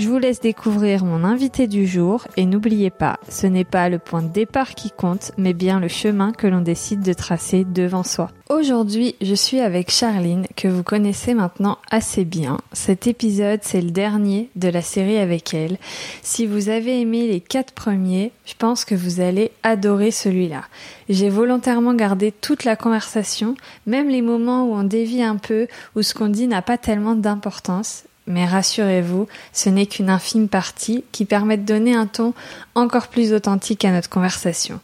[0.00, 3.98] Je vous laisse découvrir mon invité du jour et n'oubliez pas, ce n'est pas le
[3.98, 8.02] point de départ qui compte, mais bien le chemin que l'on décide de tracer devant
[8.02, 8.30] soi.
[8.48, 12.56] Aujourd'hui, je suis avec Charline, que vous connaissez maintenant assez bien.
[12.72, 15.76] Cet épisode, c'est le dernier de la série avec elle.
[16.22, 20.62] Si vous avez aimé les quatre premiers, je pense que vous allez adorer celui-là.
[21.10, 26.00] J'ai volontairement gardé toute la conversation, même les moments où on dévie un peu, où
[26.00, 31.24] ce qu'on dit n'a pas tellement d'importance, mais rassurez-vous, ce n'est qu'une infime partie qui
[31.24, 32.34] permet de donner un ton
[32.74, 34.80] encore plus authentique à notre conversation.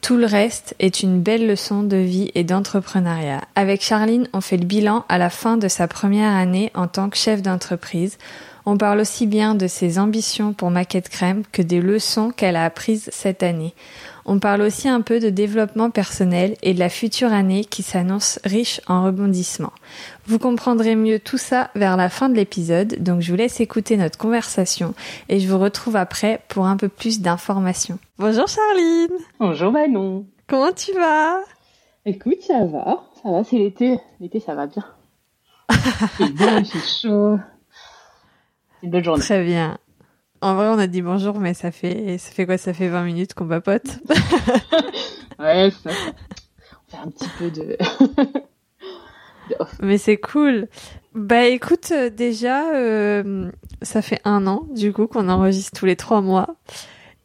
[0.00, 3.42] Tout le reste est une belle leçon de vie et d'entrepreneuriat.
[3.56, 7.10] Avec Charline, on fait le bilan à la fin de sa première année en tant
[7.10, 8.16] que chef d'entreprise.
[8.64, 12.64] On parle aussi bien de ses ambitions pour Maquette Crème que des leçons qu'elle a
[12.64, 13.74] apprises cette année.
[14.30, 18.38] On parle aussi un peu de développement personnel et de la future année qui s'annonce
[18.44, 19.72] riche en rebondissements.
[20.26, 23.96] Vous comprendrez mieux tout ça vers la fin de l'épisode, donc je vous laisse écouter
[23.96, 24.92] notre conversation
[25.30, 27.98] et je vous retrouve après pour un peu plus d'informations.
[28.18, 31.38] Bonjour Charline Bonjour Manon Comment tu vas?
[32.04, 33.98] Écoute, ça va, ça va, c'est l'été.
[34.20, 34.84] L'été, ça va bien.
[36.18, 37.38] c'est bon, c'est chaud.
[38.78, 39.22] C'est une belle journée.
[39.22, 39.78] Très bien.
[40.40, 42.58] En vrai, on a dit bonjour, mais ça fait, ça fait quoi?
[42.58, 43.98] Ça fait 20 minutes qu'on papote?
[45.38, 45.90] ouais, ça.
[45.90, 47.76] On fait un petit peu de.
[49.82, 50.68] mais c'est cool.
[51.14, 53.50] Bah écoute, euh, déjà, euh,
[53.82, 56.56] ça fait un an du coup qu'on enregistre tous les trois mois.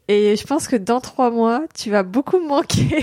[0.08, 2.98] Et je pense que dans trois mois, tu vas beaucoup me manquer.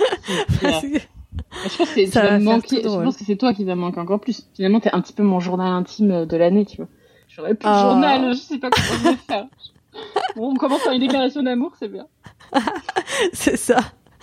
[0.00, 2.82] Je pense que ça va manquer.
[2.82, 4.48] Je pense que c'est toi qui va manquer encore plus.
[4.54, 6.88] Finalement, t'es un petit peu mon journal intime de l'année, tu vois.
[7.34, 7.80] J'aurais plus de oh.
[7.80, 9.46] journal, je sais pas comment je vais faire.
[10.36, 12.06] Bon, on commence par une déclaration d'amour, c'est bien.
[13.32, 13.78] c'est ça.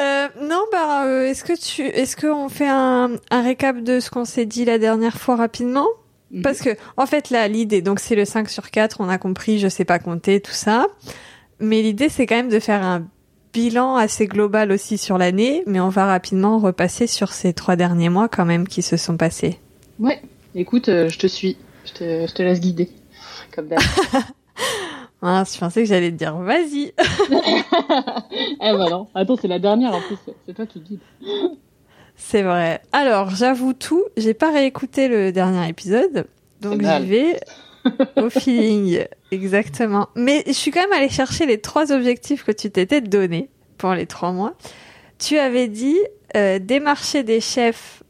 [0.00, 4.10] euh, non, bah, euh, est-ce que tu, est-ce qu'on fait un, un récap de ce
[4.10, 5.86] qu'on s'est dit la dernière fois rapidement?
[6.30, 6.42] Mhm.
[6.42, 9.58] Parce que, en fait, là, l'idée, donc c'est le 5 sur 4, on a compris,
[9.58, 10.86] je sais pas compter, tout ça.
[11.60, 13.06] Mais l'idée, c'est quand même de faire un
[13.52, 18.08] bilan assez global aussi sur l'année, mais on va rapidement repasser sur ces trois derniers
[18.08, 19.60] mois quand même qui se sont passés.
[20.00, 20.20] Ouais,
[20.56, 21.56] Écoute, euh, je te suis.
[21.84, 22.88] Je te, je te laisse guider.
[23.52, 23.80] Comme d'hab.
[25.22, 26.92] ah, je pensais que j'allais te dire vas-y.
[27.30, 29.08] eh bah non.
[29.14, 30.16] Attends, c'est la dernière en plus.
[30.46, 31.00] C'est toi qui guide.
[32.14, 32.80] C'est vrai.
[32.92, 34.04] Alors, j'avoue tout.
[34.16, 36.26] J'ai pas réécouté le dernier épisode.
[36.60, 37.40] Donc j'y vais
[38.22, 39.04] au feeling.
[39.32, 40.08] Exactement.
[40.14, 43.92] Mais je suis quand même allée chercher les trois objectifs que tu t'étais donné pour
[43.94, 44.54] les trois mois.
[45.18, 45.98] Tu avais dit
[46.36, 48.03] euh, démarcher des chefs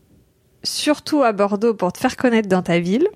[0.65, 3.09] surtout à Bordeaux pour te faire connaître dans ta ville,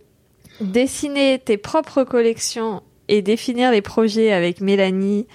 [0.60, 5.26] dessiner tes propres collections et définir les projets avec Mélanie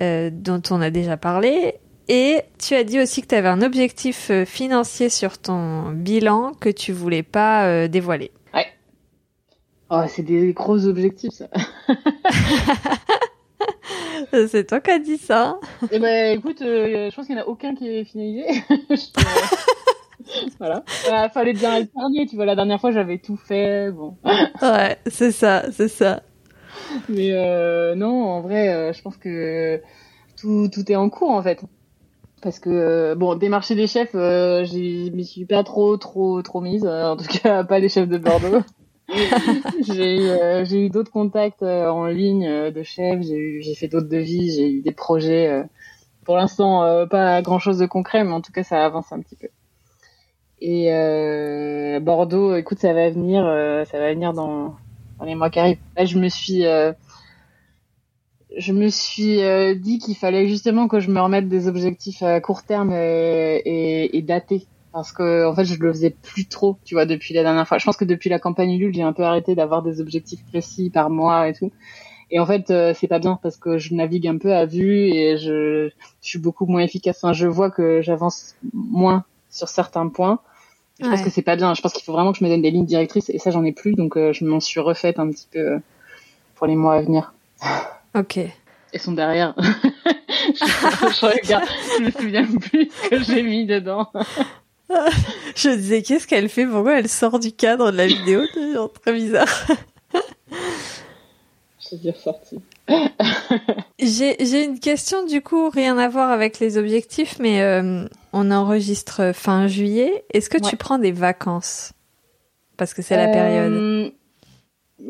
[0.00, 1.74] euh, dont on a déjà parlé.
[2.08, 6.52] Et tu as dit aussi que tu avais un objectif euh, financier sur ton bilan
[6.58, 8.32] que tu voulais pas euh, dévoiler.
[8.52, 8.66] Ouais.
[9.90, 11.48] Oh, c'est des gros objectifs ça.
[14.48, 15.60] c'est toi qui as dit ça.
[15.92, 18.44] Eh ben écoute, je pense qu'il n'y en a aucun qui est finalisé.
[20.58, 20.84] voilà.
[21.06, 22.46] Il fallait bien épargner, tu vois.
[22.46, 23.90] La dernière fois, j'avais tout fait.
[23.90, 24.16] Bon.
[24.62, 26.22] ouais, c'est ça, c'est ça.
[27.08, 29.80] Mais euh, non, en vrai, euh, je pense que
[30.36, 31.60] tout, tout est en cours, en fait.
[32.42, 36.60] Parce que, euh, bon, démarcher des chefs, euh, je m'y suis pas trop, trop, trop
[36.60, 36.86] mise.
[36.86, 38.62] en tout cas, pas les chefs de Bordeaux.
[39.82, 43.88] j'ai eu, euh, j'ai eu d'autres contacts en ligne de chefs, j'ai eu, j'ai fait
[43.88, 45.64] d'autres devis, j'ai eu des projets.
[46.24, 49.36] pour l'instant, pas grand chose de concret, mais en tout cas, ça avance un petit
[49.36, 49.48] peu.
[50.60, 54.76] Et euh, Bordeaux, écoute, ça va venir, euh, ça va venir dans,
[55.18, 55.78] dans, les mois qui arrivent.
[55.96, 56.92] Là, je me suis, euh,
[58.56, 62.40] je me suis euh, dit qu'il fallait justement que je me remette des objectifs à
[62.40, 64.66] court terme et, et, et datés.
[64.92, 67.78] Parce que en fait, je le faisais plus trop, tu vois, depuis la dernière fois.
[67.78, 70.90] Je pense que depuis la campagne Ulule, j'ai un peu arrêté d'avoir des objectifs précis
[70.90, 71.70] par mois et tout.
[72.32, 75.08] Et en fait, euh, c'est pas bien parce que je navigue un peu à vue
[75.08, 75.90] et je,
[76.20, 77.18] je suis beaucoup moins efficace.
[77.22, 80.40] Enfin, je vois que j'avance moins sur certains points
[81.00, 81.74] je pense que c'est pas bien.
[81.74, 83.64] Je pense qu'il faut vraiment que je me donne des lignes directrices et ça j'en
[83.64, 85.78] ai plus donc euh, je m'en suis refaite un petit peu euh,
[86.54, 87.32] pour les mois à venir.
[88.14, 88.38] Ok.
[88.92, 89.54] Elles sont derrière.
[89.58, 91.64] je, regarde,
[91.98, 94.10] je me souviens plus ce que j'ai mis dedans.
[95.54, 96.66] je disais qu'est-ce qu'elle fait?
[96.66, 98.42] Pourquoi elle sort du cadre de la vidéo?
[98.52, 99.46] C'est très bizarre.
[101.78, 102.58] je suis ressortie.
[103.98, 109.32] J'ai une question du coup, rien à voir avec les objectifs, mais euh, on enregistre
[109.34, 110.24] fin juillet.
[110.32, 111.92] Est-ce que tu prends des vacances?
[112.76, 113.72] Parce que c'est la période.
[113.72, 114.10] Euh,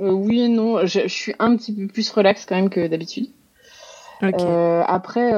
[0.01, 0.85] euh, oui et non.
[0.87, 3.29] Je, je, suis un petit peu plus relax quand même que d'habitude.
[4.23, 5.33] Euh, après,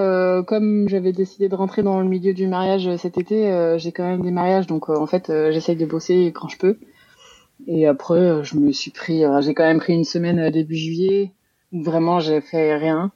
[0.47, 4.23] comme j'avais décidé de rentrer dans le milieu du mariage cet été, j'ai quand même
[4.23, 6.79] des mariages, donc en fait, j'essaye de bosser quand je peux.
[7.69, 11.33] Et après, je me suis pris, j'ai quand même pris une semaine début juillet
[11.73, 13.13] vraiment j'ai fait rien,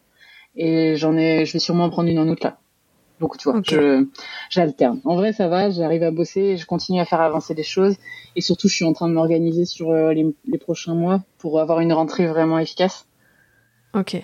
[0.56, 2.58] et j'en ai, je vais sûrement prendre une en août là.
[3.20, 4.06] Donc tu vois, je
[4.50, 5.00] j'alterne.
[5.04, 7.96] En vrai, ça va, j'arrive à bosser, je continue à faire avancer des choses,
[8.34, 11.80] et surtout, je suis en train de m'organiser sur les, les prochains mois pour avoir
[11.80, 13.06] une rentrée vraiment efficace.
[13.94, 14.22] Ok.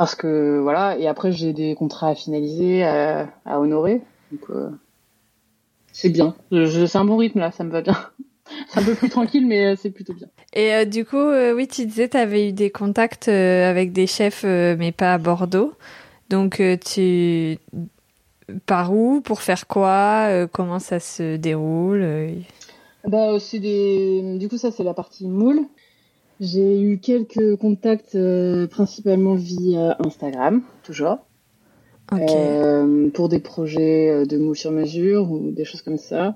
[0.00, 0.96] Parce que voilà.
[0.96, 4.00] Et après j'ai des contrats à finaliser à, à honorer.
[4.32, 4.70] Donc euh,
[5.92, 6.34] c'est bien.
[6.50, 7.50] C'est un bon rythme là.
[7.50, 7.96] Ça me va bien
[8.68, 10.28] c'est un peu plus tranquille mais euh, c'est plutôt bien.
[10.52, 14.06] Et euh, du coup euh, oui tu disais tu avais eu des contacts avec des
[14.06, 15.72] chefs mais pas à Bordeaux.
[16.28, 17.58] Donc tu
[18.66, 22.34] par où pour faire quoi comment ça se déroule
[23.06, 25.60] bah c'est des du coup ça c'est la partie moule.
[26.40, 28.16] J'ai eu quelques contacts
[28.70, 31.18] principalement via Instagram, toujours.
[32.12, 36.34] Euh, pour des projets de mots sur mesure ou des choses comme ça.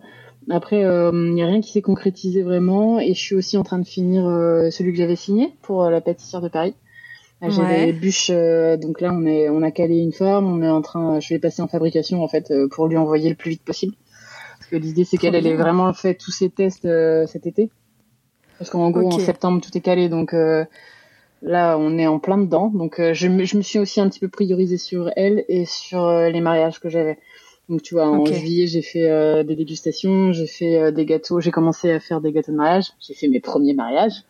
[0.50, 3.62] Après, il euh, n'y a rien qui s'est concrétisé vraiment et je suis aussi en
[3.62, 4.24] train de finir
[4.70, 6.74] celui que j'avais signé pour la pâtissière de Paris.
[7.46, 7.86] J'ai ouais.
[7.86, 11.20] des bûches, donc là on est, on a calé une forme, on est en train,
[11.20, 13.94] je vais passer en fabrication en fait pour lui envoyer le plus vite possible.
[14.58, 16.88] Parce que l'idée c'est qu'elle, elle ait vraiment fait tous ses tests
[17.26, 17.70] cet été.
[18.58, 20.64] Parce qu'en gros, en septembre, tout est calé, donc euh,
[21.42, 22.68] là, on est en plein dedans.
[22.68, 25.64] Donc, euh, je, me, je me suis aussi un petit peu priorisée sur elle et
[25.64, 27.18] sur euh, les mariages que j'avais.
[27.68, 31.90] Donc, tu vois, en juillet, j'ai fait des dégustations, j'ai fait des gâteaux, j'ai commencé
[31.90, 32.90] à faire des gâteaux de mariage.
[33.00, 34.24] J'ai fait mes premiers mariages.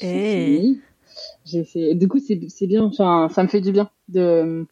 [0.00, 0.80] Hey.
[1.46, 1.94] J'ai fait.
[1.94, 2.82] Du coup, c'est c'est bien.
[2.82, 4.66] Enfin, ça me fait du bien de.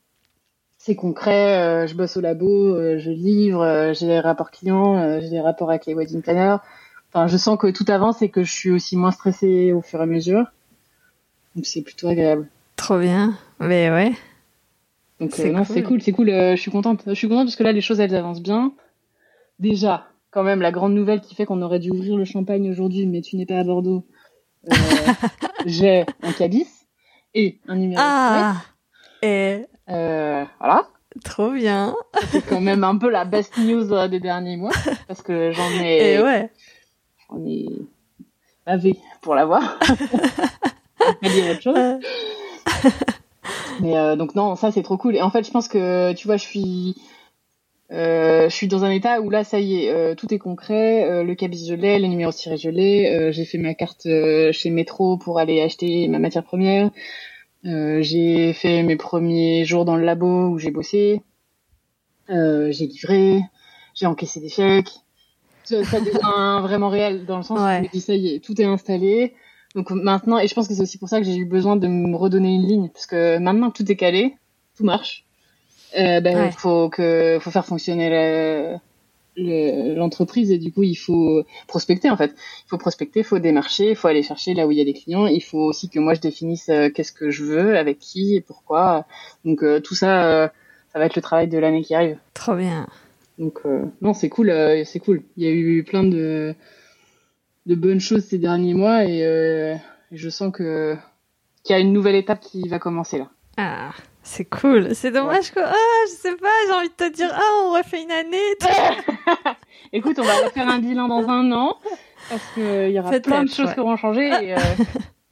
[0.76, 1.86] C'est concret.
[1.88, 5.94] je bosse au labo, je livre, j'ai des rapports clients, j'ai des rapports avec les
[5.94, 6.56] wedding planners
[7.12, 9.98] Enfin, je sens que tout avance et que je suis aussi moins stressée au fur
[9.98, 10.44] et à mesure.
[11.56, 12.48] Donc c'est plutôt agréable.
[12.76, 13.36] Trop bien.
[13.58, 14.12] Mais ouais.
[15.20, 16.30] Donc c'est euh, c'est cool, c'est cool.
[16.30, 17.02] Euh, je suis contente.
[17.06, 18.72] Je suis contente parce que là les choses elles avancent bien.
[19.58, 23.06] Déjà, quand même la grande nouvelle qui fait qu'on aurait dû ouvrir le champagne aujourd'hui,
[23.06, 24.06] mais tu n'es pas à Bordeaux.
[24.70, 24.74] Euh,
[25.66, 26.66] j'ai un cabis
[27.34, 28.00] et un numéro.
[28.02, 28.56] Ah.
[29.22, 30.88] Et euh, voilà.
[31.24, 31.94] Trop bien.
[32.28, 34.72] C'est quand même un peu la best news des derniers mois
[35.08, 36.14] parce que j'en ai.
[36.14, 36.50] Et ouais
[37.30, 37.66] on est
[38.66, 39.78] bavé pour l'avoir.
[41.22, 43.12] dire autre chose.
[43.80, 45.16] Mais euh, donc non, ça c'est trop cool.
[45.16, 46.96] Et en fait, je pense que tu vois, je suis
[47.92, 51.10] euh, je suis dans un état où là, ça y est, euh, tout est concret.
[51.10, 53.10] Euh, le cabis je l'ai, les numéros tirés je l'ai.
[53.10, 54.06] Euh, j'ai fait ma carte
[54.52, 56.90] chez Métro pour aller acheter ma matière première.
[57.64, 61.22] j'ai fait mes premiers jours dans le labo où j'ai bossé.
[62.28, 63.42] j'ai livré.
[63.94, 64.92] J'ai encaissé des chèques
[65.64, 66.18] ça devient
[66.62, 69.34] vraiment réel dans le sens où je ça y est, tout est installé.
[69.74, 71.86] Donc maintenant, et je pense que c'est aussi pour ça que j'ai eu besoin de
[71.86, 74.36] me redonner une ligne, parce que maintenant que tout est calé,
[74.76, 75.24] tout marche.
[75.98, 78.78] Euh, ben, faut que faut faire fonctionner
[79.36, 82.32] l'entreprise et du coup il faut prospecter en fait.
[82.66, 84.84] Il faut prospecter, il faut démarcher, il faut aller chercher là où il y a
[84.84, 85.26] des clients.
[85.26, 88.40] Il faut aussi que moi je définisse euh, qu'est-ce que je veux, avec qui et
[88.40, 89.06] pourquoi.
[89.44, 90.48] Donc euh, tout ça, euh,
[90.92, 92.18] ça va être le travail de l'année qui arrive.
[92.34, 92.86] Trop bien.
[93.38, 95.22] Donc euh, non, c'est cool, euh, c'est cool.
[95.36, 96.54] Il y a eu plein de
[97.66, 99.74] de bonnes choses ces derniers mois et euh,
[100.12, 100.96] je sens que
[101.62, 103.30] qu'il y a une nouvelle étape qui va commencer là.
[103.56, 103.90] Ah,
[104.22, 104.94] c'est cool.
[104.94, 108.02] C'est dommage que ah, je sais pas, j'ai envie de te dire ah, on refait
[108.02, 108.38] une année.
[109.92, 111.76] Écoute, on va refaire un bilan dans un an
[112.28, 114.28] parce qu'il y aura plein de choses qui auront changé.
[114.28, 114.54] Et,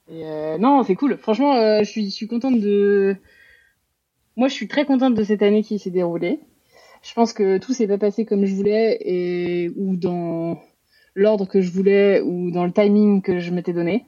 [0.14, 1.16] et non, c'est cool.
[1.16, 3.16] Franchement, je suis je suis contente de.
[4.36, 6.40] Moi, je suis très contente de cette année qui s'est déroulée
[7.02, 10.60] je pense que tout s'est pas passé comme je voulais et ou dans
[11.18, 14.06] l'ordre que je voulais ou dans le timing que je m'étais donné.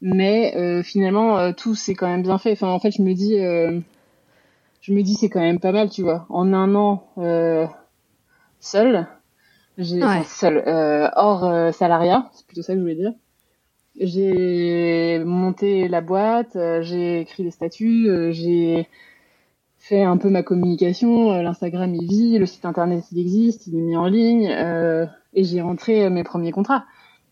[0.00, 2.52] Mais euh, finalement, euh, tout s'est quand même bien fait.
[2.52, 3.80] Enfin, en fait, je me dis, euh,
[4.80, 6.26] je me dis, c'est quand même pas mal, tu vois.
[6.28, 7.06] En un an
[8.60, 9.06] seul,
[9.78, 10.62] j'ai seul
[11.16, 13.12] hors salariat, c'est plutôt ça que je voulais dire.
[14.00, 18.88] J'ai monté la boîte, j'ai écrit les statuts, j'ai
[19.78, 21.40] fait un peu ma communication.
[21.42, 24.48] L'Instagram il vit, le site internet il existe, il est mis en ligne
[25.34, 26.84] euh, et j'ai rentré euh, mes premiers contrats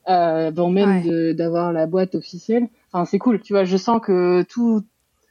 [0.08, 1.02] euh, avant même
[1.34, 2.68] d'avoir la boîte officielle.
[2.92, 3.64] Enfin c'est cool, tu vois.
[3.64, 4.82] Je sens que tout.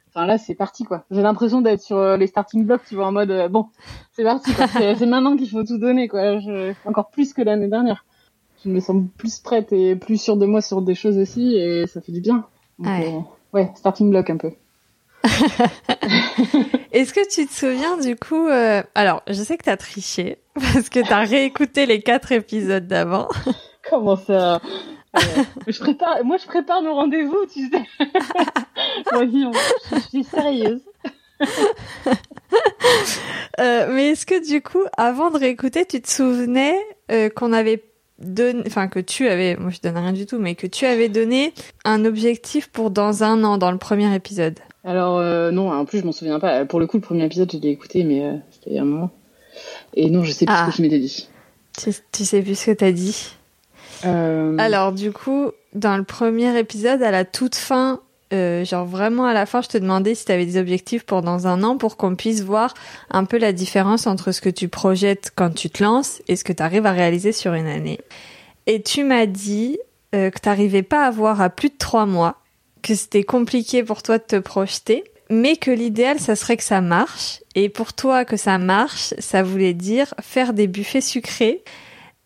[0.09, 1.05] Enfin là c'est parti quoi.
[1.11, 3.67] J'ai l'impression d'être sur les starting blocks, tu vois, en mode bon
[4.13, 4.51] c'est parti.
[4.73, 6.39] c'est maintenant qu'il faut tout donner quoi.
[6.39, 6.73] Je...
[6.85, 8.05] Encore plus que l'année dernière.
[8.63, 11.87] Je me sens plus prête et plus sûre de moi sur des choses aussi et
[11.87, 12.45] ça fait du bien.
[13.53, 14.51] ouais, starting block un peu.
[16.91, 20.89] Est-ce que tu te souviens du coup euh, Alors, je sais que t'as triché parce
[20.89, 23.27] que t'as réécouté les quatre épisodes d'avant.
[23.89, 24.61] Comment ça?
[25.67, 27.83] Je prépare, moi je prépare nos rendez-vous, tu sais.
[29.11, 29.51] Voyons,
[29.91, 30.81] je, suis sérieuse.
[33.59, 36.77] Euh, mais est-ce que du coup, avant de réécouter, tu te souvenais
[37.11, 37.83] euh, qu'on avait
[38.19, 41.09] donné, enfin que tu avais, moi je donne rien du tout, mais que tu avais
[41.09, 44.59] donné un objectif pour dans un an dans le premier épisode?
[44.83, 46.65] Alors euh, non, en plus je m'en souviens pas.
[46.65, 48.85] Pour le coup, le premier épisode je l'ai écouté, mais c'était il y a un
[48.85, 49.11] moment.
[49.93, 50.73] Et non, je sais plus ce que ah.
[50.75, 51.27] je m'étais dit.
[51.77, 53.33] Tu, tu sais plus ce que t'as dit
[54.05, 54.57] euh...
[54.57, 57.99] Alors du coup, dans le premier épisode, à la toute fin,
[58.33, 61.21] euh, genre vraiment à la fin, je te demandais si tu avais des objectifs pour
[61.21, 62.73] dans un an pour qu'on puisse voir
[63.09, 66.43] un peu la différence entre ce que tu projettes quand tu te lances et ce
[66.43, 67.99] que tu arrives à réaliser sur une année.
[68.67, 69.79] Et tu m'as dit
[70.15, 72.37] euh, que tu n'arrivais pas à voir à plus de trois mois,
[72.81, 76.81] que c'était compliqué pour toi de te projeter, mais que l'idéal, ça serait que ça
[76.81, 77.41] marche.
[77.55, 81.63] Et pour toi, que ça marche, ça voulait dire faire des buffets sucrés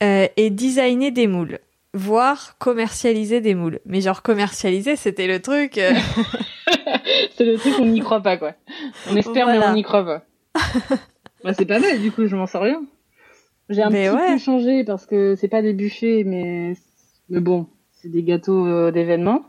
[0.03, 1.59] euh, et designer des moules
[1.95, 3.79] voire commercialiser des moules.
[3.85, 5.77] Mais genre commercialiser, c'était le truc.
[5.77, 5.93] Euh.
[7.37, 8.53] c'est le truc on n'y croit pas quoi.
[9.09, 10.25] On espère mais on n'y croit pas.
[11.43, 12.83] bah, c'est pas mal du coup, je m'en sors rien.
[13.69, 16.73] J'ai un petit peu changé parce que c'est pas des buffets mais
[17.29, 19.45] mais bon, c'est des gâteaux euh, d'événements,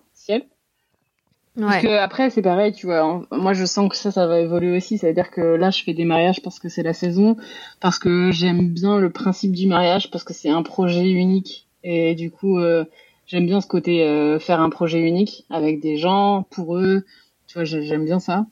[1.58, 3.22] Parce que après c'est pareil, tu vois.
[3.30, 5.82] Moi je sens que ça ça va évoluer aussi, ça veut dire que là je
[5.82, 7.36] fais des mariages parce que c'est la saison,
[7.80, 12.16] parce que j'aime bien le principe du mariage parce que c'est un projet unique et
[12.16, 12.84] du coup, euh,
[13.26, 17.04] j'aime bien ce côté euh, faire un projet unique avec des gens pour eux.
[17.46, 18.46] Tu vois, j'aime bien ça.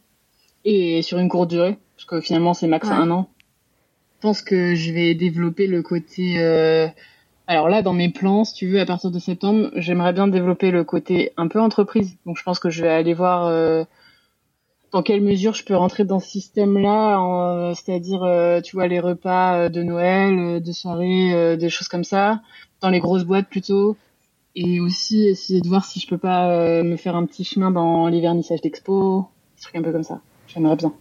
[0.65, 3.29] Et sur une courte durée, parce que finalement c'est max un an.
[4.17, 6.37] Je pense que je vais développer le côté.
[6.39, 6.87] Euh...
[7.47, 10.71] Alors là, dans mes plans, si tu veux, à partir de septembre, j'aimerais bien développer
[10.71, 12.17] le côté un peu entreprise.
[12.25, 13.85] Donc je pense que je vais aller voir euh,
[14.93, 19.69] dans quelle mesure je peux rentrer dans ce système-là, c'est-à-dire, euh, tu vois, les repas
[19.69, 22.41] de Noël, de soirée, des choses comme ça
[22.85, 23.97] dans les grosses boîtes plutôt.
[24.57, 27.73] Et aussi essayer de voir si je peux pas euh, me faire un petit chemin
[27.73, 30.21] dans les vernissages d'expo, des trucs un peu comme ça.
[30.47, 30.93] J'aimerais bien.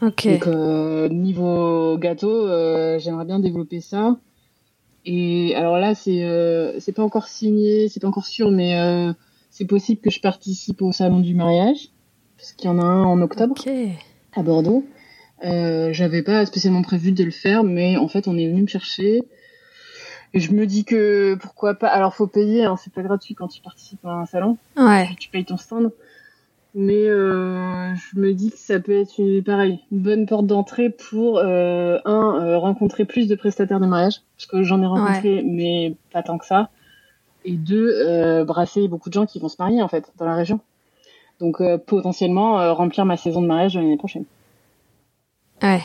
[0.00, 0.28] Ok.
[0.28, 4.16] Donc euh, niveau gâteau, euh, j'aimerais bien développer ça.
[5.04, 6.24] Et alors là, c'est
[6.80, 8.76] c'est pas encore signé, c'est pas encore sûr, mais
[9.50, 11.88] c'est possible que je participe au salon du mariage,
[12.36, 13.54] parce qu'il y en a un en octobre
[14.34, 14.84] à Bordeaux.
[15.42, 19.22] J'avais pas spécialement prévu de le faire, mais en fait, on est venu me chercher
[20.34, 21.88] et je me dis que pourquoi pas.
[21.88, 24.58] Alors faut payer, hein, c'est pas gratuit quand tu participes à un salon.
[24.76, 25.08] Ouais.
[25.18, 25.90] Tu payes ton stand.
[26.74, 30.90] Mais euh, je me dis que ça peut être une, pareil, une bonne porte d'entrée
[30.90, 35.42] pour euh, un euh, rencontrer plus de prestataires de mariage parce que j'en ai rencontré
[35.44, 36.68] mais pas tant que ça.
[37.44, 40.60] Et deux brasser beaucoup de gens qui vont se marier en fait dans la région.
[41.40, 44.24] Donc euh, potentiellement remplir ma saison de mariage l'année prochaine.
[45.62, 45.80] Ouais.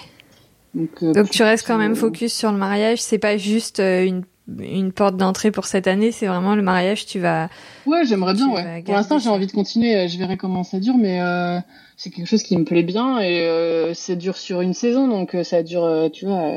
[0.74, 4.92] Donc, Donc tu restes quand même focus sur le mariage, c'est pas juste une une
[4.92, 7.50] porte d'entrée pour cette année, c'est vraiment le mariage, tu vas...
[7.86, 8.84] Ouais, j'aimerais bien, ouais.
[8.84, 11.60] Pour l'instant, j'ai envie de continuer, euh, je verrai comment ça dure, mais euh,
[11.96, 15.36] c'est quelque chose qui me plaît bien et euh, ça dure sur une saison, donc
[15.36, 16.50] euh, ça dure, euh, tu vois,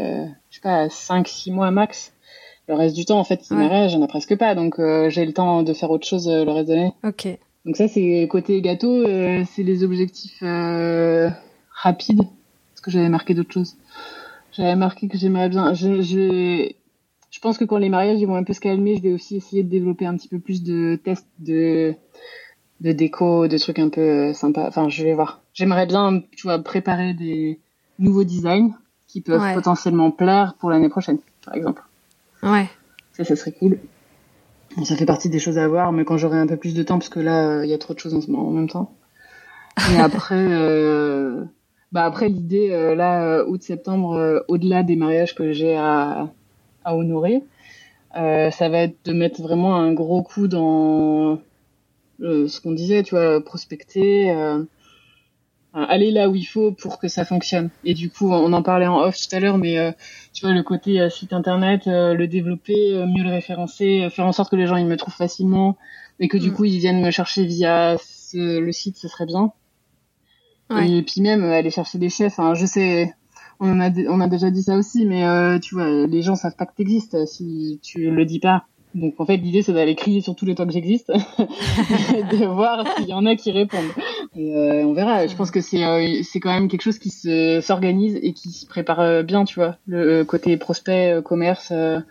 [0.51, 2.13] je sais pas, 5-6 mois max.
[2.69, 3.57] Le reste du temps, en fait, ouais.
[3.57, 6.69] mariage, j'en ai presque pas, donc j'ai le temps de faire autre chose le reste
[6.69, 6.93] de l'année.
[7.05, 7.29] Ok.
[7.65, 10.43] Donc ça, c'est côté gâteau, c'est les objectifs
[11.71, 13.77] rapides, parce que j'avais marqué d'autres choses.
[14.51, 15.75] J'avais marqué que j'aimerais bien...
[15.75, 16.73] J'ai je
[17.47, 19.63] pense que quand les mariages ils vont un peu se calmer, je vais aussi essayer
[19.63, 21.95] de développer un petit peu plus de tests de
[22.81, 24.67] de déco, de trucs un peu euh, sympas.
[24.67, 25.43] Enfin, je vais voir.
[25.55, 27.61] J'aimerais bien, tu vois, préparer des
[28.01, 28.73] nouveaux designs
[29.07, 29.55] qui peuvent ouais.
[29.55, 31.83] potentiellement plaire pour l'année prochaine, par exemple.
[32.43, 32.69] Ouais.
[33.13, 33.79] Ça, ça serait cool.
[34.77, 36.83] Bon, ça fait partie des choses à voir, mais quand j'aurai un peu plus de
[36.83, 38.69] temps, parce que là, il y a trop de choses en ce moment en même
[38.69, 38.93] temps.
[39.95, 41.45] Et après, euh,
[41.93, 46.33] bah après l'idée, euh, là, août-septembre, euh, au-delà des mariages que j'ai à
[46.87, 47.43] à honorer.
[48.17, 51.39] Euh, ça va être de mettre vraiment un gros coup dans
[52.23, 54.63] euh, ce qu'on disait, tu vois, prospecter, euh,
[55.75, 57.69] aller là où il faut pour que ça fonctionne.
[57.85, 59.95] Et du coup, on en parlait en off tout à l'heure, mais
[60.33, 64.57] tu vois, le côté site internet, le développer, mieux le référencer, faire en sorte que
[64.57, 65.77] les gens ils me trouvent facilement
[66.19, 66.55] et que du mm.
[66.55, 69.53] coup ils viennent me chercher via ce, le site, ce serait bien.
[70.71, 70.91] Ouais.
[70.91, 72.39] Et puis même aller chercher des chefs.
[72.39, 73.15] Hein, je sais,
[73.61, 76.35] on en a, on a déjà dit ça aussi, mais euh, tu vois, les gens
[76.35, 78.67] savent pas que t'existes euh, si tu le dis pas.
[78.97, 81.09] Donc en fait, l'idée c'est d'aller crier sur tous les toits que j'existe,
[81.39, 83.91] de voir s'il y en a qui répondent.
[84.35, 85.27] Et euh, on verra.
[85.27, 88.53] Je pense que c'est euh, c'est quand même quelque chose qui se s'organise et qui
[88.53, 89.77] se prépare euh, bien, tu vois.
[89.87, 92.05] Le côté prospect, commerce, même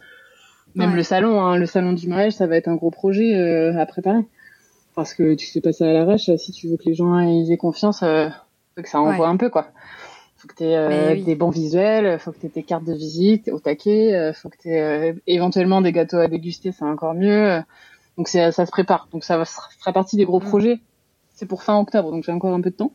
[0.77, 0.95] ouais.
[0.95, 4.21] le salon, hein, le salon du mariage, ça va être un gros projet à préparer.
[4.93, 6.29] Parce que tu fais pas ça à l'arrache.
[6.37, 9.69] Si tu veux que les gens aient confiance, faut que ça envoie un peu quoi.
[10.45, 13.49] Faut que tu aies des bons visuels, faut que tu aies tes cartes de visite
[13.49, 17.61] au taquet, faut que tu aies éventuellement des gâteaux à déguster, c'est encore mieux.
[18.17, 19.07] Donc ça se prépare.
[19.11, 20.45] Donc ça fera partie des gros mm.
[20.45, 20.79] projets.
[21.33, 22.93] C'est pour fin octobre, donc j'ai encore un peu de temps.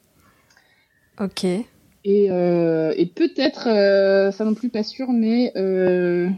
[1.18, 1.44] Ok.
[1.44, 6.30] Et, euh, et peut-être, euh, ça non plus pas sûr, mais euh,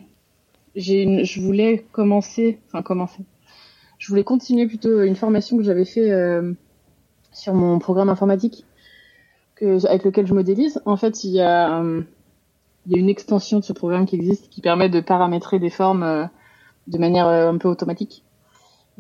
[0.75, 3.23] je voulais commencer, enfin commencer.
[3.99, 6.52] Je voulais continuer plutôt une formation que j'avais fait euh,
[7.31, 8.64] sur mon programme informatique
[9.62, 10.81] que, avec lequel je modélise.
[10.87, 12.02] En fait, il y a, euh,
[12.87, 15.71] il y a une extension de ce programme qui existe qui permet de paramétrer des
[15.71, 16.25] formes euh,
[16.88, 18.25] de manière un peu automatique.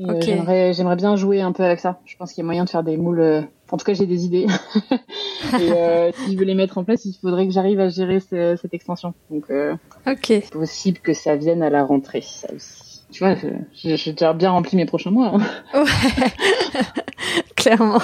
[0.00, 2.00] Euh, j'aimerais, bien jouer un peu avec ça.
[2.06, 3.20] Je pense qu'il y a moyen de faire des moules.
[3.20, 4.46] Euh, en tout cas, j'ai des idées.
[4.90, 8.20] et euh, si je veux les mettre en place, il faudrait que j'arrive à gérer
[8.20, 9.14] cette extension.
[9.30, 9.74] Donc, euh,
[10.06, 10.50] ok.
[10.50, 12.22] Possible que ça vienne à la rentrée.
[12.22, 13.02] Ça aussi.
[13.10, 13.34] Tu vois,
[13.74, 15.34] j'ai déjà bien rempli mes prochains mois.
[15.34, 15.84] Hein.
[15.84, 15.84] Ouais.
[17.56, 18.00] Clairement.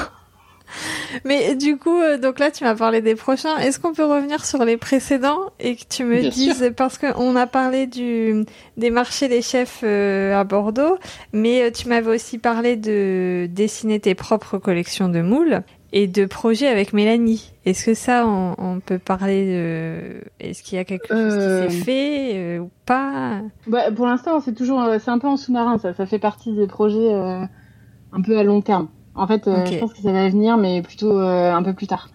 [1.24, 3.56] Mais du coup, euh, donc là, tu m'as parlé des prochains.
[3.58, 7.46] Est-ce qu'on peut revenir sur les précédents et que tu me dises, parce qu'on a
[7.46, 8.44] parlé du
[8.76, 10.98] des marchés des chefs euh, à Bordeaux,
[11.32, 15.62] mais euh, tu m'avais aussi parlé de dessiner tes propres collections de moules
[15.92, 17.52] et de projets avec Mélanie.
[17.64, 20.20] Est-ce que ça, on, peut parler de...
[20.38, 23.40] Est-ce qu'il y a quelque chose qui s'est fait ou pas?
[23.66, 25.78] Bah, Pour l'instant, c'est toujours, c'est un peu en sous-marin.
[25.78, 28.88] Ça, ça fait partie des projets un peu à long terme.
[29.18, 31.88] En fait, euh, je pense que ça va venir, mais plutôt euh, un peu plus
[31.88, 32.08] tard.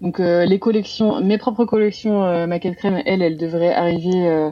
[0.00, 4.50] Donc euh, les collections, mes propres collections maquette crème, elles, elles devraient arriver.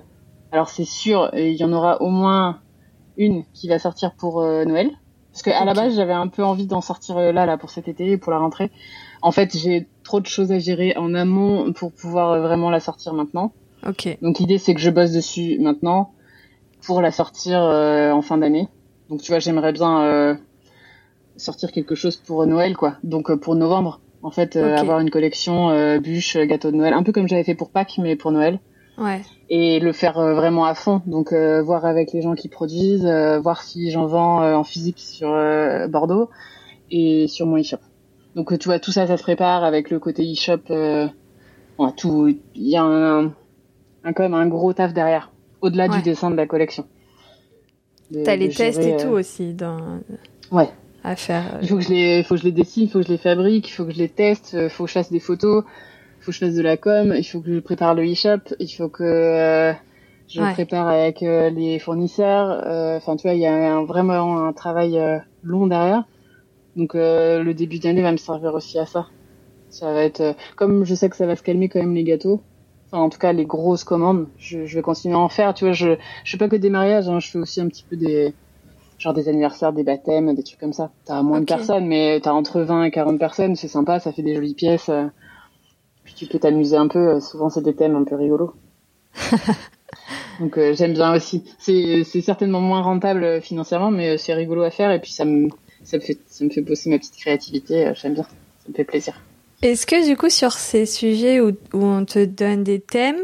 [0.53, 2.61] alors c'est sûr, il y en aura au moins
[3.17, 4.91] une qui va sortir pour Noël.
[5.33, 7.89] Parce que à la base, j'avais un peu envie d'en sortir là, là, pour cet
[7.89, 8.71] été, pour la rentrée.
[9.21, 13.15] En fait, j'ai trop de choses à gérer en amont pour pouvoir vraiment la sortir
[13.15, 13.53] maintenant.
[13.87, 14.17] Ok.
[14.23, 16.13] Donc l'idée, c'est que je bosse dessus maintenant
[16.87, 18.69] pour la sortir en fin d'année.
[19.11, 20.39] Donc tu vois, j'aimerais bien
[21.37, 22.97] sortir quelque chose pour Noël, quoi.
[23.03, 26.95] Donc euh, pour novembre, en fait, euh, avoir une collection euh, bûche, gâteau de Noël,
[26.95, 28.61] un peu comme j'avais fait pour Pâques, mais pour Noël.
[28.97, 29.23] Ouais.
[29.51, 33.05] Et le faire vraiment à fond, donc voir avec les gens qui produisent,
[33.43, 35.29] voir si j'en vends en physique sur
[35.89, 36.31] Bordeaux
[36.93, 37.79] et sur mon e-shop.
[38.37, 40.61] Donc tu vois, tout ça, ça se prépare avec le côté e-shop.
[40.71, 43.33] Ouais, tout, il y a un,
[44.05, 46.87] un, quand même un gros taf derrière, au-delà du dessin de la collection.
[48.25, 49.99] T'as les tests et tout aussi dans.
[50.53, 50.69] Ouais,
[51.05, 51.45] à faire.
[51.55, 53.13] Euh, il faut que je les, faut que je les dessine, il faut que je
[53.13, 55.21] les fabrique, il faut que je les teste, il euh, faut que je fasse des
[55.21, 58.11] photos, il faut que je fasse de la com, il faut que je prépare le
[58.11, 59.73] e-shop, il faut que euh,
[60.27, 62.97] je prépare avec les fournisseurs.
[62.97, 64.99] Enfin, tu vois, il y a un, vraiment un travail
[65.43, 66.05] long derrière.
[66.77, 69.07] Donc le début d'année va me servir aussi à ça.
[69.69, 72.41] Ça va être comme je sais que ça va se calmer quand même les gâteaux.
[72.87, 75.53] Enfin, en tout cas, les grosses commandes, je, je vais continuer à en faire.
[75.53, 77.85] Tu vois, je je fais pas que des mariages, hein, je fais aussi un petit
[77.89, 78.33] peu des
[78.99, 80.91] genre des anniversaires, des baptêmes, des trucs comme ça.
[81.05, 84.23] T'as moins de personnes, mais t'as entre 20 et 40 personnes, c'est sympa, ça fait
[84.23, 84.89] des jolies pièces.
[84.89, 85.07] Euh.
[86.05, 88.55] Puis tu peux t'amuser un peu, euh, souvent c'est des thèmes un peu rigolos.
[90.41, 91.45] Donc euh, j'aime bien aussi.
[91.59, 95.49] C'est certainement moins rentable financièrement, mais c'est rigolo à faire et puis ça me
[95.85, 97.93] ça me fait ça me fait bosser ma petite créativité.
[97.95, 99.15] J'aime bien, ça me fait plaisir.
[99.63, 103.23] Est-ce que du coup sur ces sujets où, où on te donne des thèmes,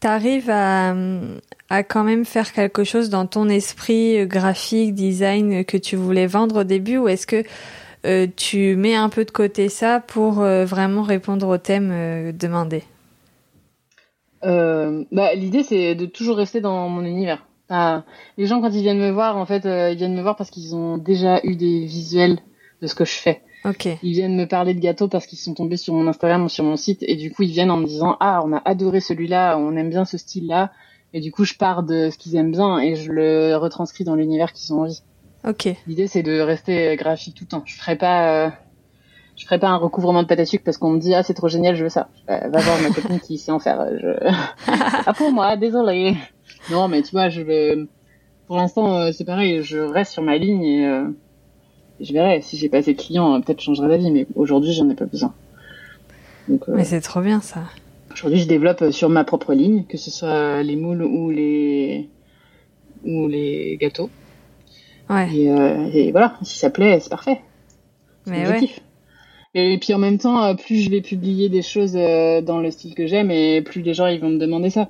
[0.00, 0.94] t'arrives à,
[1.70, 6.26] à quand même faire quelque chose dans ton esprit euh, graphique, design que tu voulais
[6.26, 7.44] vendre au début ou est-ce que
[8.06, 12.32] euh, tu mets un peu de côté ça pour euh, vraiment répondre au thème euh,
[12.32, 12.84] demandé
[14.42, 17.44] bah, L'idée c'est de toujours rester dans mon univers.
[17.70, 20.76] les gens quand ils viennent me voir, en fait, ils viennent me voir parce qu'ils
[20.76, 22.38] ont déjà eu des visuels
[22.80, 23.42] de ce que je fais.
[24.02, 26.64] Ils viennent me parler de gâteaux parce qu'ils sont tombés sur mon Instagram ou sur
[26.64, 29.58] mon site et du coup ils viennent en me disant ah on a adoré celui-là,
[29.58, 30.72] on aime bien ce style-là
[31.12, 34.14] et du coup je pars de ce qu'ils aiment bien et je le retranscris dans
[34.14, 35.02] l'univers qu'ils ont envie.
[35.46, 35.68] Ok.
[35.86, 37.62] L'idée c'est de rester graphique tout le temps.
[37.64, 38.50] Je ferai pas euh,
[39.36, 41.34] je ferai pas un recouvrement de pâte à sucre parce qu'on me dit ah c'est
[41.34, 42.08] trop génial je veux ça.
[42.28, 43.84] va voir ma copine qui sait en faire.
[44.00, 44.32] Je...
[44.68, 46.16] ah pour moi désolé.
[46.70, 47.76] Non mais tu vois je vais
[48.46, 51.08] pour l'instant euh, c'est pareil je reste sur ma ligne et euh,
[52.00, 52.40] je verrai.
[52.42, 55.06] Si j'ai pas assez de clients, euh, peut-être changerai d'avis, mais aujourd'hui, j'en ai pas
[55.06, 55.34] besoin.
[56.48, 57.60] Donc, euh, mais c'est trop bien ça.
[58.12, 62.08] Aujourd'hui, je développe euh, sur ma propre ligne, que ce soit les moules ou les
[63.04, 64.10] ou les gâteaux.
[65.08, 65.28] Ouais.
[65.32, 67.40] Et, voilà, si ça plaît, c'est parfait.
[68.26, 68.68] Mais ouais.
[69.54, 73.06] Et puis en même temps, plus je vais publier des choses dans le style que
[73.06, 74.88] j'aime, et plus les gens ils vont me demander ça.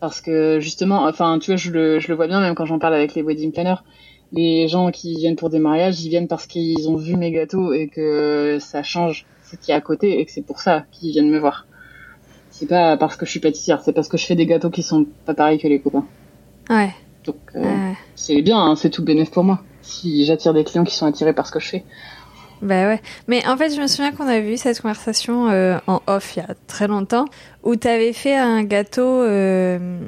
[0.00, 2.78] Parce que justement, enfin, tu vois, je le, je le vois bien même quand j'en
[2.78, 3.82] parle avec les wedding planners
[4.32, 7.72] les gens qui viennent pour des mariages, ils viennent parce qu'ils ont vu mes gâteaux
[7.72, 11.10] et que ça change ce qui est à côté et que c'est pour ça qu'ils
[11.10, 11.66] viennent me voir.
[12.50, 14.82] C'est pas parce que je suis pâtissière, c'est parce que je fais des gâteaux qui
[14.82, 16.06] sont pas pareils que les copains.
[16.68, 16.90] Ouais.
[17.24, 19.60] Donc euh, c'est bien, hein, c'est tout bénéf pour moi.
[19.82, 21.84] Si j'attire des clients qui sont attirés par ce que je fais.
[22.60, 23.00] Bah ouais.
[23.28, 26.40] Mais en fait, je me souviens qu'on avait eu cette conversation euh, en off il
[26.40, 27.26] y a très longtemps,
[27.62, 30.00] où tu avais fait un gâteau euh,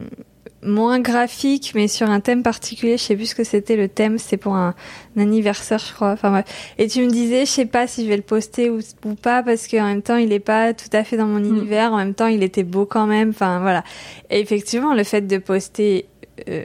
[0.62, 2.96] moins graphique, mais sur un thème particulier.
[2.96, 4.18] Je sais plus ce que c'était le thème.
[4.18, 4.74] C'est pour un,
[5.16, 6.12] anniversaire, je crois.
[6.12, 6.74] Enfin bref.
[6.78, 9.42] Et tu me disais, je sais pas si je vais le poster ou, ou pas,
[9.42, 11.56] parce qu'en même temps, il est pas tout à fait dans mon mm.
[11.56, 11.92] univers.
[11.92, 13.30] En même temps, il était beau quand même.
[13.30, 13.84] Enfin voilà.
[14.30, 16.06] Et effectivement, le fait de poster
[16.48, 16.64] euh,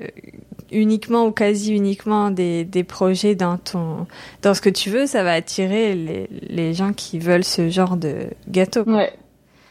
[0.72, 4.08] uniquement ou quasi uniquement des, des projets dans ton
[4.42, 7.98] dans ce que tu veux, ça va attirer les, les gens qui veulent ce genre
[7.98, 8.84] de gâteau.
[8.84, 9.14] Ouais,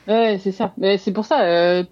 [0.09, 0.73] ouais, c'est ça.
[0.79, 1.85] Mais c'est pour ça, euh,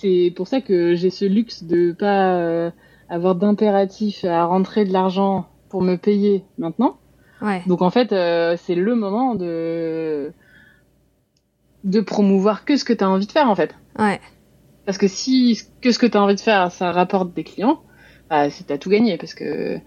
[0.00, 2.70] c'est pour ça que j'ai ce luxe de pas euh,
[3.08, 6.98] avoir d'impératif à rentrer de l'argent pour me payer maintenant.
[7.42, 7.62] Ouais.
[7.66, 10.32] Donc en fait, euh, c'est le moment de
[11.84, 13.74] de promouvoir que ce que tu as envie de faire en fait.
[13.98, 14.20] Ouais.
[14.84, 17.82] Parce que si que ce que tu as envie de faire, ça rapporte des clients,
[18.30, 19.78] bah, t'as tout gagné parce que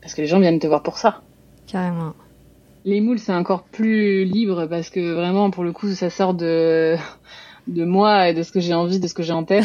[0.00, 1.22] parce que les gens viennent te voir pour ça.
[1.66, 2.14] Carrément.
[2.84, 6.96] Les moules, c'est encore plus libre parce que vraiment, pour le coup, ça sort de
[7.66, 9.64] de moi et de ce que j'ai envie, de ce que j'ai en tête.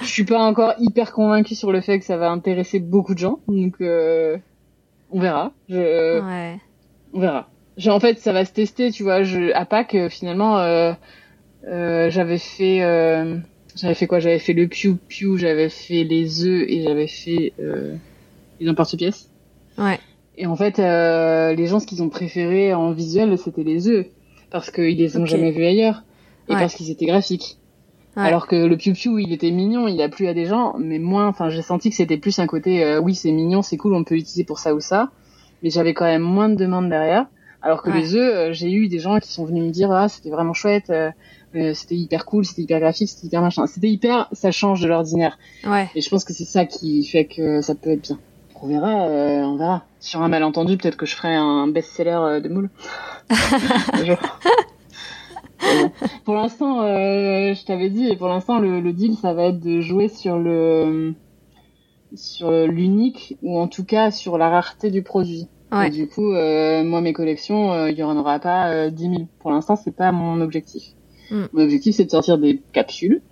[0.00, 3.18] je suis pas encore hyper convaincue sur le fait que ça va intéresser beaucoup de
[3.18, 4.36] gens, donc euh,
[5.10, 5.52] on verra.
[5.68, 6.58] Je, ouais.
[7.12, 7.48] On verra.
[7.86, 9.22] en fait, ça va se tester, tu vois.
[9.22, 10.92] Je, à Pâques, finalement, euh,
[11.68, 13.36] euh, j'avais fait euh,
[13.76, 14.20] j'avais fait quoi?
[14.20, 17.94] J'avais fait le piou piou, j'avais fait les œufs et j'avais fait euh,
[18.60, 19.30] les emporte-pièces.
[19.78, 19.98] Ouais.
[20.36, 24.06] Et en fait, euh, les gens, ce qu'ils ont préféré en visuel, c'était les œufs.
[24.50, 26.02] Parce qu'ils les ont jamais vus ailleurs.
[26.48, 27.58] Et parce qu'ils étaient graphiques.
[28.16, 30.98] Alors que le piou piou, il était mignon, il a plu à des gens, mais
[30.98, 33.94] moins, enfin, j'ai senti que c'était plus un côté, euh, oui, c'est mignon, c'est cool,
[33.94, 35.10] on peut l'utiliser pour ça ou ça.
[35.62, 37.26] Mais j'avais quand même moins de demandes derrière.
[37.62, 40.08] Alors que les œufs, euh, j'ai eu des gens qui sont venus me dire, ah,
[40.08, 41.10] c'était vraiment chouette, euh,
[41.54, 43.66] euh, c'était hyper cool, c'était hyper graphique, c'était hyper machin.
[43.66, 45.38] C'était hyper, ça change de l'ordinaire.
[45.66, 45.90] Ouais.
[45.94, 48.18] Et je pense que c'est ça qui fait que ça peut être bien.
[48.62, 49.84] On verra, euh, on verra.
[50.00, 52.70] Sur un malentendu, peut-être que je ferai un best-seller de moule.
[56.24, 59.80] pour l'instant, je t'avais dit, et pour l'instant, le, le, deal, ça va être de
[59.80, 61.14] jouer sur le
[62.14, 65.48] sur l'unique ou en tout cas sur la rareté du produit.
[65.70, 65.86] Ouais.
[65.86, 69.14] Et du coup, moi, mes collections, il y en aura pas 10 000.
[69.38, 70.94] Pour l'instant, c'est pas mon objectif.
[71.30, 71.44] Mm.
[71.52, 73.22] Mon objectif, c'est de sortir des capsules.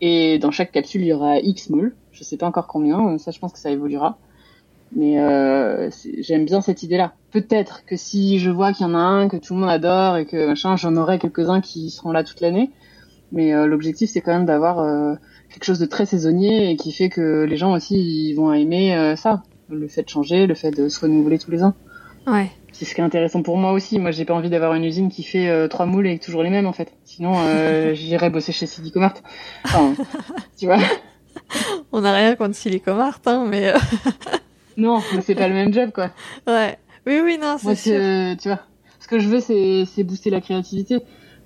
[0.00, 1.94] Et dans chaque capsule, il y aura X moules.
[2.12, 3.18] Je sais pas encore combien.
[3.18, 4.18] Ça, je pense que ça évoluera.
[4.96, 7.12] Mais euh, j'aime bien cette idée-là.
[7.30, 10.16] Peut-être que si je vois qu'il y en a un que tout le monde adore
[10.16, 12.70] et que machin, j'en aurai quelques-uns qui seront là toute l'année.
[13.32, 15.14] Mais euh, l'objectif, c'est quand même d'avoir euh,
[15.50, 18.96] quelque chose de très saisonnier et qui fait que les gens aussi ils vont aimer
[18.96, 19.42] euh, ça.
[19.68, 21.74] Le fait de changer, le fait de se renouveler tous les ans.
[22.26, 23.98] Ouais c'est ce qui est intéressant pour moi aussi.
[23.98, 26.50] Moi, j'ai pas envie d'avoir une usine qui fait euh, trois moules et toujours les
[26.50, 26.92] mêmes en fait.
[27.04, 29.14] Sinon, euh, j'irais bosser chez Silicomart.
[29.64, 29.94] Enfin,
[30.56, 30.78] tu vois.
[31.92, 33.72] On n'a rien contre Silicomart, hein, mais.
[34.78, 36.10] Euh, non, mais c'est pas le même job, quoi.
[36.46, 36.78] Ouais.
[37.06, 38.36] Oui, oui, non, c'est sûr.
[38.40, 38.60] tu vois.
[39.00, 40.98] Ce que je veux, c'est, c'est booster la créativité,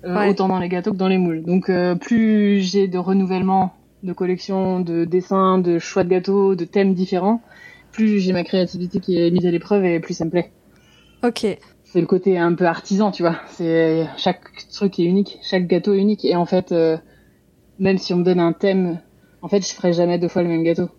[0.03, 1.43] autant dans les gâteaux que dans les moules.
[1.43, 6.93] Donc, plus j'ai de renouvellement, de collections, de dessins, de choix de gâteaux, de thèmes
[6.93, 7.41] différents,
[7.91, 10.51] plus j'ai ma créativité qui est mise à l'épreuve et plus ça me plaît.
[11.23, 11.45] Ok.
[11.83, 13.37] C'est le côté un peu artisan, tu vois.
[13.47, 14.41] C'est chaque
[14.73, 16.25] truc est unique, chaque gâteau est unique.
[16.25, 16.97] Et en fait, euh,
[17.79, 18.99] même si on me donne un thème,
[19.41, 20.89] en fait, je ferai jamais deux fois le même gâteau.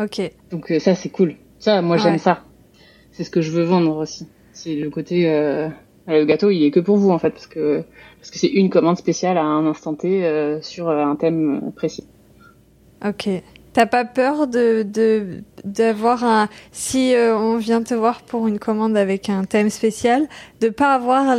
[0.00, 0.20] Ok.
[0.50, 1.36] Donc euh, ça, c'est cool.
[1.62, 2.42] Ça, moi, j'aime ça.
[3.12, 4.26] C'est ce que je veux vendre aussi.
[4.52, 5.68] C'est le côté euh,
[6.06, 7.84] le gâteau, il est que pour vous en fait, parce que
[8.18, 12.06] parce que c'est une commande spéciale à un instant T sur un thème précis.
[13.04, 13.28] Ok.
[13.72, 14.86] T'as pas peur de
[15.64, 20.28] d'avoir un si euh, on vient te voir pour une commande avec un thème spécial,
[20.60, 21.36] de pas avoir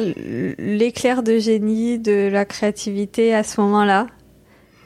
[0.58, 4.08] l'éclair de génie, de la créativité à ce moment-là?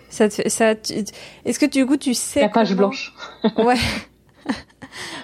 [0.10, 3.14] Ça, te, ça est-ce que du coup tu sais la page blanche.
[3.58, 3.76] ouais.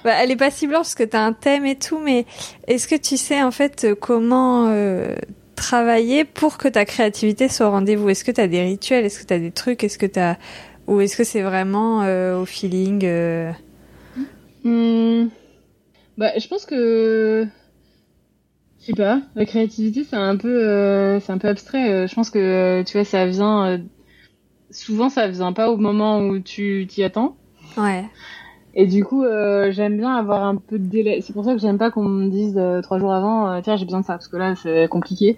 [0.03, 2.25] bah, elle est pas si blanche parce que t'as un thème et tout, mais
[2.67, 5.15] est-ce que tu sais en fait comment euh,
[5.55, 8.09] travailler pour que ta créativité soit au rendez-vous?
[8.09, 9.05] Est-ce que t'as des rituels?
[9.05, 9.83] Est-ce que t'as des trucs?
[9.83, 10.36] Est-ce que t'as
[10.88, 13.51] ou est-ce que c'est vraiment euh, au feeling euh...
[14.63, 15.29] Hmm.
[16.17, 17.47] Bah, je pense que
[18.79, 21.89] je sais pas, la créativité c'est un peu euh, c'est un peu abstrait.
[21.89, 23.81] Euh, je pense que tu vois ça vient
[24.71, 27.38] souvent ça vient pas au moment où tu t'y attends.
[27.77, 28.05] Ouais.
[28.75, 29.23] Et du coup,
[29.69, 31.21] j'aime bien avoir un peu de délai.
[31.21, 34.01] C'est pour ça que j'aime pas qu'on me dise trois jours avant, tiens, j'ai besoin
[34.01, 35.38] de ça, parce que là, c'est compliqué.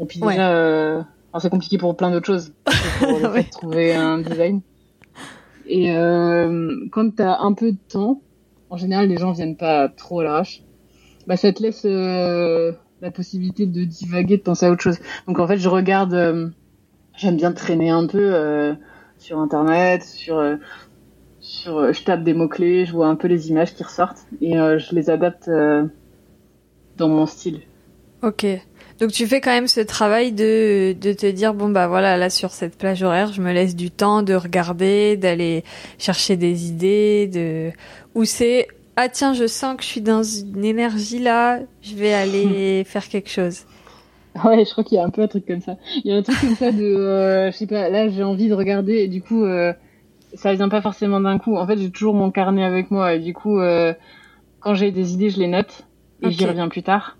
[0.00, 1.04] Et puis déjà,
[1.38, 2.52] c'est compliqué pour plein d'autres choses.
[2.98, 4.62] Pour le fait de trouver un design.
[5.66, 8.20] Et euh, quand tu as un peu de temps,
[8.70, 10.62] en général, les gens viennent pas trop à l'arrache.
[11.26, 14.98] Bah, ça te laisse euh, la possibilité de divaguer, de penser à autre chose.
[15.26, 16.48] Donc en fait, je regarde, euh,
[17.16, 18.74] j'aime bien traîner un peu euh,
[19.18, 20.56] sur internet, sur, euh,
[21.42, 24.54] sur, je tape des mots clés, je vois un peu les images qui ressortent et
[24.54, 25.50] je les adapte
[26.96, 27.60] dans mon style.
[28.22, 28.46] Ok.
[29.00, 32.30] Donc tu fais quand même ce travail de, de te dire bon bah voilà là
[32.30, 35.64] sur cette plage horaire je me laisse du temps de regarder d'aller
[35.98, 37.72] chercher des idées de
[38.14, 42.12] ou c'est ah tiens je sens que je suis dans une énergie là je vais
[42.12, 43.62] aller faire quelque chose.
[44.44, 45.76] Ouais je crois qu'il y a un peu un truc comme ça.
[46.04, 48.48] Il y a un truc comme ça de euh, je sais pas là j'ai envie
[48.48, 49.72] de regarder et du coup euh,
[50.34, 51.56] ça vient pas forcément d'un coup.
[51.56, 53.94] En fait j'ai toujours mon carnet avec moi et du coup euh,
[54.60, 55.84] quand j'ai des idées je les note
[56.22, 57.16] et j'y reviens plus tard.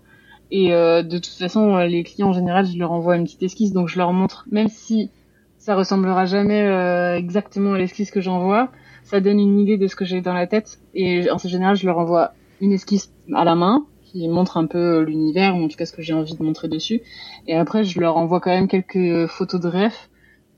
[0.51, 3.41] Et euh, de toute façon, euh, les clients en général, je leur envoie une petite
[3.41, 5.09] esquisse, donc je leur montre, même si
[5.57, 8.69] ça ressemblera jamais euh, exactement à l'esquisse que j'envoie,
[9.03, 10.79] ça donne une idée de ce que j'ai dans la tête.
[10.93, 15.01] Et en général, je leur envoie une esquisse à la main qui montre un peu
[15.01, 17.01] l'univers ou en tout cas ce que j'ai envie de montrer dessus.
[17.47, 20.09] Et après, je leur envoie quand même quelques photos de ref,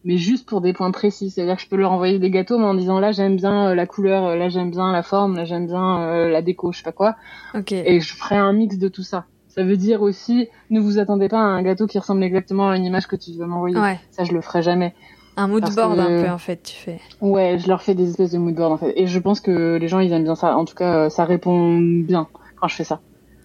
[0.06, 1.30] mais juste pour des points précis.
[1.32, 3.86] C'est-à-dire que je peux leur envoyer des gâteaux, mais en disant là j'aime bien la
[3.86, 7.16] couleur, là j'aime bien la forme, là j'aime bien la déco, je sais pas quoi.
[7.54, 7.84] Okay.
[7.86, 9.26] Et je ferai un mix de tout ça.
[9.50, 12.78] Ça veut dire aussi, ne vous attendez pas à un gâteau qui ressemble exactement à
[12.78, 13.78] une image que tu veux m'envoyer.
[13.78, 14.00] Ouais.
[14.12, 14.94] Ça, je le ferai jamais.
[15.38, 17.00] Un mood Parce board que- un peu en fait, tu fais.
[17.22, 18.94] Ouais, je leur fais des espèces de mood board en fait.
[18.98, 20.56] Et je pense que les gens, ils aiment bien ça.
[20.58, 22.28] En tout cas, ça répond bien
[22.60, 23.00] quand je fais ça.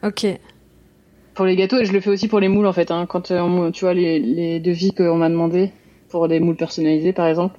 [0.05, 0.27] Ok.
[1.35, 2.91] Pour les gâteaux, et je le fais aussi pour les moules en fait.
[2.91, 3.07] Hein.
[3.09, 5.71] Quand euh, on- tu vois les, les devis qu'on m'a demandé
[6.11, 7.59] pour les moules personnalisés par exemple,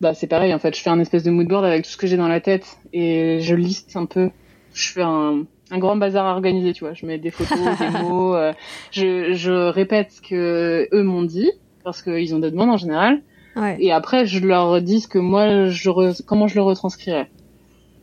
[0.00, 0.74] bah c'est pareil en fait.
[0.76, 2.66] Je fais un espèce de mood board avec tout ce que j'ai dans la tête
[2.92, 4.30] et je liste un peu.
[4.72, 6.94] Je fais un, un grand bazar organisé, tu vois.
[6.94, 8.34] Je mets des photos, des mots.
[8.34, 8.52] euh,
[8.92, 11.50] je, je répète ce que eux m'ont dit
[11.84, 13.20] parce qu'ils ont des demandes en général.
[13.56, 13.76] Ouais.
[13.80, 17.28] Et après, je leur dis ce que moi, je re- comment je le retranscrirais.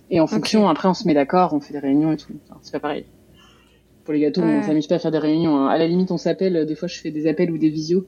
[0.09, 2.33] Et en fonction, après, on se met d'accord, on fait des réunions et tout.
[2.49, 3.05] Enfin, c'est pas pareil.
[4.03, 4.57] Pour les gâteaux, Ouais.
[4.59, 5.55] on s'amuse pas à faire des réunions.
[5.57, 5.67] hein.
[5.67, 6.65] À la limite, on s'appelle.
[6.65, 8.05] Des fois, je fais des appels ou des visios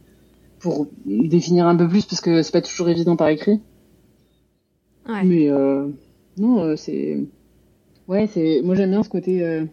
[0.59, 3.61] pour définir un peu plus parce que c'est pas toujours évident par écrit.
[5.07, 5.23] Ouais.
[5.23, 5.87] Mais euh,
[6.37, 7.17] non, euh, c'est
[8.07, 9.65] ouais, c'est moi j'aime bien ce côté euh,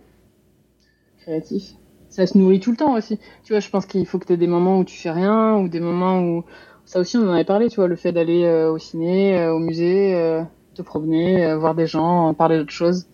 [1.22, 1.74] créatif.
[2.08, 3.18] Ça se nourrit tout le temps aussi.
[3.44, 5.56] Tu vois, je pense qu'il faut que tu aies des moments où tu fais rien
[5.58, 6.44] ou des moments où
[6.84, 9.52] ça aussi on en avait parlé, tu vois, le fait d'aller euh, au ciné, euh,
[9.52, 10.42] au musée, euh,
[10.74, 13.06] te promener, euh, voir des gens, parler d'autres choses.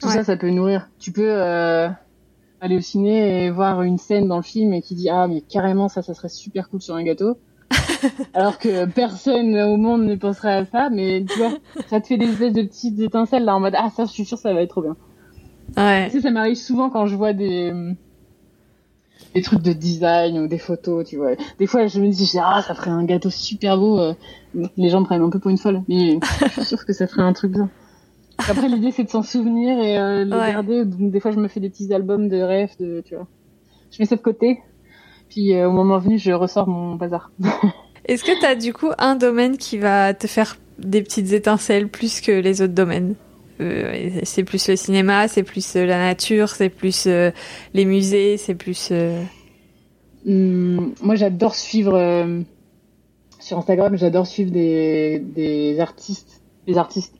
[0.00, 0.14] Tout Ouais.
[0.14, 0.90] ça, ça peut nourrir.
[0.98, 1.88] Tu peux euh,
[2.64, 5.42] aller au ciné et voir une scène dans le film et qui dit ah mais
[5.42, 7.36] carrément ça, ça serait super cool sur un gâteau.
[8.34, 11.52] Alors que personne au monde ne penserait à ça, mais tu vois,
[11.88, 14.24] ça te fait des espèces de petites étincelles là en mode ah ça je suis
[14.24, 14.96] sûr ça va être trop bien.
[15.76, 16.06] Ouais.
[16.06, 17.72] Tu sais, ça m'arrive souvent quand je vois des
[19.34, 21.32] des trucs de design ou des photos, tu vois.
[21.58, 24.14] Des fois je me dis ah ça ferait un gâteau super beau, euh,
[24.78, 27.06] les gens me prennent un peu pour une folle, mais je suis sûre que ça
[27.06, 27.68] ferait un truc bien.
[28.38, 30.52] Après l'idée c'est de s'en souvenir et euh, les Ouais.
[30.52, 30.84] garder.
[30.84, 33.26] Donc des fois je me fais des petits albums de rêves, de tu vois.
[33.90, 34.60] Je mets ça de côté.
[35.28, 37.30] Puis euh, au moment venu, je ressors mon bazar.
[38.06, 42.20] Est-ce que t'as du coup un domaine qui va te faire des petites étincelles plus
[42.20, 43.14] que les autres domaines?
[43.60, 47.30] Euh, C'est plus le cinéma, c'est plus euh, la nature, c'est plus euh,
[47.72, 48.88] les musées, c'est plus.
[48.90, 49.22] euh,
[50.26, 52.40] Hum, moi, j'adore suivre euh,
[53.40, 53.96] sur Instagram.
[53.96, 57.14] J'adore suivre des des artistes, des artistes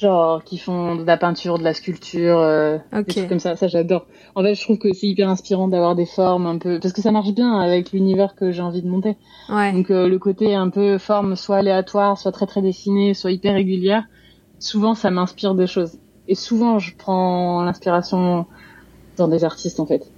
[0.00, 3.56] genre qui font de la peinture, de la sculpture, euh, des trucs comme ça.
[3.56, 4.06] Ça, j'adore.
[4.34, 7.02] En fait, je trouve que c'est hyper inspirant d'avoir des formes un peu parce que
[7.02, 9.16] ça marche bien avec l'univers que j'ai envie de monter.
[9.48, 9.72] Ouais.
[9.72, 13.54] Donc euh, le côté un peu forme soit aléatoire, soit très très dessinée, soit hyper
[13.54, 14.04] régulière,
[14.58, 15.98] souvent ça m'inspire des choses.
[16.28, 18.46] Et souvent je prends l'inspiration
[19.16, 20.10] dans des artistes en fait.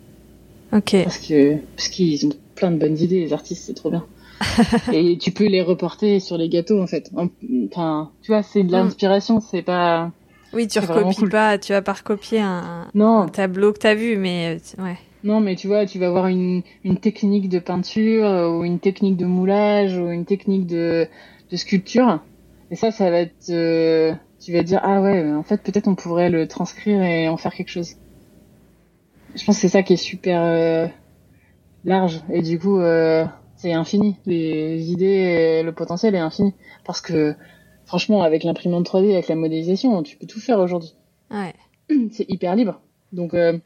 [0.73, 0.97] Ok.
[1.05, 4.05] Parce que parce qu'ils ont plein de bonnes idées, les artistes, c'est trop bien.
[4.93, 7.11] et tu peux les reporter sur les gâteaux en fait.
[7.17, 7.29] En-
[7.71, 10.11] Enfin, tu vois, c'est de l'inspiration, c'est pas.
[10.53, 11.31] Oui, tu recopies cool.
[11.31, 14.97] pas, tu vas pas recopier un, Non, un tableau que t'as vu, mais euh, ouais.
[15.25, 18.79] non, mais tu vois, tu vas voir une une technique de peinture euh, ou une
[18.79, 21.07] technique de moulage ou une technique de
[21.51, 22.21] de sculpture.
[22.71, 25.95] Et ça, ça va être, euh, tu vas dire ah ouais, en fait peut-être on
[25.95, 27.95] pourrait le transcrire et en faire quelque chose.
[29.35, 30.87] Je pense que c'est ça qui est super euh,
[31.85, 33.25] large et du coup euh,
[33.63, 34.17] c'est infini.
[34.27, 36.53] Les idées, et le potentiel est infini
[36.85, 37.35] parce que
[37.87, 40.95] franchement avec l'imprimante 3D, avec la modélisation, tu peux tout faire aujourd'hui
[41.31, 41.55] Ouais.
[42.11, 42.81] c'est hyper libre.
[43.13, 43.59] Donc euh,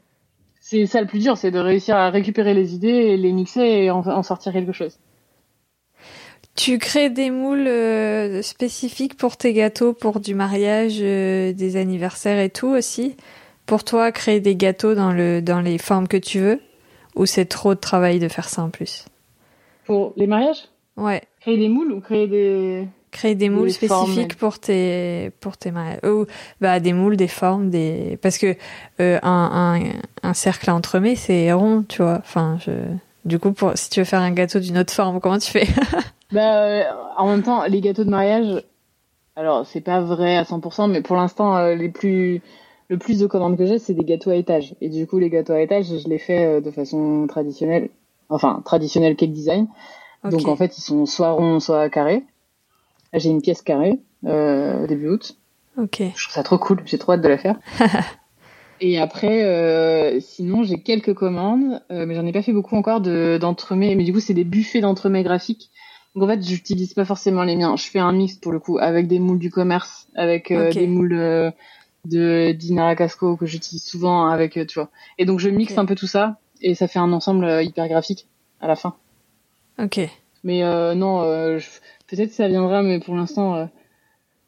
[0.61, 3.61] c'est ça le plus dur, c'est de réussir à récupérer les idées, et les mixer
[3.61, 4.99] et en, en sortir quelque chose.
[6.55, 12.39] Tu crées des moules euh, spécifiques pour tes gâteaux, pour du mariage, euh, des anniversaires
[12.39, 13.15] et tout aussi.
[13.65, 16.59] Pour toi, créer des gâteaux dans le dans les formes que tu veux,
[17.15, 19.05] ou c'est trop de travail de faire ça en plus?
[19.87, 21.21] Pour les mariages, Ouais.
[21.41, 24.05] créer des moules ou créer des Créer des moules Des formes.
[24.11, 25.99] spécifiques pour tes pour tes mariages.
[26.03, 26.25] Ou
[26.61, 28.55] bah des moules, des formes, des parce que
[28.99, 29.79] euh, un,
[30.23, 32.17] un un cercle à entremets c'est rond, tu vois.
[32.19, 32.71] Enfin, je
[33.25, 35.65] du coup pour si tu veux faire un gâteau d'une autre forme, comment tu fais?
[36.33, 36.83] Bah, euh,
[37.15, 38.61] en même temps, les gâteaux de mariage,
[39.37, 42.41] alors c'est pas vrai à 100%, mais pour l'instant, euh, les plus
[42.89, 44.75] le plus de commandes que j'ai, c'est des gâteaux à étage.
[44.81, 47.89] Et du coup, les gâteaux à étage, je les fais euh, de façon traditionnelle,
[48.29, 49.67] enfin traditionnelle cake design.
[50.23, 52.23] Donc en fait, ils sont soit ronds, soit carrés.
[53.13, 55.37] J'ai une pièce carrée euh, début août.
[55.77, 56.01] Ok.
[56.15, 56.81] Je trouve ça trop cool.
[56.85, 57.57] J'ai trop hâte de la faire.
[58.81, 63.01] Et après, euh, sinon, j'ai quelques commandes, euh, mais j'en ai pas fait beaucoup encore
[63.01, 63.95] de d'entremets.
[63.95, 65.71] Mais du coup, c'est des buffets d'entremets graphiques.
[66.17, 67.75] Donc en fait, j'utilise pas forcément les miens.
[67.75, 70.87] Je fais un mix pour le coup avec des moules du commerce, avec euh, des
[70.87, 71.51] moules euh,
[72.05, 74.89] de Dinara Casco que j'utilise souvent avec, euh, tu vois.
[75.19, 78.27] Et donc je mixe un peu tout ça et ça fait un ensemble hyper graphique
[78.61, 78.95] à la fin.
[79.79, 79.99] Ok.
[80.43, 80.61] Mais
[80.95, 81.21] non,
[82.07, 83.69] peut-être ça viendra, mais pour l'instant,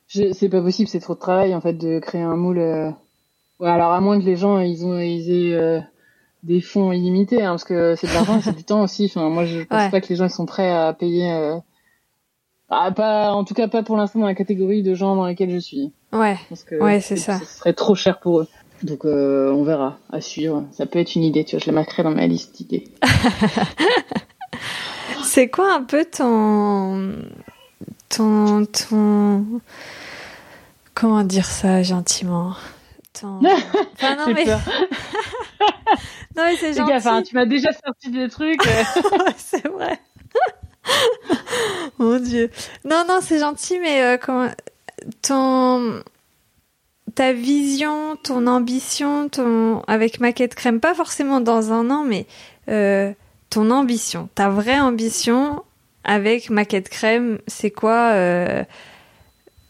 [0.08, 0.88] c'est pas possible.
[0.88, 2.60] C'est trop de travail en fait de créer un moule.
[3.60, 5.82] Ouais, alors à moins que les gens ils ont ils aient
[6.44, 9.06] des fonds illimités, hein, parce que c'est de l'argent, c'est du temps aussi.
[9.06, 11.32] Enfin, moi, je pense pas que les gens sont prêts à payer.
[11.32, 11.58] Euh...
[12.70, 15.50] Ah, pas, en tout cas, pas pour l'instant dans la catégorie de gens dans lesquels
[15.50, 15.92] je suis.
[16.14, 16.38] Ouais.
[16.80, 17.40] ouais, c'est ça.
[17.40, 18.48] Ce serait trop cher pour eux.
[18.84, 19.98] Donc, euh, on verra.
[20.12, 20.66] À suivre.
[20.72, 21.44] Ça peut être une idée.
[21.44, 22.88] Tu vois, je la marquerai dans ma liste d'idées.
[25.24, 27.16] c'est quoi un peu ton,
[28.10, 29.62] ton, ton,
[30.94, 32.56] comment dire ça gentiment?
[33.20, 33.42] Ton...
[33.94, 34.46] Enfin, non, mais...
[34.46, 34.60] non,
[36.38, 36.94] mais c'est gentil.
[36.94, 38.62] Enfin, tu m'as déjà sorti des trucs.
[39.38, 40.00] C'est vrai.
[41.98, 42.50] Mon Dieu.
[42.86, 44.50] Non, non, c'est gentil, mais euh, comment...
[45.22, 46.02] ton
[47.16, 52.26] ta vision, ton ambition, ton avec Maquette Crème, pas forcément dans un an, mais
[52.70, 53.14] euh,
[53.50, 55.64] ton ambition, ta vraie ambition
[56.04, 58.64] avec Maquette Crème, c'est quoi euh,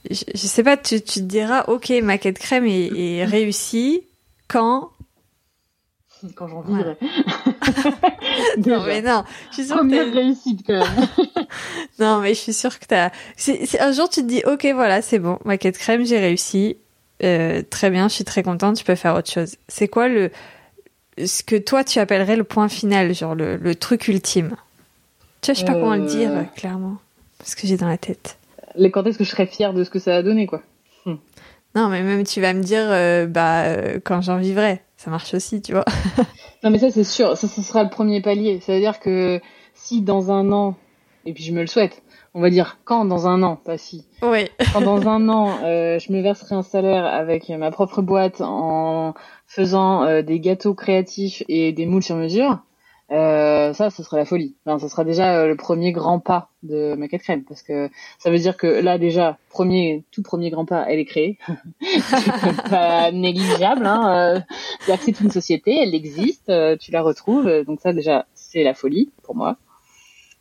[0.09, 4.01] je, je, sais pas, tu, tu te diras, ok, Maquette Crème est, est réussie
[4.47, 4.91] quand?
[6.35, 6.97] Quand j'en vivrai.
[8.67, 11.07] non mais non, je suis sûre Première réussite quand même.
[11.99, 13.11] non mais je suis sûre que t'as.
[13.37, 16.77] C'est, un jour tu te dis ok voilà c'est bon ma quête crème j'ai réussi
[17.23, 19.55] euh, très bien je suis très contente tu peux faire autre chose.
[19.67, 20.31] C'est quoi le
[21.23, 24.55] ce que toi tu appellerais le point final genre le, le truc ultime?
[25.41, 26.43] Tu vois je sais pas comment le dire euh.
[26.55, 26.97] clairement
[27.37, 28.37] parce que j'ai dans la tête.
[28.75, 30.61] Les quand est-ce que je serais fière de ce que ça a donné quoi.
[31.05, 31.15] Hmm.
[31.75, 33.65] Non mais même tu vas me dire euh, bah
[34.03, 35.85] quand j'en vivrai ça marche aussi, tu vois.
[36.63, 37.37] non, mais ça, c'est sûr.
[37.37, 38.59] Ça, ce sera le premier palier.
[38.59, 39.39] Ça veut dire que
[39.73, 40.75] si dans un an,
[41.25, 42.01] et puis je me le souhaite,
[42.33, 44.05] on va dire quand dans un an, pas si.
[44.21, 44.49] Oui.
[44.73, 49.13] quand dans un an, euh, je me verserai un salaire avec ma propre boîte en
[49.47, 52.59] faisant euh, des gâteaux créatifs et des moules sur mesure,
[53.11, 54.55] euh, ça, ce sera la folie.
[54.65, 57.89] Enfin, ce sera déjà euh, le premier grand pas de ma quête crème, parce que
[58.19, 61.39] ça veut dire que là déjà, premier, tout premier grand pas, elle est créée,
[61.81, 63.85] c'est pas négligeable.
[63.85, 64.35] Hein.
[64.87, 68.75] Euh, c'est une société, elle existe, euh, tu la retrouves, donc ça déjà, c'est la
[68.75, 69.57] folie pour moi,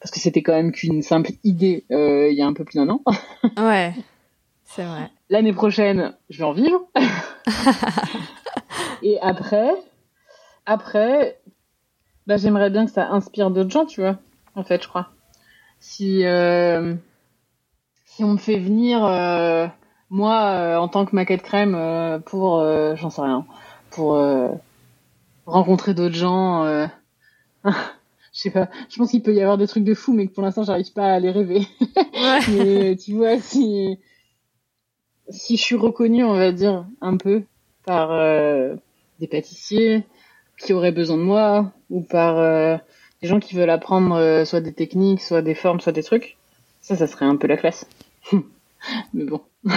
[0.01, 2.89] parce que c'était quand même qu'une simple idée il y a un peu plus d'un
[2.89, 3.03] an.
[3.59, 3.95] ouais,
[4.65, 5.11] c'est vrai.
[5.31, 6.81] L'année prochaine, je vais en vivre.
[9.03, 9.71] Et après,
[10.67, 11.39] après,
[12.27, 14.19] bah, j'aimerais bien que ça inspire d'autres gens, tu vois,
[14.55, 15.09] en fait, je crois.
[15.81, 16.95] Si, euh,
[18.05, 19.67] si on me fait venir, euh,
[20.11, 23.47] moi, euh, en tant que maquette crème, euh, pour, euh, j'en sais rien,
[23.91, 24.21] pour
[25.47, 26.89] rencontrer d'autres gens,
[28.39, 30.33] je sais pas, je pense qu'il peut y avoir des trucs de fou, mais que
[30.33, 31.67] pour l'instant, j'arrive pas à les rêver.
[32.57, 33.99] mais tu vois, si,
[35.29, 37.43] si je suis reconnue, on va dire, un peu,
[37.85, 38.11] par
[39.19, 40.05] des pâtissiers,
[40.59, 42.77] qui auraient besoin de moi ou par euh,
[43.23, 46.37] des gens qui veulent apprendre euh, soit des techniques, soit des formes, soit des trucs.
[46.81, 47.87] Ça, ça serait un peu la classe.
[49.15, 49.41] Mais bon,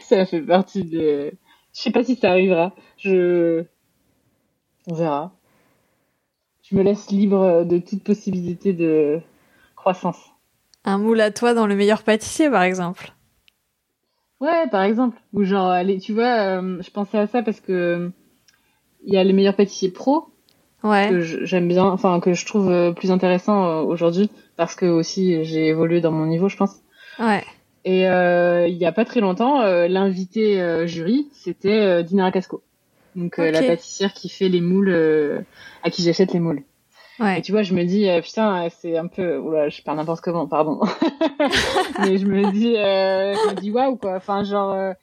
[0.00, 1.32] ça fait partie de.
[1.72, 2.74] Je sais pas si ça arrivera.
[2.98, 3.64] Je,
[4.88, 5.32] on verra.
[6.70, 9.20] Je me laisse libre de toute possibilité de
[9.74, 10.18] croissance.
[10.84, 13.12] Un moule à toi dans le meilleur pâtissier, par exemple.
[14.40, 15.18] Ouais, par exemple.
[15.32, 18.10] Ou genre, allez, tu vois, euh, je pensais à ça parce que
[19.04, 20.28] il y a les meilleurs pâtissiers pro
[20.84, 21.08] ouais.
[21.10, 25.44] que j'aime bien, enfin que je trouve euh, plus intéressant euh, aujourd'hui parce que aussi
[25.44, 26.76] j'ai évolué dans mon niveau, je pense.
[27.18, 27.44] Ouais.
[27.84, 32.62] Et euh, il y a pas très longtemps, euh, l'invité jury c'était Dinara Casco,
[33.16, 35.44] donc la pâtissière qui fait les moules,
[35.82, 36.62] à qui j'achète les moules.
[37.18, 37.38] Ouais.
[37.38, 40.46] Et tu vois, je me dis putain, c'est un peu, oula, je parle n'importe comment,
[40.46, 40.80] pardon.
[42.00, 44.94] Mais je me dis, je me dis waouh quoi, enfin genre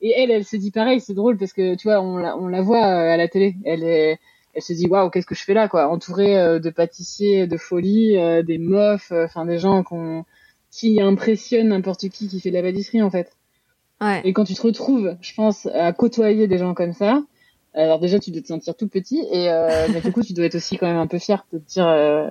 [0.00, 2.48] et elle, elle se dit pareil, c'est drôle parce que tu vois, on la, on
[2.48, 3.54] la voit euh, à la télé.
[3.64, 4.18] Elle est,
[4.52, 7.56] elle se dit waouh, qu'est-ce que je fais là quoi, entourée euh, de pâtissiers, de
[7.56, 10.24] folie, euh, des meufs, enfin des gens qu'on,
[10.70, 13.32] qui impressionnent n'importe qui qui fait de la pâtisserie en fait.
[14.02, 14.20] Ouais.
[14.24, 17.22] Et quand tu te retrouves, je pense, à côtoyer des gens comme ça,
[17.72, 19.48] alors déjà tu dois te sentir tout petit et
[19.90, 22.30] mais du coup tu dois être aussi quand même un peu fier de te dire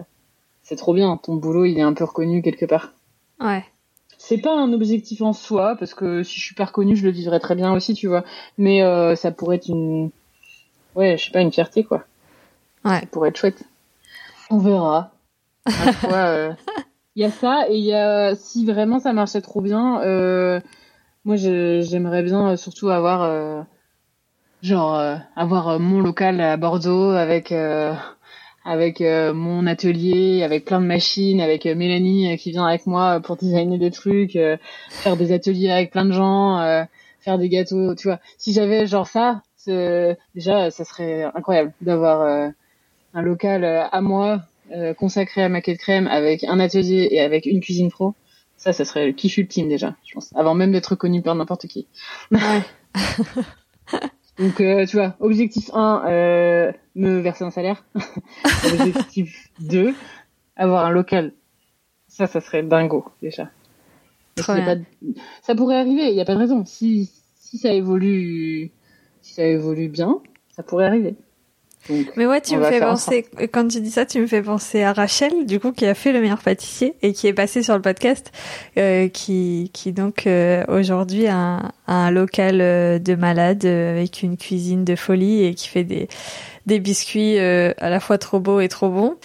[0.62, 2.94] c'est trop bien, ton boulot il est un peu reconnu quelque part.
[3.40, 3.64] Ouais
[4.24, 7.10] c'est pas un objectif en soi parce que si je suis pas reconnue, je le
[7.10, 8.24] vivrais très bien aussi, tu vois.
[8.60, 10.12] Mais euh, ça pourrait être une,
[10.96, 12.06] ouais, je sais pas, une fierté quoi.
[12.86, 13.00] Ouais.
[13.00, 13.64] Ça pourrait être chouette.
[14.52, 15.12] On verra.
[17.16, 20.00] Il y a ça et il y a si vraiment ça marchait trop bien.
[20.02, 20.62] Euh,
[21.26, 23.66] moi, j'aimerais bien surtout avoir
[24.62, 27.52] genre avoir mon local à Bordeaux avec
[28.64, 32.86] avec euh, mon atelier, avec plein de machines, avec euh, Mélanie euh, qui vient avec
[32.86, 34.38] moi pour designer des trucs,
[34.90, 36.86] faire des ateliers avec plein de gens,
[37.20, 38.20] faire des gâteaux, tu vois.
[38.38, 42.52] Si j'avais genre ça, déjà ça serait incroyable d'avoir
[43.14, 44.42] un local à moi
[44.98, 48.14] consacré à ma quête crème avec un atelier et avec une cuisine pro.
[48.62, 51.66] Ça, ça serait le kiff ultime déjà, je pense, avant même d'être connu par n'importe
[51.66, 51.88] qui.
[52.30, 52.62] Ouais.
[54.38, 57.84] Donc, euh, tu vois, objectif 1, euh, me verser un salaire.
[58.64, 59.96] objectif 2,
[60.56, 61.34] avoir un local.
[62.08, 63.50] Ça, ça serait dingo, déjà.
[64.36, 64.76] Pas...
[65.42, 66.64] Ça pourrait arriver, il n'y a pas de raison.
[66.64, 68.70] Si, si ça évolue,
[69.22, 70.22] si ça évolue bien,
[70.56, 71.16] ça pourrait arriver.
[71.90, 74.94] Mais ouais, tu me fais penser, quand tu dis ça, tu me fais penser à
[74.94, 77.82] Rachel, du coup, qui a fait le meilleur pâtissier et qui est passé sur le
[77.82, 78.32] podcast,
[78.78, 84.38] euh, qui, qui donc euh, aujourd'hui a un, un, local euh, de malade avec une
[84.38, 86.08] cuisine de folie et qui fait des,
[86.68, 89.16] des biscuits à la fois trop beaux et trop bons.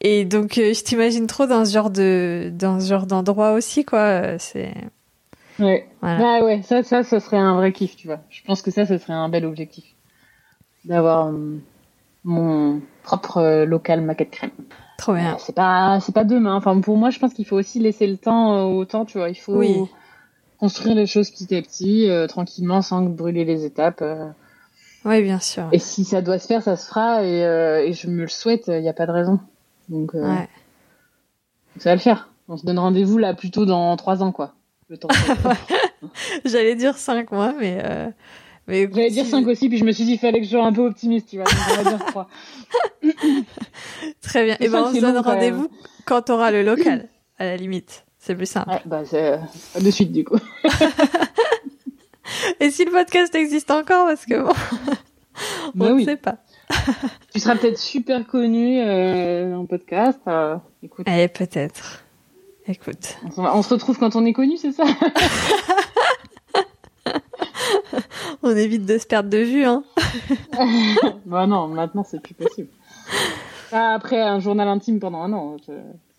[0.00, 4.36] Et donc, je t'imagine trop dans ce genre de, dans ce genre d'endroit aussi, quoi.
[4.38, 4.74] C'est.
[5.58, 5.86] Ouais.
[6.00, 6.44] Voilà.
[6.44, 8.18] ouais, ça, ça, ça serait un vrai kiff, tu vois.
[8.28, 9.84] Je pense que ça, ce serait un bel objectif.
[10.84, 11.32] D'avoir,
[12.24, 14.50] mon propre euh, local maquette crème.
[14.98, 15.34] Trop bien.
[15.34, 16.54] Euh, c'est pas c'est pas demain.
[16.54, 19.18] Enfin pour moi je pense qu'il faut aussi laisser le temps euh, au temps, tu
[19.18, 19.28] vois.
[19.28, 19.88] Il faut
[20.58, 24.04] construire les choses petit à petit, tranquillement, sans brûler les étapes.
[25.04, 25.68] Oui, bien sûr.
[25.72, 27.24] Et si ça doit se faire, ça se fera.
[27.24, 28.68] Et, et je me le souhaite.
[28.68, 29.40] Il n'y a pas de raison.
[29.88, 30.48] Donc ouais.
[31.78, 32.28] ça va le faire.
[32.46, 34.54] On se donne rendez-vous là plutôt dans trois ans, quoi.
[34.88, 35.08] Le temps.
[36.44, 37.82] J'allais dire cinq mois, mais
[38.68, 40.64] mais J'allais dire 5 aussi, puis je me suis dit, il fallait que je sois
[40.64, 41.44] un peu optimiste, tu vois.
[41.44, 42.28] Donc on va dire 3.
[44.22, 44.56] Très bien.
[44.60, 45.68] Et ben, on se donne rendez-vous
[46.04, 47.08] quand tu auras le local,
[47.38, 48.04] à la limite.
[48.18, 48.70] C'est plus simple.
[48.70, 50.38] Ouais, bah, c'est euh, de suite, du coup.
[52.60, 54.52] Et si le podcast existe encore, parce que bon,
[55.74, 56.36] bah on ne sait pas.
[57.32, 60.20] tu seras peut-être super connu euh, en podcast.
[60.28, 61.06] Euh, écoute.
[61.10, 62.04] Eh, peut-être.
[62.68, 63.18] Écoute.
[63.36, 64.84] On, on, se retrouve quand on est connu, c'est ça?
[68.42, 69.84] on évite de se perdre de vue, hein.
[71.26, 72.68] bah non, maintenant c'est plus possible.
[73.72, 75.56] Après un journal intime pendant un an.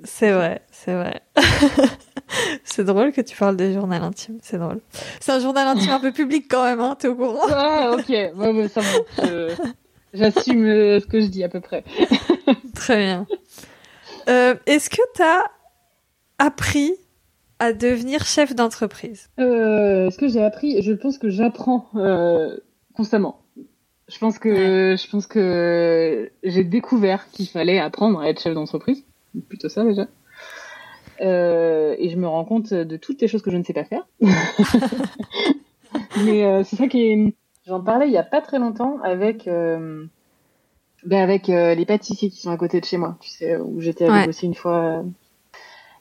[0.03, 1.21] C'est vrai, c'est vrai.
[2.63, 4.81] c'est drôle que tu parles de journal intime, c'est drôle.
[5.19, 8.09] C'est un journal intime un peu public quand même, hein, t'es au courant Ouais, ok,
[8.09, 8.81] ouais, ça
[10.13, 11.83] J'assume euh, ce que je dis à peu près.
[12.75, 13.25] Très bien.
[14.29, 15.43] Euh, Est-ce que t'as
[16.37, 16.93] appris
[17.63, 22.57] à devenir chef d'entreprise euh, Ce que j'ai appris, je pense que j'apprends euh,
[22.93, 23.39] constamment.
[24.09, 29.05] Je pense que je pense que j'ai découvert qu'il fallait apprendre à être chef d'entreprise,
[29.47, 30.07] plutôt ça déjà.
[31.21, 33.85] Euh, et je me rends compte de toutes les choses que je ne sais pas
[33.85, 34.05] faire.
[36.25, 37.33] Mais c'est ça qui est.
[37.65, 40.11] J'en parlais il y a pas très longtemps avec ben
[41.05, 43.17] avec les pâtissiers qui sont à côté de chez moi.
[43.21, 45.05] Tu sais où j'étais allée aussi une fois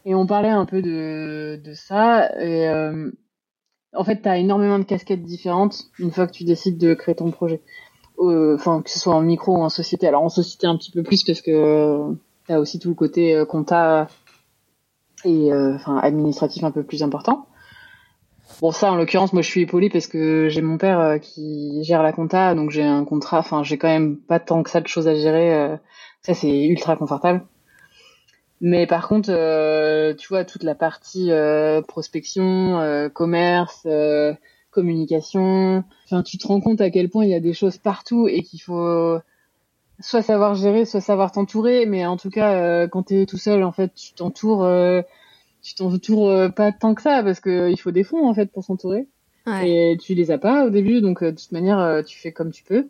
[0.05, 2.31] et on parlait un peu de, de ça.
[2.41, 3.11] Et euh,
[3.95, 7.15] en fait, tu as énormément de casquettes différentes une fois que tu décides de créer
[7.15, 7.63] ton projet.
[8.19, 10.07] Euh, enfin, que ce soit en micro ou en société.
[10.07, 12.15] Alors en société un petit peu plus parce que euh,
[12.47, 14.09] tu as aussi tout le côté euh, compta
[15.25, 17.47] et enfin administratif un peu plus important.
[18.61, 22.03] Bon ça en l'occurrence moi je suis épaulée parce que j'ai mon père qui gère
[22.03, 24.89] la compta donc j'ai un contrat enfin j'ai quand même pas tant que ça de
[24.89, 25.79] choses à gérer
[26.23, 27.47] ça c'est ultra confortable
[28.65, 33.89] mais par contre, euh, tu vois, toute la partie euh, prospection, euh, commerce,
[34.71, 38.29] communication, enfin, tu te rends compte à quel point il y a des choses partout
[38.29, 39.19] et qu'il faut
[39.99, 41.87] soit savoir gérer, soit savoir t'entourer.
[41.87, 44.65] Mais en tout cas, quand tu es tout seul, en fait, tu t'entoures,
[45.61, 48.63] tu t'entoures pas tant que ça parce que il faut des fonds en fait pour
[48.63, 49.09] s'entourer.
[49.45, 49.93] Ouais.
[49.93, 52.63] Et tu les as pas au début, donc de toute manière, tu fais comme tu
[52.63, 52.87] peux.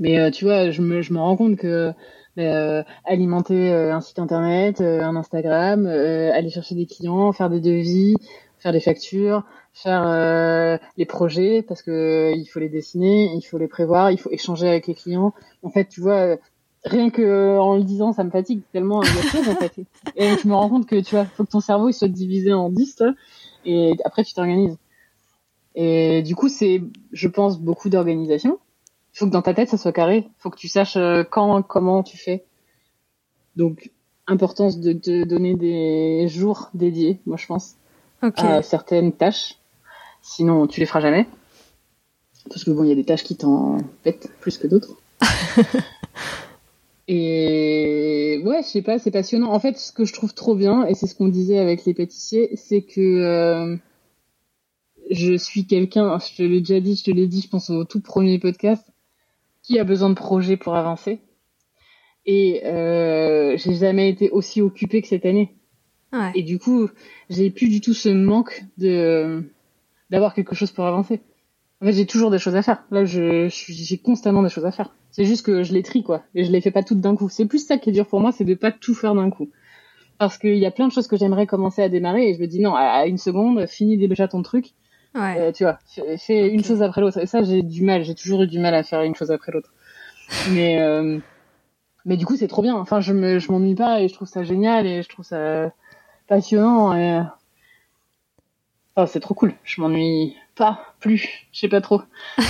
[0.00, 1.92] Mais tu vois, je me, je me rends compte que
[2.38, 7.60] euh, alimenter euh, un site internet, euh, un Instagram, aller chercher des clients, faire des
[7.60, 8.16] devis,
[8.58, 13.68] faire des factures, faire les projets parce que il faut les dessiner, il faut les
[13.68, 15.32] prévoir, il faut échanger avec les clients.
[15.62, 16.36] En fait, tu vois,
[16.84, 19.86] rien que en le disant, ça me fatigue tellement fait.
[20.16, 22.52] Et je me rends compte que tu vois, faut que ton cerveau il soit divisé
[22.52, 23.02] en 10
[23.64, 24.76] et après tu t'organises.
[25.74, 26.82] Et du coup, c'est,
[27.12, 28.58] je pense, beaucoup d'organisation
[29.18, 30.28] faut que dans ta tête ça soit carré.
[30.38, 32.44] Faut que tu saches euh, quand, comment tu fais.
[33.56, 33.90] Donc,
[34.26, 37.74] importance de te donner des jours dédiés, moi je pense.
[38.22, 39.56] à certaines tâches.
[40.22, 41.26] Sinon, tu les feras jamais.
[42.48, 44.96] Parce que bon, il y a des tâches qui t'en pètent plus que d'autres.
[47.08, 49.52] et ouais, je sais pas, c'est passionnant.
[49.52, 51.94] En fait, ce que je trouve trop bien, et c'est ce qu'on disait avec les
[51.94, 53.76] pâtissiers, c'est que euh,
[55.10, 57.84] je suis quelqu'un, je te l'ai déjà dit, je te l'ai dit, je pense au
[57.84, 58.84] tout premier podcast,
[59.68, 61.20] qui a besoin de projets pour avancer.
[62.24, 65.56] Et euh, j'ai jamais été aussi occupée que cette année.
[66.10, 66.32] Ouais.
[66.34, 66.88] Et du coup,
[67.28, 69.44] j'ai plus du tout ce manque de
[70.08, 71.20] d'avoir quelque chose pour avancer.
[71.82, 72.82] En fait, j'ai toujours des choses à faire.
[72.90, 74.94] Là, je j'ai constamment des choses à faire.
[75.10, 77.28] C'est juste que je les trie quoi, et je les fais pas toutes d'un coup.
[77.28, 79.50] C'est plus ça qui est dur pour moi, c'est de pas tout faire d'un coup.
[80.16, 82.46] Parce qu'il y a plein de choses que j'aimerais commencer à démarrer et je me
[82.46, 84.72] dis non, à une seconde, finis déjà ton truc.
[85.14, 85.38] Ouais.
[85.38, 85.78] Euh, tu vois,
[86.18, 87.18] fais une chose après l'autre.
[87.18, 88.04] Et ça, j'ai du mal.
[88.04, 89.72] J'ai toujours eu du mal à faire une chose après l'autre.
[90.50, 91.18] Mais euh,
[92.04, 92.76] mais du coup, c'est trop bien.
[92.76, 95.70] Enfin, je me je m'ennuie pas et je trouve ça génial et je trouve ça
[96.26, 97.22] passionnant et
[98.96, 99.54] oh, c'est trop cool.
[99.64, 101.46] Je m'ennuie pas plus.
[101.52, 102.02] Je sais pas trop.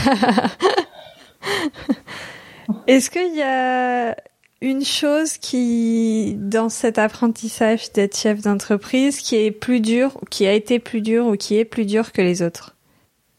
[2.87, 4.17] Est-ce qu'il y a
[4.61, 10.53] une chose qui, dans cet apprentissage d'être chef d'entreprise, qui est plus dur, qui a
[10.53, 12.77] été plus dur ou qui est plus dur que les autres?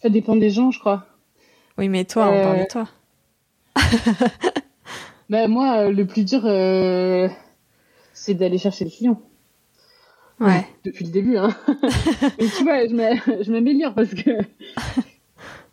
[0.02, 1.06] Ça dépend des gens, je crois.
[1.78, 2.88] Oui, mais toi, on parle de toi.
[5.30, 7.28] bah, moi, le plus dur, euh,
[8.14, 9.22] c'est d'aller chercher le client.
[10.40, 10.66] Ouais.
[10.86, 11.54] Depuis le début, hein.
[11.68, 14.32] Mais tu vois, je m'améliore parce que,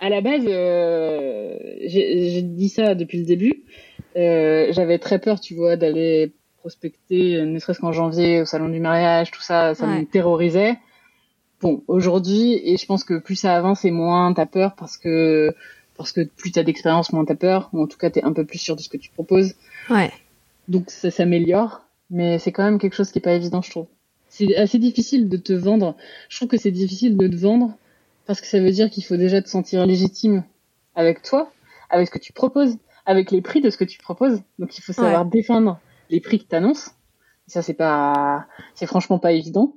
[0.00, 3.62] à la base, euh, j'ai dit ça depuis le début.
[4.16, 8.80] Euh, J'avais très peur, tu vois, d'aller prospecter, ne serait-ce qu'en janvier, au salon du
[8.80, 10.78] mariage, tout ça, ça me terrorisait.
[11.60, 15.54] Bon, aujourd'hui, et je pense que plus ça avance et moins t'as peur parce que
[15.96, 18.44] parce que plus t'as d'expérience, moins t'as peur, ou en tout cas t'es un peu
[18.44, 19.54] plus sûr de ce que tu proposes.
[19.88, 20.10] Ouais.
[20.68, 23.86] Donc ça s'améliore, mais c'est quand même quelque chose qui est pas évident, je trouve
[24.36, 25.96] c'est assez difficile de te vendre.
[26.28, 27.74] Je trouve que c'est difficile de te vendre
[28.26, 30.44] parce que ça veut dire qu'il faut déjà te sentir légitime
[30.94, 31.50] avec toi,
[31.88, 32.76] avec ce que tu proposes,
[33.06, 34.42] avec les prix de ce que tu proposes.
[34.58, 35.80] Donc il faut savoir défendre
[36.10, 36.90] les prix que tu annonces.
[37.46, 39.74] Ça c'est pas c'est franchement pas évident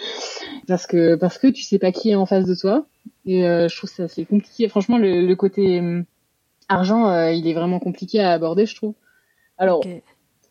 [0.66, 2.86] parce que parce que tu sais pas qui est en face de toi
[3.26, 4.68] et euh, je trouve ça c'est compliqué.
[4.68, 6.04] Franchement le, côté hum,
[6.68, 8.94] argent euh, il est vraiment compliqué à aborder je trouve.
[9.58, 9.82] Alors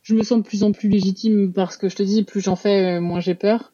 [0.04, 2.56] je me sens de plus en plus légitime parce que je te dis, plus j'en
[2.56, 3.74] fais, euh, moins j'ai peur.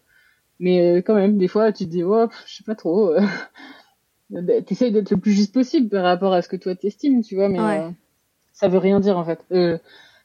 [0.59, 3.13] Mais euh, quand même, des fois, tu te dis, oh, je sais pas trop.
[3.13, 3.21] Euh,
[4.65, 7.49] T'essayes d'être le plus juste possible par rapport à ce que toi t'estimes, tu vois,
[7.49, 7.89] mais euh,
[8.59, 9.45] ça veut rien dire en fait.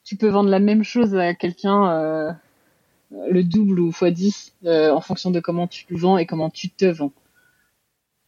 [0.03, 2.35] tu peux vendre la même chose à quelqu'un
[3.11, 6.69] le double ou fois 10 en fonction de comment tu le vends et comment tu
[6.69, 7.13] te vends.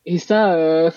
[0.05, 0.91] Et ça,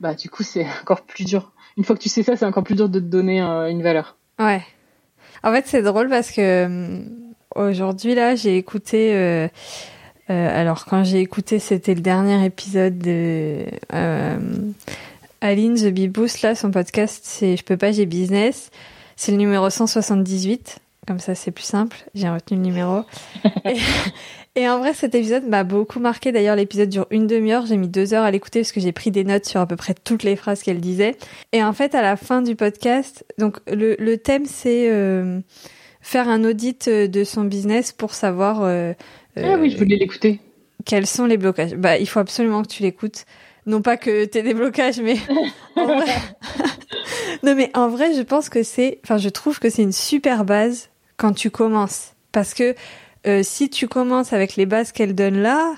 [0.00, 1.52] bah du coup, c'est encore plus dur.
[1.76, 4.16] Une fois que tu sais ça, c'est encore plus dur de te donner une valeur.
[4.38, 4.62] Ouais.
[5.42, 7.04] En fait, c'est drôle parce que euh,
[7.54, 9.14] aujourd'hui là, j'ai écouté.
[9.14, 9.48] Euh,
[10.28, 14.38] euh, alors quand j'ai écouté, c'était le dernier épisode de euh,
[15.40, 18.70] Aline The Bee Boost là, son podcast, c'est Je peux pas, j'ai business.
[19.16, 20.78] C'est le numéro 178.
[21.06, 21.96] Comme ça, c'est plus simple.
[22.14, 23.02] J'ai retenu le numéro.
[23.64, 23.76] et,
[24.54, 26.30] et en vrai, cet épisode m'a beaucoup marqué.
[26.30, 27.66] D'ailleurs, l'épisode dure une demi-heure.
[27.66, 29.76] J'ai mis deux heures à l'écouter parce que j'ai pris des notes sur à peu
[29.76, 31.16] près toutes les phrases qu'elle disait.
[31.52, 35.40] Et en fait, à la fin du podcast, donc le, le thème, c'est euh,
[36.00, 38.62] faire un audit euh, de son business pour savoir.
[38.62, 38.92] Euh,
[39.36, 40.40] ah oui, je voulais l'écouter.
[40.84, 43.24] Quels sont les blocages Bah, il faut absolument que tu l'écoutes.
[43.66, 45.16] Non pas que t'aies des blocages, mais
[45.76, 46.14] en vrai...
[47.42, 50.44] non, mais en vrai, je pense que c'est, enfin, je trouve que c'est une super
[50.44, 52.74] base quand tu commences, parce que
[53.26, 55.74] euh, si tu commences avec les bases qu'elle donne là,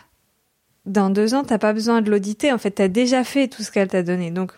[0.87, 2.53] dans deux ans, t'as pas besoin de l'auditer.
[2.53, 4.31] En fait, t'as déjà fait tout ce qu'elle t'a donné.
[4.31, 4.53] Donc,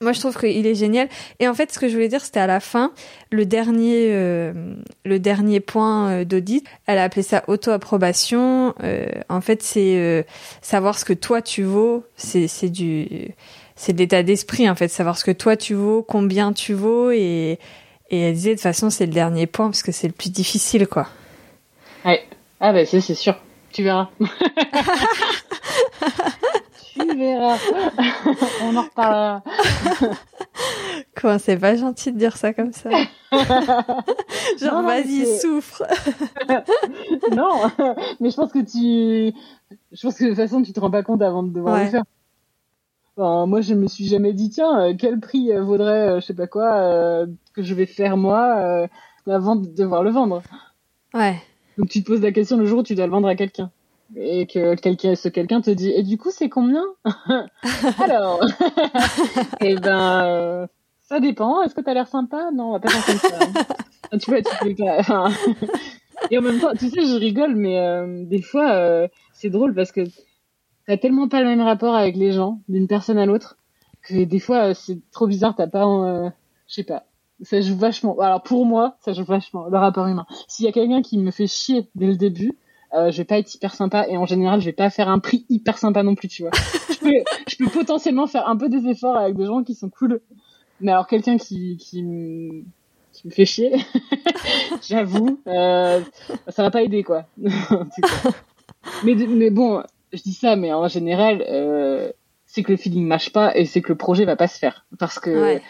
[0.00, 1.08] moi, je trouve qu'il est génial.
[1.40, 2.92] Et en fait, ce que je voulais dire, c'était à la fin,
[3.30, 4.52] le dernier, euh,
[5.04, 6.64] le dernier point euh, d'audit.
[6.86, 8.74] Elle a appelé ça auto-approbation.
[9.28, 10.26] en fait, c'est
[10.62, 12.04] savoir ce que toi tu vaux.
[12.16, 13.34] C'est, c'est du,
[13.78, 17.10] c'est de l'état d'esprit en fait, savoir ce que toi tu vaux, combien tu vaux
[17.10, 17.58] et
[18.10, 20.30] et elle disait de toute façon c'est le dernier point parce que c'est le plus
[20.30, 21.08] difficile quoi.
[22.04, 22.22] Ouais.
[22.60, 23.36] Ah bah c'est sûr.
[23.72, 24.08] Tu verras.
[26.98, 27.58] tu verras.
[28.62, 29.42] On en reparlera.
[31.20, 32.90] Quoi, c'est pas gentil de dire ça comme ça.
[34.60, 35.82] Genre, vas-y, souffre.
[37.36, 37.62] non,
[38.20, 39.34] mais je pense que tu,
[39.92, 41.90] je pense que de toute façon, tu te rends pas compte avant de devoir le
[41.90, 42.04] faire.
[43.16, 46.34] moi, je me suis jamais dit, tiens, euh, quel prix euh, vaudrait, euh, je sais
[46.34, 48.88] pas quoi, que je vais faire moi
[49.26, 50.42] avant de devoir le vendre.
[51.14, 51.36] Ouais.
[51.76, 53.70] Donc tu te poses la question le jour où tu dois le vendre à quelqu'un.
[54.16, 56.84] Et que quelqu'un, ce quelqu'un te dit, et du coup, c'est combien?
[57.98, 58.40] Alors,
[59.60, 60.66] et eh ben, euh,
[61.02, 61.62] ça dépend.
[61.62, 62.50] Est-ce que t'as l'air sympa?
[62.52, 64.18] Non, on va pas faire comme ça.
[64.18, 65.30] tu vois, tu peux pas.
[66.30, 69.74] et en même temps, tu sais, je rigole, mais euh, des fois, euh, c'est drôle
[69.74, 70.00] parce que
[70.86, 73.58] t'as tellement pas le même rapport avec les gens d'une personne à l'autre
[74.02, 75.54] que des fois c'est trop bizarre.
[75.56, 76.30] T'as pas, euh,
[76.66, 77.04] je sais pas.
[77.42, 78.18] Ça joue vachement.
[78.18, 80.26] Alors pour moi, ça joue vachement le rapport humain.
[80.48, 82.58] S'il y a quelqu'un qui me fait chier dès le début,
[82.94, 85.18] euh, je vais pas être hyper sympa et en général je vais pas faire un
[85.18, 86.50] prix hyper sympa non plus tu vois.
[86.90, 87.12] Je peux
[87.46, 90.20] je peux potentiellement faire un peu des efforts avec des gens qui sont cool.
[90.80, 92.62] Mais alors quelqu'un qui qui me,
[93.12, 93.72] qui me fait chier
[94.88, 96.00] j'avoue euh,
[96.48, 97.24] ça va pas aider quoi.
[99.04, 99.82] Mais mais bon
[100.12, 102.10] je dis ça mais en général euh,
[102.46, 104.86] c'est que le feeling marche pas et c'est que le projet va pas se faire.
[104.98, 105.62] Parce que Ouais.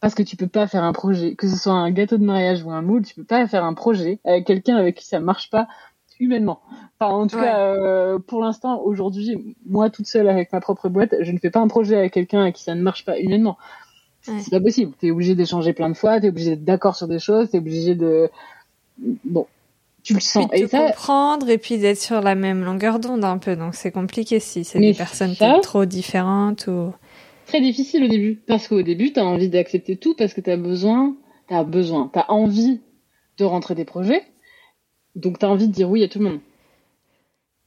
[0.00, 2.62] parce que tu peux pas faire un projet que ce soit un gâteau de mariage
[2.62, 5.48] ou un moule tu peux pas faire un projet avec quelqu'un avec qui ça marche
[5.50, 5.66] pas
[6.20, 6.60] humainement.
[6.98, 7.42] Enfin, en tout Ouais.
[7.42, 11.50] cas, euh, pour l'instant, aujourd'hui, moi toute seule avec ma propre boîte, je ne fais
[11.50, 13.56] pas un projet avec quelqu'un avec qui ça ne marche pas humainement.
[14.22, 14.38] C'est- Ouais.
[14.40, 14.92] C'est pas possible.
[14.98, 17.94] T'es obligé d'échanger plein de fois, t'es obligé d'être d'accord sur des choses, t'es obligé
[17.94, 18.28] de,
[19.24, 19.46] bon,
[20.02, 20.46] tu le sens.
[20.50, 23.54] Puis de Et ça, comprendre et puis d'être sur la même longueur d'onde un peu.
[23.56, 26.92] Donc c'est compliqué si c'est des personnes ça- trop différentes ou.
[27.46, 28.40] très difficile au début.
[28.48, 31.14] Parce qu'au début, t'as envie d'accepter tout parce que t'as besoin,
[31.48, 32.80] t'as besoin, t'as envie
[33.38, 34.22] de rentrer des projets.
[35.16, 36.40] Donc t'as envie de dire oui à tout le monde.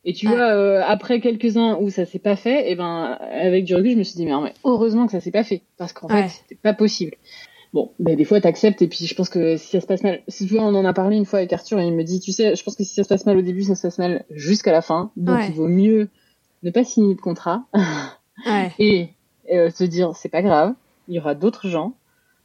[0.06, 3.76] Et tu vois, euh, après quelques-uns où ça s'est pas fait, et ben avec du
[3.76, 5.92] recul, je me suis dit mais, non, mais heureusement que ça s'est pas fait parce
[5.92, 6.24] qu'en Ouais.
[6.24, 7.16] fait c'était pas possible.
[7.74, 10.22] Bon, ben des fois t'acceptes et puis je pense que si ça se passe mal,
[10.30, 12.20] si tu vois, on en a parlé une fois avec Arthur et il me dit,
[12.22, 13.98] tu sais, je pense que si ça se passe mal au début, ça se passe
[14.00, 15.12] mal jusqu'à la fin.
[15.18, 15.48] Donc Ouais.
[15.50, 16.08] il vaut mieux
[16.64, 17.66] ne pas signer de contrat
[18.46, 18.72] Ouais.
[18.80, 19.10] et
[19.52, 20.74] euh, se dire c'est pas grave,
[21.10, 21.94] il y aura d'autres gens,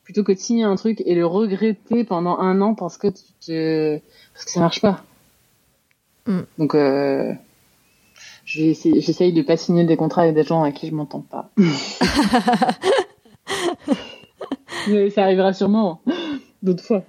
[0.05, 3.22] plutôt que de signer un truc et le regretter pendant un an parce que tu
[3.44, 3.98] te...
[4.34, 5.02] parce que ça marche pas.
[6.26, 6.40] Mm.
[6.59, 7.32] Donc euh,
[8.44, 11.50] j'essaye de pas signer des contrats avec des gens avec qui je m'entends pas.
[14.88, 16.02] Mais ça arrivera sûrement
[16.62, 17.02] d'autres fois.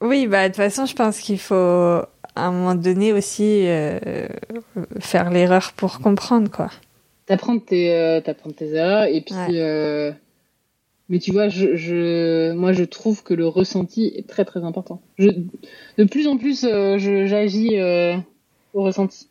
[0.00, 4.26] Oui, bah de toute façon, je pense qu'il faut à un moment donné aussi euh,
[5.00, 6.70] faire l'erreur pour comprendre quoi.
[7.26, 10.14] T'apprends tes euh, tes erreurs et puis Ouais.
[11.08, 15.02] Mais tu vois je, je moi je trouve que le ressenti est très très important.
[15.18, 15.28] Je
[15.98, 18.16] de plus en plus euh, j'agis euh,
[18.72, 19.28] au ressenti.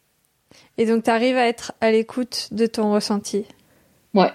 [0.78, 3.46] Et donc tu arrives à être à l'écoute de ton ressenti?
[4.14, 4.32] Ouais.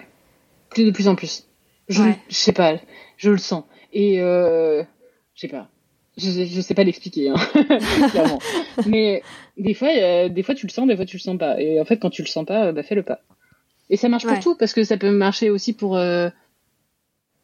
[0.71, 1.47] Plus de plus en plus.
[1.89, 2.19] Je Ouais.
[2.29, 2.77] je sais pas,
[3.17, 4.83] je le sens et euh,
[5.35, 5.69] je sais pas.
[6.19, 7.37] Je, je sais pas l'expliquer hein,
[8.11, 8.41] clairement.
[8.87, 9.23] Mais
[9.57, 11.81] des fois euh, des fois tu le sens, des fois tu le sens pas et
[11.81, 13.21] en fait quand tu le sens pas bah fais-le pas.
[13.89, 14.35] Et ça marche Ouais.
[14.35, 15.97] pour tout parce que ça peut marcher aussi pour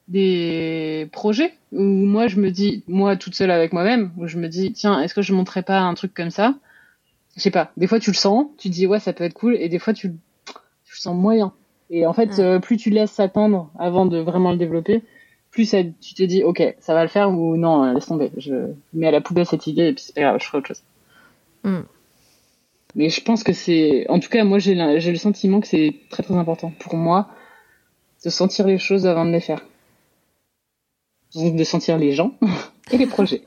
[0.09, 4.49] des projets où moi je me dis moi toute seule avec moi-même où je me
[4.49, 6.55] dis tiens est-ce que je montrerais pas un truc comme ça?
[7.37, 7.73] Je sais pas.
[7.77, 9.79] Des fois tu le sens tu te dis ouais ça peut être cool et des
[9.79, 10.11] fois tu,
[10.47, 11.53] tu le sens moyen.
[11.91, 12.41] Et en fait Ouais.
[12.41, 15.03] euh, plus tu laisses s'attendre avant de vraiment le développer
[15.51, 18.31] plus ça, tu te dis ok ça va le faire ou non euh, laisse tomber
[18.37, 20.69] je mets à la poubelle cette idée et puis c'est pas grave je ferai autre
[20.69, 20.83] chose.
[21.63, 21.81] Mm.
[22.95, 26.23] mais je pense que c'est en tout cas moi j'ai le sentiment que c'est très
[26.23, 27.29] très important pour moi
[28.25, 29.65] de sentir les choses avant de les faire
[31.35, 32.33] donc de sentir les gens
[32.91, 33.43] et les projets.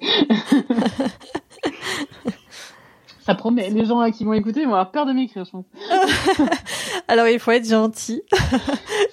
[3.26, 5.66] Ça promet, les gens là, qui vont écouter vont avoir peur de m'écrire, je pense.
[7.10, 8.22] Alors il faut être gentil,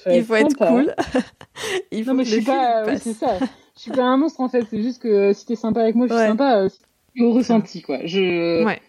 [0.06, 0.68] il faut être sympa.
[0.68, 0.94] cool.
[1.90, 3.38] il faut Non mais je suis pas, oui, c'est ça.
[3.76, 5.96] Je suis pas un monstre en fait, c'est juste que euh, si t'es sympa avec
[5.96, 6.28] moi, je suis Ouais.
[6.28, 6.58] sympa.
[6.60, 6.68] euh,
[7.20, 7.98] au ressenti quoi.
[8.04, 8.80] Je, Ouais.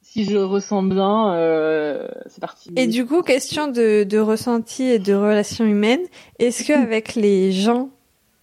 [0.00, 2.70] si je ressens bien, euh, c'est parti.
[2.76, 6.04] Et du coup, question de, de ressenti et de relations humaines,
[6.38, 7.90] est-ce que avec les gens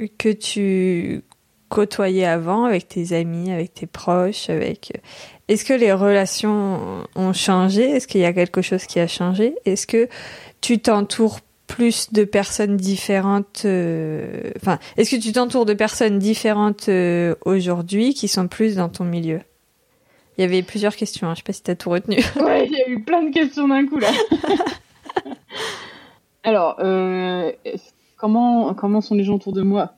[0.09, 1.23] que tu
[1.69, 4.93] côtoyais avant, avec tes amis, avec tes proches, avec,
[5.47, 7.89] est-ce que les relations ont changé?
[7.89, 9.55] Est-ce qu'il y a quelque chose qui a changé?
[9.65, 10.07] Est-ce que
[10.61, 16.89] tu t'entoures plus de personnes différentes euh, Enfin, est-ce que tu t'entoures de personnes différentes
[16.89, 19.39] euh, aujourd'hui qui sont plus dans ton milieu?
[20.37, 21.27] Il y avait plusieurs questions.
[21.27, 22.17] Hein, je sais pas si t'as tout retenu.
[22.35, 24.11] Ouais, il y a eu plein de questions d'un coup là.
[26.43, 27.51] Alors, euh,
[28.23, 29.95] comment comment sont les gens autour de moi?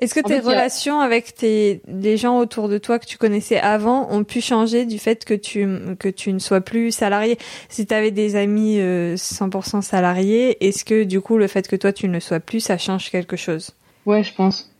[0.00, 3.06] Est-ce que En tes fait, a- relations avec tes, les gens autour de toi que
[3.06, 5.68] tu connaissais avant ont pu changer du fait que tu,
[6.00, 7.38] que tu ne sois plus salarié?
[7.68, 11.76] Si tu avais des amis euh, 100% salariés, est-ce que du coup le fait que
[11.76, 13.72] toi tu ne le sois plus, ça change quelque chose?
[14.06, 14.70] Ouais, je pense.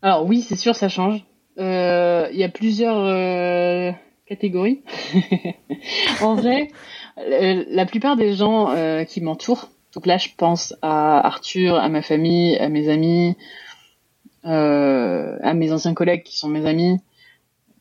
[0.00, 1.24] Alors oui, c'est sûr, ça change.
[1.58, 3.90] Euh, Il y a plusieurs euh,
[4.26, 4.82] catégories.
[6.22, 6.68] en vrai,
[7.18, 11.88] euh, la plupart des gens euh, qui m'entourent, donc là je pense à Arthur, à
[11.88, 13.36] ma famille, à mes amis,
[14.44, 16.98] euh, à mes anciens collègues qui sont mes amis.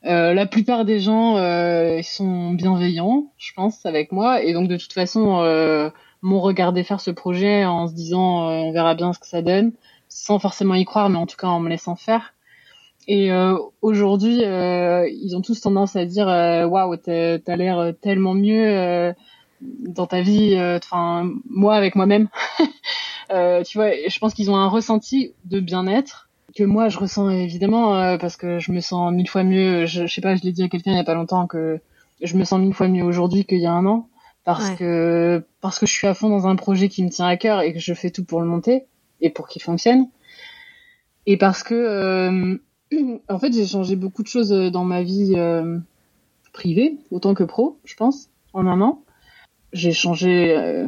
[0.05, 4.77] Euh, la plupart des gens euh, sont bienveillants, je pense, avec moi, et donc de
[4.77, 5.89] toute façon euh,
[6.21, 9.41] m'ont regardé faire ce projet en se disant euh, on verra bien ce que ça
[9.41, 9.73] donne
[10.07, 12.33] sans forcément y croire, mais en tout cas en me laissant faire.
[13.09, 18.33] Et euh, aujourd'hui, euh, ils ont tous tendance à dire waouh, t'as t'as l'air tellement
[18.33, 19.13] mieux,
[19.61, 22.27] dans ta vie, enfin moi avec moi-même.
[23.29, 28.17] tu vois, je pense qu'ils ont un ressenti de bien-être que moi je ressens évidemment
[28.17, 29.85] parce que je me sens mille fois mieux.
[29.85, 31.79] Je, je sais pas, je l'ai dit à quelqu'un il y a pas longtemps que
[32.21, 34.09] je me sens mille fois mieux aujourd'hui qu'il y a un an
[34.43, 37.35] parce que parce que je suis à fond dans un projet qui me tient à
[37.35, 38.85] cœur et que je fais tout pour le monter
[39.19, 40.07] et pour qu'il fonctionne
[41.25, 42.57] et parce que euh,
[43.29, 45.77] en fait j'ai changé beaucoup de choses dans ma vie euh,
[46.53, 49.03] privée autant que pro je pense en un an
[49.73, 50.87] j'ai changé euh,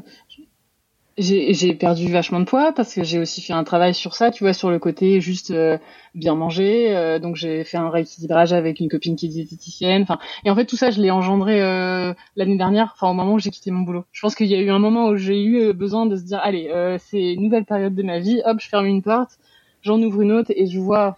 [1.19, 4.45] j'ai perdu vachement de poids parce que j'ai aussi fait un travail sur ça, tu
[4.45, 5.77] vois, sur le côté juste euh,
[6.15, 6.95] bien manger.
[6.95, 10.03] Euh, donc j'ai fait un rééquilibrage avec une copine qui est diététicienne.
[10.03, 13.33] Enfin, et en fait tout ça, je l'ai engendré euh, l'année dernière, enfin au moment
[13.33, 14.05] où j'ai quitté mon boulot.
[14.11, 16.39] Je pense qu'il y a eu un moment où j'ai eu besoin de se dire,
[16.41, 18.41] allez, c'est une nouvelle période de ma vie.
[18.45, 19.39] Hop, je ferme une porte,
[19.81, 21.17] j'en ouvre une autre et je vois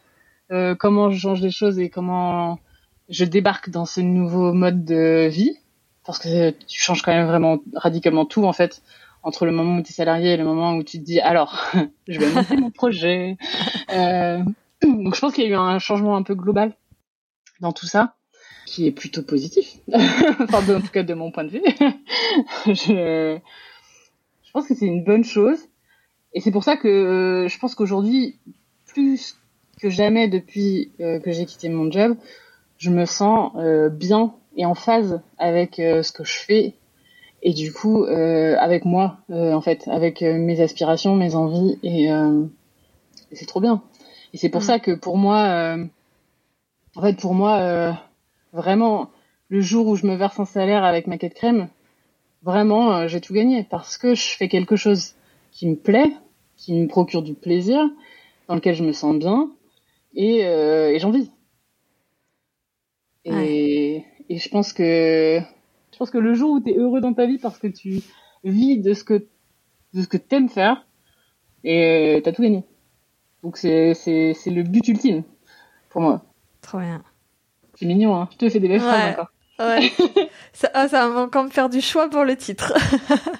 [0.80, 2.60] comment je change les choses et comment
[3.10, 5.58] je débarque dans ce nouveau mode de vie.
[6.12, 8.82] Parce que tu changes quand même vraiment radicalement tout en fait
[9.24, 11.72] entre le moment où tu es salarié et le moment où tu te dis alors
[12.10, 13.38] je vais monter mon projet.
[13.94, 14.40] Euh,
[14.84, 16.74] donc je pense qu'il y a eu un changement un peu global
[17.60, 18.16] dans tout ça
[18.66, 19.80] qui est plutôt positif.
[19.94, 21.64] enfin en tout cas de mon point de vue.
[22.68, 23.38] je,
[24.44, 25.60] je pense que c'est une bonne chose
[26.34, 28.40] et c'est pour ça que euh, je pense qu'aujourd'hui
[28.88, 29.38] plus
[29.82, 32.16] que jamais depuis euh, que j'ai quitté mon job,
[32.78, 33.52] je me sens
[33.92, 36.76] bien et en phase avec ce que je fais
[37.44, 41.80] et du coup euh, avec moi euh, en fait avec euh, mes aspirations mes envies
[41.84, 42.44] et, euh,
[43.32, 43.82] et c'est trop bien
[44.34, 44.66] et c'est pour mm.
[44.66, 45.86] ça que pour moi euh,
[46.96, 47.98] en fait pour moi
[48.54, 49.10] vraiment
[49.50, 51.68] le jour où je me verse un salaire avec ma quête crème
[52.44, 55.14] vraiment j'ai tout gagné parce que je fais quelque chose
[55.52, 56.12] qui me plaît
[56.58, 57.80] qui me procure du plaisir
[58.48, 59.50] dans lequel je me sens bien
[60.14, 61.32] et, et j'en vis
[63.24, 64.06] et, ouais.
[64.32, 65.42] Et je pense que
[65.92, 68.02] je pense que le jour où tu es heureux dans ta vie parce que tu
[68.46, 69.26] vis de ce que
[69.94, 70.88] de ce que t'aimes faire,
[71.66, 72.64] et euh, t'as tout gagné.
[73.44, 75.24] Donc c'est c'est c'est le but ultime
[75.90, 76.24] pour moi.
[76.62, 77.04] Trop bien.
[77.74, 78.30] C'est mignon, hein.
[78.32, 79.12] Je te fais des belles ouais.
[79.12, 79.32] encore.
[79.60, 79.92] Ouais.
[80.54, 82.74] ça, ah, ça va encore me faire du choix pour le titre.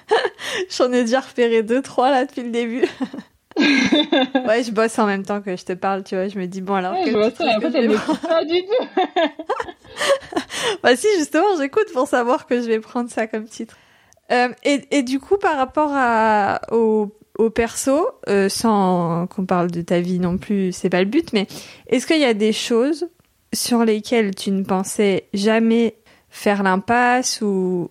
[0.76, 2.84] J'en ai déjà repéré deux, trois là depuis le début.
[3.58, 6.28] ouais, je bosse en même temps que je te parle, tu vois.
[6.28, 6.92] Je me dis, bon, alors.
[6.92, 7.44] Ouais, je vois ça.
[7.56, 7.90] En fait, elle
[8.28, 8.86] pas du tout.
[10.82, 13.76] bah, si, justement, j'écoute pour savoir que je vais prendre ça comme titre.
[14.30, 19.70] Euh, et, et du coup, par rapport à, au, au perso, euh, sans qu'on parle
[19.70, 21.46] de ta vie non plus, c'est pas le but, mais
[21.88, 23.08] est-ce qu'il y a des choses
[23.52, 25.96] sur lesquelles tu ne pensais jamais
[26.30, 27.90] faire l'impasse ou,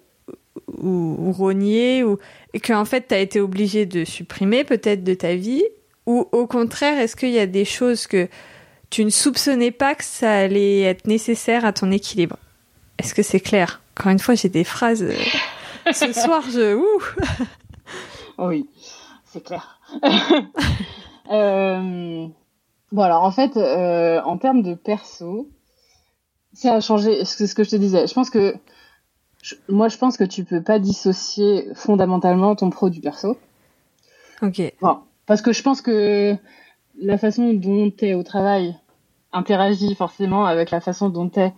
[0.77, 2.17] ou, ou rogner ou
[2.63, 5.63] qu'en fait tu as été obligé de supprimer peut-être de ta vie
[6.05, 8.27] ou au contraire est-ce qu'il y a des choses que
[8.89, 12.37] tu ne soupçonnais pas que ça allait être nécessaire à ton équilibre?
[12.99, 13.81] Est-ce que c'est clair?
[13.97, 15.15] Encore une fois, j'ai des phrases euh,
[15.91, 17.01] ce soir je ouh
[18.37, 18.67] Oui,
[19.25, 19.79] c'est clair.
[21.31, 22.27] euh...
[22.91, 25.49] Bon alors en fait euh, en termes de perso,
[26.53, 27.23] ça a changé.
[27.23, 28.05] C'est ce que je te disais.
[28.05, 28.53] Je pense que
[29.69, 33.37] moi, je pense que tu peux pas dissocier fondamentalement ton pro du perso.
[34.41, 34.61] Ok.
[34.81, 36.35] Bon, parce que je pense que
[36.99, 38.75] la façon dont tu es au travail
[39.33, 41.53] interagit forcément avec la façon dont tu es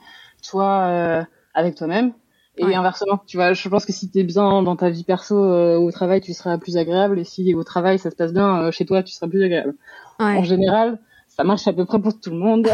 [0.47, 1.23] toi euh,
[1.53, 2.13] avec toi-même.
[2.57, 2.75] Et ouais.
[2.75, 5.75] inversement, tu vois, je pense que si tu es bien dans ta vie perso euh,
[5.77, 7.17] au travail, tu seras plus agréable.
[7.17, 9.75] Et si au travail ça se passe bien euh, chez toi, tu seras plus agréable.
[10.19, 10.37] Ouais.
[10.37, 12.69] En général, ça marche à peu près pour tout le monde.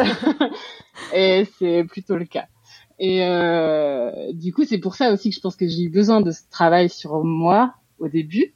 [1.16, 2.48] et c'est plutôt le cas.
[3.00, 6.22] Et euh, du coup, c'est pour ça aussi que je pense que j'ai eu besoin
[6.22, 8.54] de ce travail sur moi au début.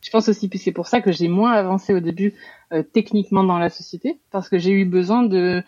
[0.00, 2.34] Je pense aussi que c'est pour ça que j'ai moins avancé au début
[2.72, 5.62] euh, techniquement dans la société, parce que j'ai eu besoin de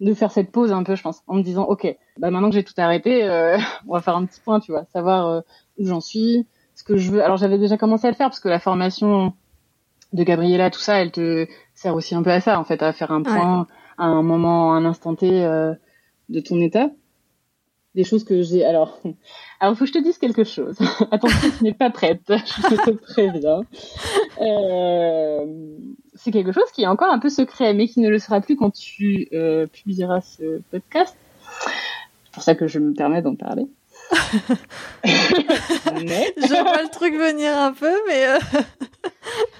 [0.00, 1.86] de faire cette pause un peu, je pense, en me disant, ok,
[2.18, 3.56] bah maintenant que j'ai tout arrêté, euh,
[3.88, 5.40] on va faire un petit point, tu vois, savoir euh,
[5.78, 7.22] où j'en suis, ce que je veux.
[7.22, 9.34] Alors j'avais déjà commencé à le faire parce que la formation
[10.12, 12.92] de Gabriella, tout ça, elle te sert aussi un peu à ça, en fait, à
[12.92, 13.66] faire un point ouais.
[13.98, 15.74] à un moment, à un instant T euh,
[16.28, 16.90] de ton état
[17.94, 18.64] des choses que j'ai.
[18.64, 18.98] Alors,
[19.60, 20.76] alors, faut que je te dise quelque chose.
[21.10, 22.22] Attention, tu n'es pas prête.
[22.28, 23.62] je te préviens.
[24.40, 25.46] Euh,
[26.14, 28.56] c'est quelque chose qui est encore un peu secret, mais qui ne le sera plus
[28.56, 31.16] quand tu euh, publieras ce podcast.
[32.24, 33.66] C'est pour ça que je me permets d'en parler.
[35.94, 36.34] mais...
[36.36, 38.26] Je vois le truc venir un peu, mais.
[38.26, 38.38] Euh...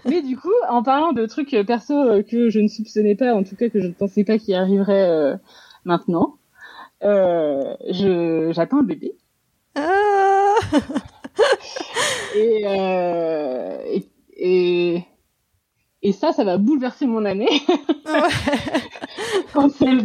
[0.04, 1.94] mais du coup, en parlant de trucs perso
[2.28, 5.08] que je ne soupçonnais pas, en tout cas que je ne pensais pas qu'il arriverait
[5.08, 5.36] euh,
[5.84, 6.36] maintenant,
[7.04, 9.16] euh, je j'attends un bébé.
[9.74, 10.54] Ah
[12.36, 15.04] et, euh, et, et
[16.04, 17.48] et ça, ça va bouleverser mon année.
[19.54, 20.02] Quand c'est le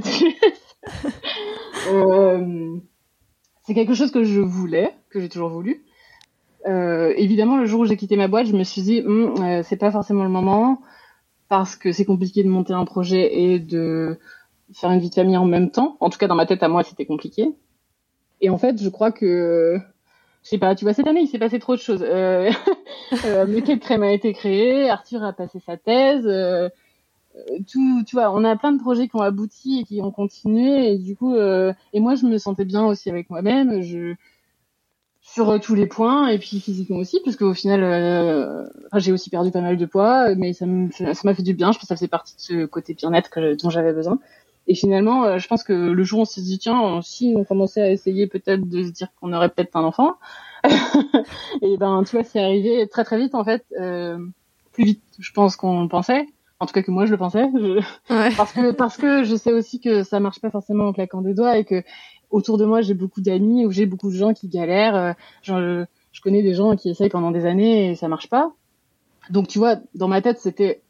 [1.91, 2.77] euh,
[3.63, 5.83] c'est quelque chose que je voulais, que j'ai toujours voulu.
[6.67, 9.61] Euh, évidemment, le jour où j'ai quitté ma boîte, je me suis dit, hm, euh,
[9.63, 10.81] c'est pas forcément le moment
[11.49, 14.19] parce que c'est compliqué de monter un projet et de
[14.73, 15.97] faire une vie de famille en même temps.
[15.99, 17.55] En tout cas, dans ma tête à moi, c'était compliqué.
[18.41, 19.79] Et en fait, je crois que,
[20.43, 22.03] je sais pas, tu vois, cette année, il s'est passé trop de choses.
[22.03, 22.51] Euh,
[23.25, 26.25] euh, Crème a été créé, Arthur a passé sa thèse.
[26.25, 26.69] Euh,
[27.71, 30.93] tout, tu vois, on a plein de projets qui ont abouti et qui ont continué.
[30.93, 33.81] Et du coup, euh, et moi, je me sentais bien aussi avec moi-même.
[33.81, 34.15] Je
[35.21, 38.65] sur euh, tous les points et puis physiquement aussi parce qu'au final euh,
[38.95, 41.83] j'ai aussi perdu pas mal de poids mais ça m'a fait du bien je pense
[41.83, 43.29] que ça faisait partie de ce côté bien-être
[43.61, 44.17] dont j'avais besoin
[44.69, 47.43] et finalement euh, je pense que le jour où on s'est dit tiens si on
[47.43, 50.15] commençait à essayer peut-être de se dire qu'on aurait peut-être un enfant
[51.61, 54.17] et ben tu vois c'est arrivé très très vite en fait euh,
[54.71, 56.25] plus vite je pense qu'on pensait
[56.59, 57.81] en tout cas que moi je le pensais je...
[58.13, 58.29] Ouais.
[58.37, 61.33] parce que parce que je sais aussi que ça marche pas forcément en claquant des
[61.33, 61.83] doigts et que
[62.31, 64.95] autour de moi, j'ai beaucoup d'amis ou j'ai beaucoup de gens qui galèrent.
[64.95, 68.29] Euh, genre, je, je, connais des gens qui essayent pendant des années et ça marche
[68.29, 68.53] pas.
[69.29, 70.81] Donc, tu vois, dans ma tête, c'était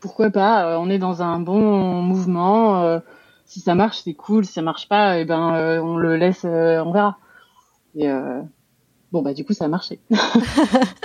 [0.00, 2.82] pourquoi pas euh, On est dans un bon mouvement.
[2.82, 3.00] Euh,
[3.44, 4.44] si ça marche, c'est cool.
[4.44, 7.18] Si ça marche pas, et eh ben, on le laisse, on verra.
[7.96, 8.08] Et
[9.12, 10.00] bon, bah, du coup, ça a marché.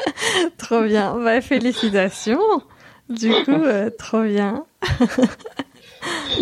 [0.57, 1.17] trop bien.
[1.17, 2.39] Bah, félicitations.
[3.09, 3.63] Du coup,
[3.97, 4.65] trop bien.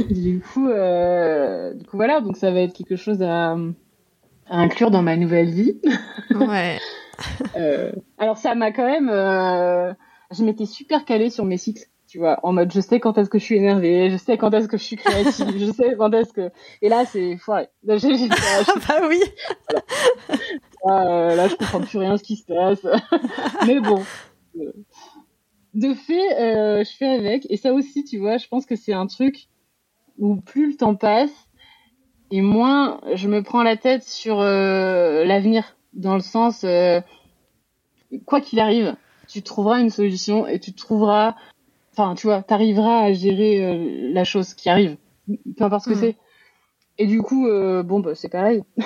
[0.09, 4.91] du coup, euh, du coup voilà, donc ça va être quelque chose à, à inclure
[4.91, 5.79] dans ma nouvelle vie.
[6.35, 6.77] ouais.
[7.55, 9.93] euh, alors ça m'a quand même, euh,
[10.31, 13.27] je m'étais super calée sur mes cycles, tu vois, en mode je sais quand est-ce
[13.27, 16.13] que je suis énervée, je sais quand est-ce que je suis créative, je sais quand
[16.13, 16.51] est-ce que,
[16.83, 17.69] et là c'est foiré.
[17.83, 18.27] Là, j'ai, j'ai,
[18.87, 19.19] bah oui.
[19.67, 19.83] Voilà.
[20.85, 22.85] Euh, là je comprends plus rien ce qui se passe,
[23.65, 24.03] mais bon.
[25.73, 27.49] De fait, euh, je fais avec.
[27.49, 29.47] Et ça aussi, tu vois, je pense que c'est un truc
[30.17, 31.31] où plus le temps passe
[32.31, 35.77] et moins je me prends la tête sur euh, l'avenir.
[35.93, 36.99] Dans le sens, euh,
[38.25, 38.97] quoi qu'il arrive,
[39.29, 41.35] tu trouveras une solution et tu trouveras,
[41.93, 44.97] enfin, tu vois, t'arriveras à gérer euh, la chose qui arrive,
[45.57, 46.01] peu importe ce que mmh.
[46.01, 46.15] c'est.
[46.99, 48.63] Et du coup, euh, bon, bah, c'est pareil.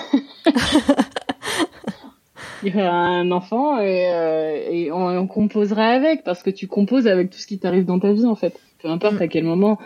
[2.63, 6.67] il y aura un enfant et, euh, et on, on, composera avec parce que tu
[6.67, 8.59] composes avec tout ce qui t'arrive dans ta vie en fait.
[8.81, 9.21] Peu importe mm.
[9.21, 9.77] à quel moment.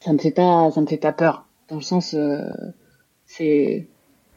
[0.00, 1.46] Ça me fait pas, ça me fait pas peur.
[1.68, 2.40] Dans le sens, euh,
[3.24, 3.88] c'est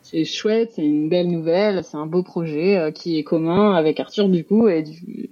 [0.01, 3.99] c'est chouette, c'est une belle nouvelle, c'est un beau projet euh, qui est commun avec
[3.99, 5.29] Arthur du coup et du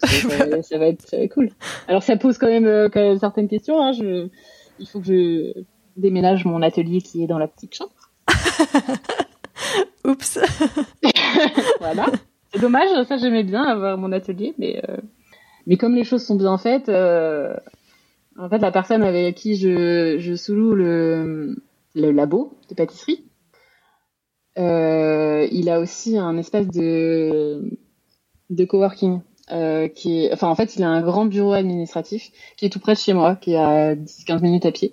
[0.04, 1.50] ça, ça, va être, cool.
[1.88, 3.82] Alors ça pose quand même, euh, quand même certaines questions.
[3.82, 3.92] Hein.
[3.92, 4.28] Je,
[4.78, 5.64] il faut que je
[5.96, 7.92] déménage mon atelier qui est dans la petite chambre.
[10.04, 10.38] Oups.
[11.80, 12.06] voilà.
[12.52, 14.96] C'est dommage, ça j'aimais bien avoir mon atelier, mais euh...
[15.66, 17.54] mais comme les choses sont bien faites, euh...
[18.38, 21.56] en fait la personne avec qui je je sous-loue le
[21.94, 23.24] le labo de pâtisserie,
[24.58, 25.46] euh...
[25.50, 27.62] il a aussi un espace de
[28.50, 29.20] de coworking.
[29.52, 32.80] Euh, qui est, enfin en fait il a un grand bureau administratif qui est tout
[32.80, 34.92] près de chez moi, qui est à 10-15 minutes à pied.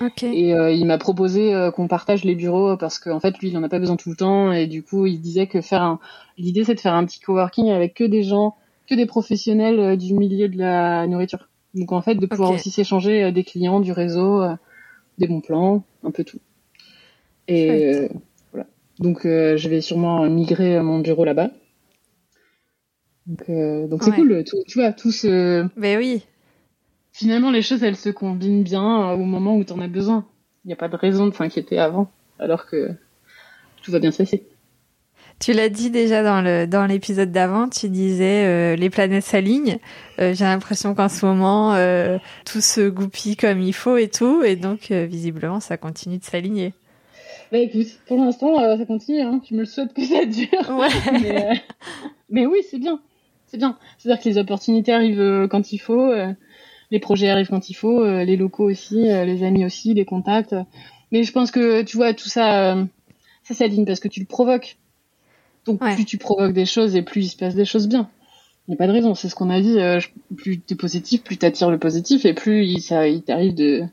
[0.00, 0.46] Okay.
[0.46, 3.58] Et euh, il m'a proposé euh, qu'on partage les bureaux parce qu'en fait lui il
[3.58, 6.00] en a pas besoin tout le temps et du coup il disait que faire un
[6.38, 8.56] l'idée c'est de faire un petit coworking avec que des gens
[8.88, 11.50] que des professionnels euh, du milieu de la nourriture.
[11.74, 12.58] Donc en fait de pouvoir okay.
[12.58, 14.42] aussi s'échanger euh, des clients, du réseau,
[15.18, 16.40] des bons plans, un peu tout.
[17.48, 18.08] Et
[18.52, 18.66] voilà.
[18.98, 21.50] Donc je vais sûrement migrer mon bureau là-bas.
[23.30, 24.16] Donc donc c'est ouais.
[24.16, 26.24] cool tout, tu vois tout ce Ben oui
[27.12, 30.24] finalement, les choses, elles se combinent bien au moment où tu en as besoin.
[30.64, 32.90] Il n'y a pas de raison de s'inquiéter avant, alors que
[33.82, 34.46] tout va bien se passer.
[35.38, 39.78] Tu l'as dit déjà dans le dans l'épisode d'avant, tu disais euh, les planètes s'alignent.
[40.18, 44.42] Euh, J'ai l'impression qu'en ce moment euh, tout se goupille comme il faut et tout,
[44.42, 46.74] et donc euh, visiblement ça continue de s'aligner.
[47.52, 49.22] Bah écoute, pour l'instant euh, ça continue.
[49.22, 49.40] Hein.
[49.48, 50.76] Je me le souhaite que ça dure.
[50.76, 50.88] Ouais.
[51.22, 51.62] mais,
[52.28, 53.00] mais, oui, c'est bien,
[53.50, 53.76] c'est bien.
[53.98, 56.12] C'est-à-dire que les opportunités arrivent quand il faut
[56.90, 60.04] les projets arrivent quand il faut, euh, les locaux aussi, euh, les amis aussi, les
[60.04, 60.54] contacts.
[61.12, 62.84] Mais je pense que tu vois tout ça, euh,
[63.42, 64.76] ça s'aligne parce que tu le provoques.
[65.66, 65.94] Donc ouais.
[65.94, 68.08] plus tu provoques des choses et plus il se passe des choses bien.
[68.66, 69.78] Il n'y a pas de raison, c'est ce qu'on a dit.
[69.78, 70.00] Euh,
[70.36, 73.54] plus tu es positif, plus tu attires le positif et plus il, ça, il t'arrive
[73.54, 73.84] de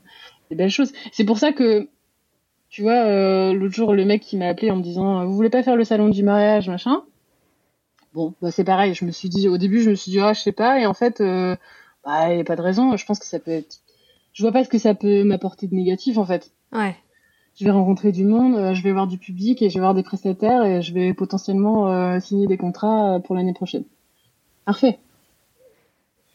[0.50, 0.94] des belles choses.
[1.12, 1.88] C'est pour ça que
[2.70, 5.50] tu vois, euh, l'autre jour, le mec qui m'a appelé en me disant Vous voulez
[5.50, 7.04] pas faire le salon du mariage, machin?
[8.18, 8.96] Bon, bah c'est pareil.
[8.96, 10.80] Je me suis dit, au début, je me suis dit Ah, je sais pas.
[10.80, 11.56] Et en fait, euh,
[12.04, 12.98] bah, y a pas de raison.
[12.98, 13.78] Je pense que ça peut être.
[14.34, 16.52] Je vois pas ce que ça peut m'apporter de négatif en fait.
[16.72, 16.96] Ouais.
[17.60, 19.94] Je vais rencontrer du monde, euh, je vais voir du public et je vais voir
[19.94, 23.84] des prestataires et je vais potentiellement euh, signer des contrats euh, pour l'année prochaine.
[24.66, 24.98] Parfait.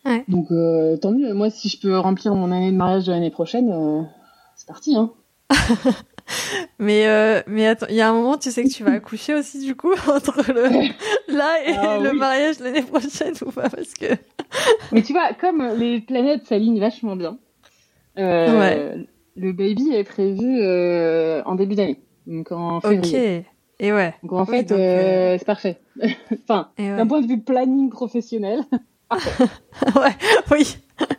[0.05, 0.25] Ouais.
[0.29, 1.35] Donc euh, tant mieux.
[1.35, 4.09] Moi, si je peux remplir mon année de mariage de l'année prochaine,
[4.55, 4.95] c'est parti.
[4.95, 5.11] Hein.
[6.79, 9.35] mais euh, mais attends, il y a un moment, tu sais que tu vas accoucher
[9.35, 10.63] aussi du coup entre le
[11.35, 12.19] là et Ah le oui.
[12.19, 14.07] mariage l'année prochaine ou pas parce que
[14.93, 17.39] Mais tu vois, comme les planètes s'alignent vachement bien,
[18.19, 18.97] euh,
[19.37, 23.45] le baby est prévu euh, en début d'année, donc en ok février.
[23.81, 24.79] et ouais Donc en Oui, fait, donc,
[25.39, 25.79] c'est parfait.
[26.45, 26.97] enfin, ouais.
[26.97, 28.61] d'un point de vue planning professionnel,
[29.97, 30.11] ouais
[30.51, 31.17] oui enfin, ça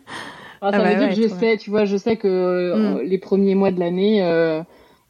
[0.61, 3.17] Ah bah veut dire ouais, que je sais, tu vois, je sais que euh, les
[3.17, 4.21] premiers mois de l'année,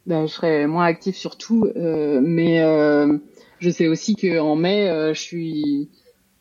[0.06, 3.18] ben, je serai moins active sur tout, euh, mais euh,
[3.58, 5.90] je sais aussi que en mai, euh, je suis,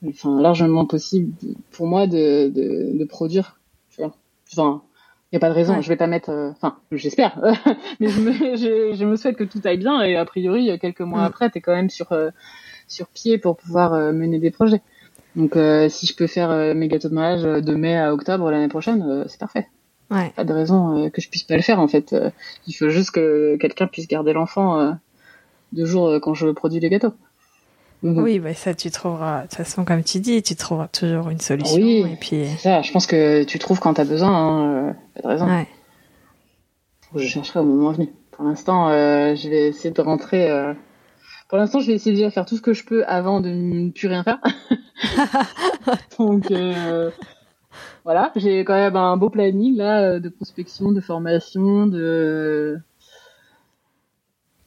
[0.08, 1.34] enfin, largement possible
[1.72, 3.60] pour moi de, de, de produire,
[3.90, 4.16] tu vois.
[4.52, 4.84] Enfin,
[5.32, 5.82] il y a pas de raison, Ouais.
[5.82, 7.40] je vais pas mettre, euh, enfin, j'espère,
[8.00, 11.02] mais je me, je, je me souhaite que tout aille bien et a priori, quelques
[11.02, 11.26] mois Mm.
[11.26, 12.30] après, t'es quand même sur euh,
[12.88, 14.82] sur pied pour pouvoir euh, mener des projets.
[15.36, 18.68] Donc, euh, si je peux faire mes gâteaux de mariage de mai à octobre l'année
[18.70, 19.68] prochaine, euh, c'est parfait
[20.14, 22.14] ouais pas de raison euh, que je puisse pas le faire en fait.
[22.14, 22.30] Euh,
[22.68, 24.92] il faut juste que quelqu'un puisse garder l'enfant euh,
[25.72, 27.14] deux jours quand je produis les gâteaux.
[28.04, 31.30] Donc, oui bah ça tu trouveras de toute façon comme tu dis tu trouveras toujours
[31.30, 32.06] une solution Oui.
[32.12, 35.46] et puis ça, je pense que tu trouves quand t'as besoin, hein, pas de raison.
[35.48, 35.68] ouais
[37.16, 38.10] Je chercherai au moment venu.
[38.32, 40.50] Pour l'instant, euh, je vais essayer de rentrer.
[40.50, 40.74] euh,
[41.48, 43.50] Pour l'instant, je vais essayer déjà de faire tout ce que je peux avant de
[43.50, 44.40] ne plus rien faire.
[46.20, 47.10] Donc euh,
[48.04, 52.80] voilà, j'ai quand même un beau planning là euh, de prospection, de formation, de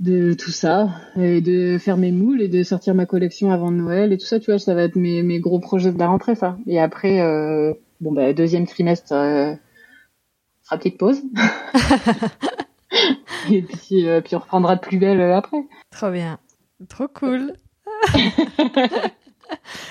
[0.01, 4.13] de tout ça et de faire mes moules et de sortir ma collection avant Noël
[4.13, 6.35] et tout ça tu vois ça va être mes, mes gros projets de la rentrée
[6.35, 6.59] ça.
[6.67, 9.55] Et après euh, bon bah deuxième trimestre euh,
[10.63, 11.23] sera petite pause.
[13.51, 15.65] Et puis euh, puis on reprendra de plus belle euh, après.
[15.91, 16.39] Trop bien.
[16.89, 17.55] Trop cool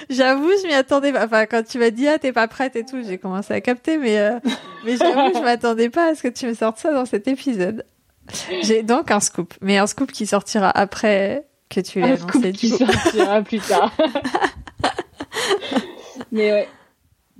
[0.09, 1.25] J'avoue, je m'y attendais pas.
[1.25, 3.97] Enfin, quand tu m'as dit ah t'es pas prête et tout, j'ai commencé à capter,
[3.97, 4.39] mais euh,
[4.85, 7.85] mais j'avoue, je m'attendais pas à ce que tu me sortes ça dans cet épisode.
[8.63, 12.35] J'ai donc un scoop, mais un scoop qui sortira après que tu l'aies un scoop
[12.43, 12.51] annoncé.
[12.53, 13.91] qui sortira plus tard
[16.31, 16.67] mais ouais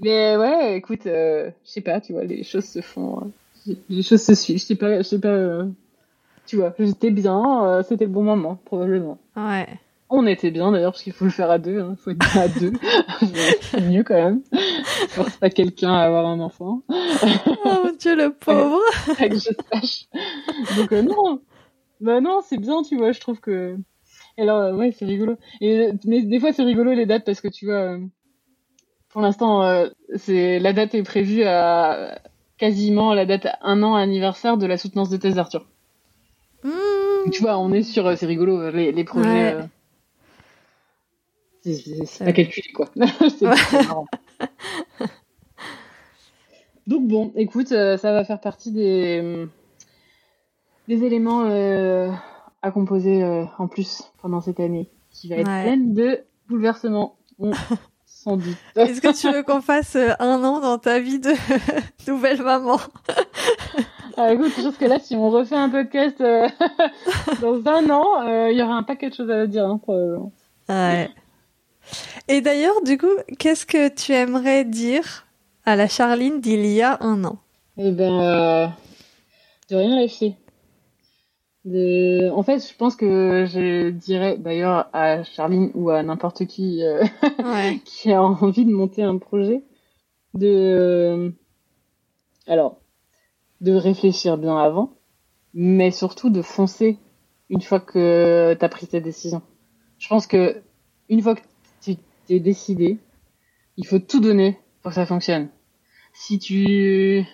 [0.01, 3.31] mais ouais écoute euh, je sais pas tu vois les choses se font
[3.67, 5.65] euh, les choses se suivent je sais pas je sais pas euh,
[6.47, 9.67] tu vois j'étais bien euh, c'était le bon moment probablement Ouais.
[10.09, 12.41] On était bien d'ailleurs parce qu'il faut le faire à deux il faut être bien
[12.41, 12.73] à deux
[13.61, 14.41] c'est mieux quand même
[15.09, 16.81] force pas quelqu'un à avoir un enfant
[17.67, 18.79] Oh mon dieu, le pauvre.
[19.17, 20.05] pas que je sache.
[20.77, 21.41] Donc euh, non,
[22.01, 23.11] bah non, c'est bien, tu vois.
[23.11, 23.77] Je trouve que.
[24.37, 25.37] Et alors euh, ouais, c'est rigolo.
[25.61, 27.99] Et mais des fois c'est rigolo les dates parce que tu vois, euh,
[29.09, 32.19] pour l'instant, euh, c'est la date est prévue à
[32.57, 35.65] quasiment la date un an anniversaire de la soutenance de thèse d'Arthur.
[36.63, 37.31] Mmh.
[37.31, 39.29] Tu vois, on est sur, c'est rigolo les, les projets.
[39.29, 39.53] Ouais.
[39.55, 39.63] euh,
[41.65, 42.25] Ouais.
[42.25, 42.89] pas calculé quoi.
[42.95, 43.45] c'est c'est
[43.87, 44.05] marrant.
[46.87, 49.47] Donc bon, écoute, euh, ça va faire partie des
[50.87, 52.11] des éléments euh,
[52.61, 55.63] à composer euh, en plus pendant cette année, qui va être Ouais.
[55.63, 57.51] pleine de bouleversements, on
[58.05, 58.55] sans doute.
[58.75, 61.31] Est-ce que tu veux qu'on fasse un an dans ta vie de
[62.07, 62.77] nouvelle maman?
[64.15, 66.47] Ah, écoute, je pense que là, si on refait un podcast euh,
[67.41, 70.31] dans un an, euh, il y aura un paquet de choses à dire, hein, probablement.
[70.69, 71.09] Ouais.
[72.27, 73.07] Et d'ailleurs, du coup,
[73.39, 75.25] qu'est-ce que tu aimerais dire
[75.65, 77.37] à la Charline d'il y a un an?
[77.77, 78.67] Eh ben, euh,
[79.69, 80.35] de rien lâcher.
[81.65, 82.29] De...
[82.29, 87.03] En fait, je pense que je dirais d'ailleurs à Charline ou à n'importe qui euh,
[87.43, 87.79] Ouais.
[87.83, 89.63] qui a envie de monter un projet,
[90.35, 91.29] de euh,
[92.47, 92.77] alors
[93.61, 94.91] de réfléchir bien avant,
[95.53, 96.99] mais surtout de foncer
[97.49, 99.41] une fois que tu as pris ta décision.
[99.97, 100.61] Je pense que
[101.09, 101.41] une fois que
[102.25, 102.99] t'es décidé,
[103.77, 105.49] il faut tout donner pour que ça fonctionne.
[106.13, 107.25] Si tu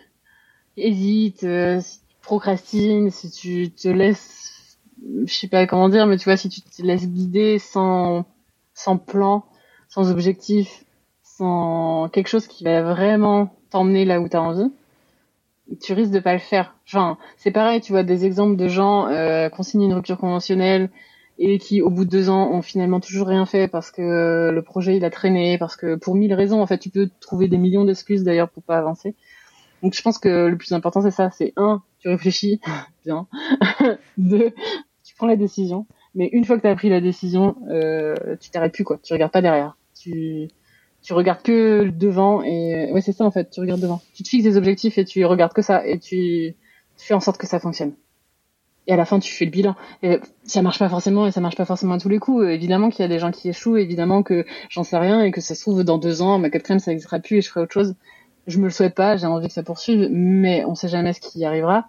[0.78, 4.78] hésites, euh, si tu procrastines, si tu te laisses,
[5.26, 8.26] je sais pas comment dire, mais tu vois, si tu te laisses guider sans
[8.74, 9.46] sans plan,
[9.90, 10.86] sans objectif,
[11.24, 14.72] sans quelque chose qui va vraiment t'emmener là où tu as envie,
[15.82, 16.76] tu risques de pas le faire.
[16.88, 20.90] Enfin, c'est pareil, tu vois des exemples de gens euh, une rupture conventionnelle
[21.44, 24.52] et qui, au bout de deux ans, ont finalement toujours rien fait parce que euh,
[24.52, 27.48] le projet il a traîné, parce que pour mille raisons, en fait, tu peux trouver
[27.48, 29.16] des millions d'excuses d'ailleurs pour pas avancer.
[29.82, 32.62] Donc, je pense que le plus important c'est ça, c'est un, tu réfléchis
[33.06, 33.28] bien,
[34.20, 34.52] deux,
[35.04, 35.88] tu prends la décision.
[36.14, 39.00] Mais une fois que tu as pris la décision, euh, tu t'arrêtes plus quoi.
[39.02, 39.78] Tu regardes pas derrière.
[40.00, 40.50] Tu
[41.02, 43.50] tu regardes que devant et ouais c'est ça en fait.
[43.50, 44.02] Tu regardes devant.
[44.14, 46.54] Tu te fixes des objectifs et tu regardes que ça et tu,
[46.98, 47.94] tu fais en sorte que ça fonctionne.
[48.92, 49.78] Et à la fin tu fais le bilan.
[50.04, 52.46] Et ça marche pas forcément et ça marche pas forcément à tous les coups.
[52.46, 53.78] Évidemment qu'il y a des gens qui échouent.
[53.78, 56.80] Évidemment que j'en sais rien et que ça se trouve dans deux ans ma quatrième
[56.80, 57.96] ça n'existera plus et je ferai autre chose.
[58.48, 59.16] Je me le souhaite pas.
[59.16, 61.88] J'ai envie que ça poursuive, mais on sait jamais ce qui arrivera.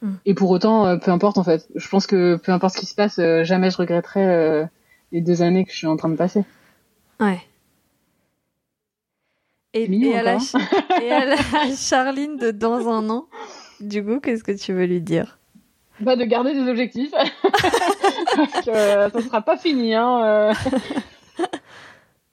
[0.00, 0.14] Mm.
[0.24, 1.68] Et pour autant, euh, peu importe en fait.
[1.74, 4.64] Je pense que peu importe ce qui se passe, euh, jamais je regretterai euh,
[5.12, 6.42] les deux années que je suis en train de passer.
[7.20, 7.40] Ouais.
[9.74, 10.38] Et, et, à la,
[11.02, 11.36] et, à la,
[11.76, 13.26] Charline de dans un an,
[13.80, 15.38] du coup, qu'est-ce que tu veux lui dire?
[16.00, 17.10] Bah de garder des objectifs,
[18.64, 19.94] que ça sera pas fini.
[19.94, 20.52] Hein,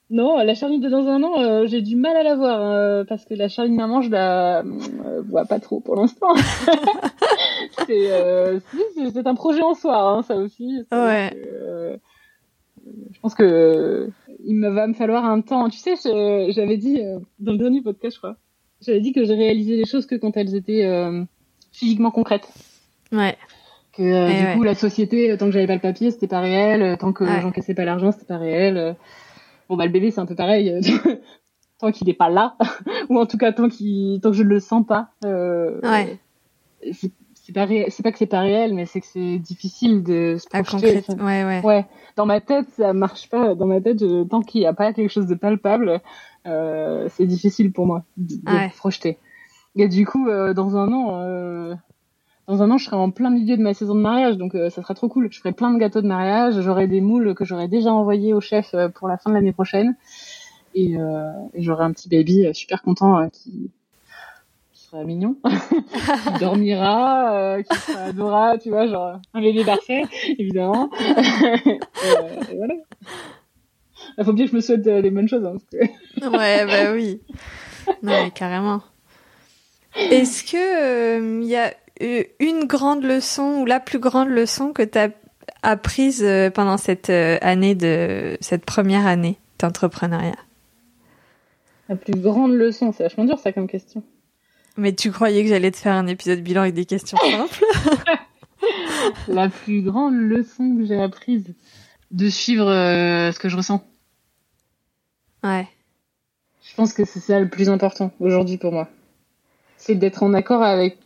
[0.09, 3.03] non, la Charline de dans un an, euh, j'ai du mal à la voir euh,
[3.03, 6.33] parce que la Charline maman, je la euh, vois pas trop pour l'instant.
[7.85, 10.85] c'est un projet en soi, hein, ça aussi.
[10.93, 11.35] Ouais.
[13.11, 14.09] je pense que
[14.45, 15.67] il me va me falloir un temps.
[15.67, 15.95] Tu sais,
[16.53, 17.01] j'avais dit
[17.39, 18.37] dans le dernier podcast, je crois,
[18.79, 20.87] j'avais dit que j'ai réalisé les choses que quand elles étaient
[21.73, 22.47] physiquement concrètes.
[23.11, 23.37] Ouais.
[23.97, 26.97] Que du coup, la société, tant que j'avais pas le papier, c'était pas réel.
[26.97, 28.95] Tant que j'encaissais pas l'argent, c'était pas réel
[29.69, 30.81] Bon bah le bébé c'est un peu pareil, euh,
[31.79, 32.55] tant qu'il n'est pas là,
[33.09, 35.09] ou en tout cas tant qu'il, tant que je le sens pas.
[35.25, 36.19] Euh, ouais.
[36.93, 40.47] C'est pas c'est pas que c'est pas réel, mais c'est que c'est difficile de se
[40.47, 41.01] projeter.
[41.19, 41.61] ouais, ouais.
[41.63, 41.85] Ouais.
[42.17, 43.55] Dans ma tête, ça marche pas.
[43.55, 46.01] Dans ma tête, tant qu'il n'y a pas quelque chose de palpable,
[46.45, 49.17] euh, c'est difficile pour moi de, de projeter.
[49.77, 51.75] Et du coup, euh, dans un an, euh,
[52.47, 54.69] dans un an, je serai en plein milieu de ma saison de mariage, donc euh,
[54.69, 55.27] ça sera trop cool.
[55.31, 58.39] Je ferai plein de gâteaux de mariage, j'aurai des moules que j'aurai déjà envoyés au
[58.39, 59.97] chef euh, pour la fin de l'année prochaine,
[60.73, 63.69] et, euh, et j'aurai un petit baby euh, super content qui,
[64.71, 70.03] qui, sera mignon, qui dormira, qui sera adorable, tu vois, genre un bébé parfait,
[70.37, 70.89] évidemment.
[71.65, 72.75] et, voilà.
[74.17, 75.43] Il faut bien que je me souhaite les bonnes choses.
[75.43, 76.37] Hein, parce que...
[76.37, 77.19] ouais, bah oui.
[78.03, 78.81] Ouais, carrément.
[79.95, 84.83] Est-ce que il y a euh, une grande leçon ou la plus grande leçon que
[84.83, 85.09] tu as
[85.63, 90.35] apprise euh, pendant cette euh, année de cette première année d'entrepreneuriat?
[91.89, 94.03] La plus grande leçon, c'est vachement dur ça comme question.
[94.75, 97.63] Mais tu croyais que j'allais te faire un épisode bilan avec des questions simples?
[99.27, 101.55] La plus grande leçon que j'ai apprise
[102.11, 103.83] de suivre ce que je ressens.
[105.43, 105.67] Ouais.
[106.63, 108.89] Je pense que c'est ça le plus important aujourd'hui pour moi.
[109.77, 110.97] C'est d'être en accord avec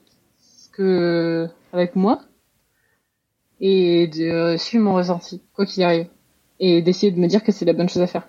[0.71, 2.21] que avec moi
[3.59, 6.07] et de suivre mon ressenti, quoi qu'il arrive,
[6.59, 8.27] et d'essayer de me dire que c'est la bonne chose à faire.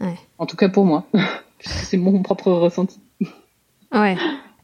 [0.00, 0.18] Ouais.
[0.38, 1.04] En tout cas pour moi,
[1.58, 3.00] puisque c'est mon propre ressenti.
[3.92, 4.16] Ouais.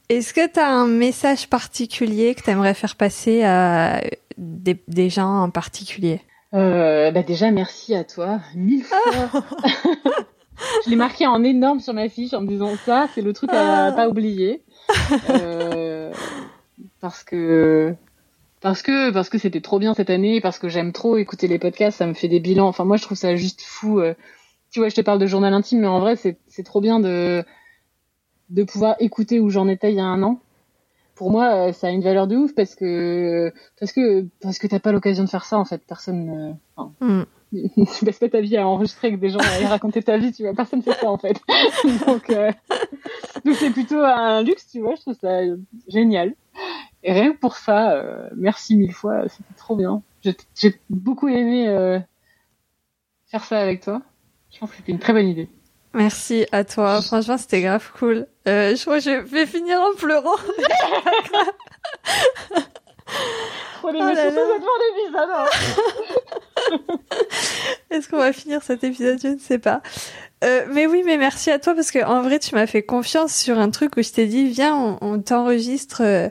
[0.09, 4.03] Est-ce que tu as un message particulier que tu aimerais faire passer à
[4.37, 6.21] des, des gens en particulier?
[6.53, 8.99] Euh, bah Déjà, merci à toi, mille fois.
[10.85, 13.51] Je l'ai marqué en énorme sur ma fiche en me disant ça, c'est le truc
[13.53, 14.63] à pas oublier.
[15.31, 15.84] Euh,
[17.05, 17.95] parce que
[18.63, 21.59] parce que parce que c'était trop bien cette année, parce que j'aime trop écouter les
[21.59, 22.67] podcasts, ça me fait des bilans.
[22.67, 24.01] Enfin moi je trouve ça juste fou.
[24.01, 24.15] Euh.
[24.71, 27.01] Tu vois, je te parle de journal intime, mais en vrai c'est c'est trop bien
[27.01, 27.45] de
[28.49, 30.41] de pouvoir écouter où j'en étais il y a un an.
[31.15, 34.67] Pour moi, euh, ça a une valeur de ouf parce que parce que parce que
[34.67, 35.83] t'as pas l'occasion de faire ça en fait.
[35.87, 36.57] Personne.
[36.75, 37.25] Enfin, mm.
[37.99, 40.43] tu passes pas ta vie à enregistrer avec des gens et raconter ta vie, tu
[40.43, 40.55] vois.
[40.55, 41.39] Personne fait ça en fait.
[42.07, 42.51] donc euh,
[43.45, 44.95] donc c'est plutôt un luxe, tu vois.
[44.95, 45.43] Je trouve ça
[45.89, 46.35] génial.
[47.05, 50.03] Et rien que pour ça, euh, merci mille fois, c'était trop bien.
[50.23, 52.01] J'ai beaucoup aimé euh,
[53.31, 54.01] faire ça avec toi.
[54.51, 55.51] Je pense que c'était une très bonne idée.
[55.93, 57.03] Merci à toi.
[57.07, 58.27] Franchement, c'était grave cool.
[58.49, 60.31] Euh, je crois que je vais finir en pleurant.
[63.83, 64.15] oh là
[67.91, 69.21] Est-ce qu'on va finir cet épisode?
[69.23, 69.83] Je ne sais pas.
[70.43, 73.35] Euh, mais oui, mais merci à toi parce que en vrai, tu m'as fait confiance
[73.35, 76.29] sur un truc où je t'ai dit, viens, on, on t'enregistre euh,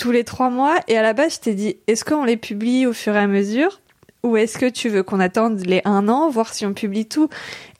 [0.00, 0.76] tous les trois mois.
[0.88, 3.26] Et à la base, je t'ai dit, est-ce qu'on les publie au fur et à
[3.26, 3.80] mesure?
[4.22, 7.28] Ou est-ce que tu veux qu'on attende les un an, voir si on publie tout?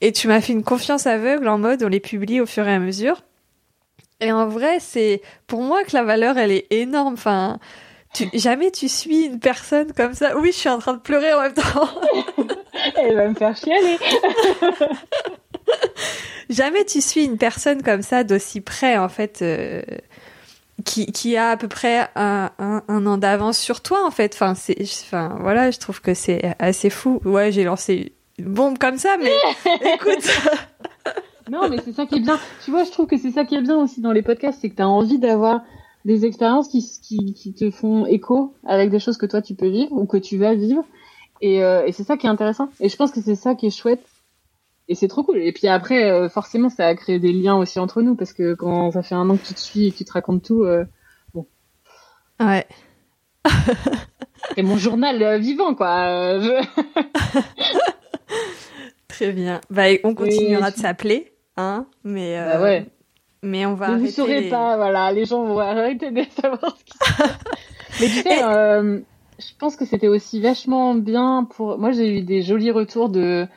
[0.01, 2.73] Et tu m'as fait une confiance aveugle en mode on les publie au fur et
[2.73, 3.23] à mesure.
[4.21, 7.13] Et en vrai, c'est pour moi que la valeur, elle est énorme.
[7.13, 7.59] Enfin,
[8.13, 10.37] tu, jamais tu suis une personne comme ça.
[10.37, 11.89] Oui, je suis en train de pleurer en même temps.
[12.97, 13.97] elle va me faire chialer.
[16.49, 19.41] jamais tu suis une personne comme ça d'aussi près, en fait.
[19.41, 19.81] Euh,
[20.85, 24.33] qui, qui a à peu près un, un, un an d'avance sur toi en fait.
[24.33, 27.21] Enfin, c'est, enfin voilà, je trouve que c'est assez fou.
[27.25, 29.31] Ouais, j'ai lancé une bombe comme ça, mais
[29.93, 30.29] écoute.
[31.49, 32.39] non, mais c'est ça qui est bien.
[32.65, 34.69] Tu vois, je trouve que c'est ça qui est bien aussi dans les podcasts, c'est
[34.69, 35.61] que tu as envie d'avoir
[36.05, 39.69] des expériences qui, qui, qui, te font écho avec des choses que toi tu peux
[39.69, 40.83] vivre ou que tu vas vivre.
[41.41, 42.69] Et, euh, et c'est ça qui est intéressant.
[42.79, 44.03] Et je pense que c'est ça qui est chouette
[44.91, 45.37] et c'est trop cool.
[45.37, 48.55] Et puis après, euh, forcément, ça a créé des liens aussi entre nous parce que
[48.55, 50.65] quand ça fait un an que tu te suis et que tu te racontes tout,
[50.65, 50.83] euh,
[51.33, 51.47] bon.
[52.41, 52.67] Ouais.
[54.53, 56.39] c'est mon journal euh, vivant, quoi.
[59.07, 59.61] Très bien.
[59.69, 61.85] Bah, on continuera de s'appeler, hein.
[62.03, 62.85] Mais bah ouais.
[63.41, 63.91] mais on va.
[63.91, 66.97] Mais vous saurez les- pas, voilà, les gens vont arrêter de savoir ce qui.
[68.01, 68.99] Mais tu sais, euh,
[69.39, 71.77] je pense que c'était aussi vachement bien pour.
[71.79, 73.47] Moi, j'ai eu des jolis retours de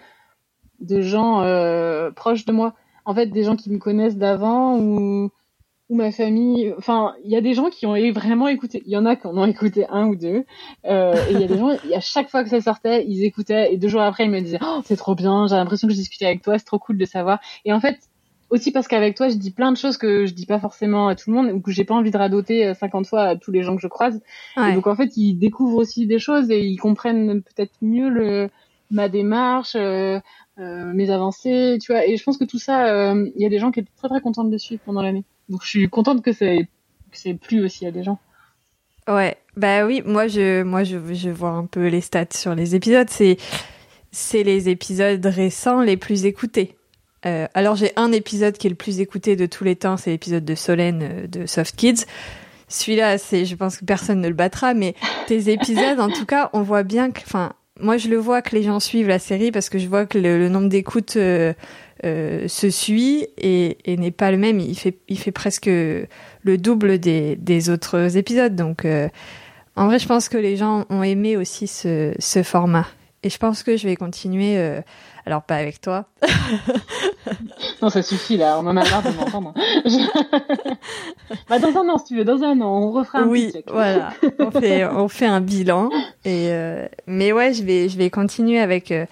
[0.81, 2.75] de gens euh, proches de moi.
[3.05, 5.31] En fait, des gens qui me connaissent d'avant ou
[5.91, 6.73] ou ma famille.
[6.79, 8.83] Enfin, il y a des gens qui ont vraiment écouté.
[8.87, 10.45] Il y en a qui en ont écouté un ou deux.
[10.87, 13.73] Euh, et il y a des gens, à chaque fois que ça sortait, ils écoutaient.
[13.73, 15.47] Et deux jours après, ils me disaient oh, c'est trop bien.
[15.47, 16.59] J'ai l'impression que je discutais avec toi.
[16.59, 17.39] C'est trop cool de savoir.
[17.67, 17.99] Et en fait,
[18.49, 21.15] aussi parce qu'avec toi, je dis plein de choses que je dis pas forcément à
[21.17, 23.51] tout le monde ou que j'ai pas envie de radoter euh, 50 fois à tous
[23.51, 24.23] les gens que je croise.
[24.57, 24.75] Et Ouais.
[24.75, 28.49] donc en fait, ils découvrent aussi des choses et ils comprennent peut-être mieux le
[28.91, 30.21] ma démarche, euh,
[30.59, 32.07] euh, mes avancées, tu vois.
[32.07, 34.09] Et je pense que tout ça, euh, il y a des gens qui étaient très
[34.09, 35.25] très contents de le suivre pendant l'année.
[35.49, 36.69] Donc je suis contente que c'est
[37.11, 38.19] que c'est plu aussi à des gens.
[39.07, 40.97] Ouais, bah oui, moi je, moi je,
[41.29, 43.11] vois un peu les stats sur les épisodes.
[43.11, 43.37] C'est,
[44.11, 46.77] c'est les épisodes récents les plus écoutés.
[47.27, 50.11] Euh, alors j'ai un épisode qui est le plus écouté de tous les temps, c'est
[50.11, 52.05] l'épisode de Solène euh, de Soft Kids.
[52.69, 54.95] Celui-là, c'est, je pense que personne ne le battra, mais
[55.27, 58.55] tes épisodes, en tout cas, on voit bien que, enfin, moi je le vois que
[58.55, 61.53] les gens suivent la série parce que je vois que le, le nombre d'écoutes euh,
[62.05, 64.61] euh, se suit et, et n'est pas le même.
[64.61, 66.07] Il fait, il fait presque le
[66.45, 68.55] double des, des autres épisodes.
[68.55, 69.09] Donc, euh,
[69.77, 72.87] en vrai, je pense que les gens ont aimé aussi ce, ce format.
[73.23, 74.59] Et je pense que je vais continuer.
[75.27, 76.07] Alors, pas avec toi.
[77.83, 79.55] Non, ça suffit là, on en a marre de m'entendre.
[81.49, 83.53] bah dans un an, si tu veux, dans un an, on refera un oui, petit
[83.59, 83.71] check.
[83.71, 84.11] voilà.
[84.39, 85.91] On fait, on fait un bilan.
[86.25, 89.07] Et euh, mais ouais, je vais, je vais continuer avec euh,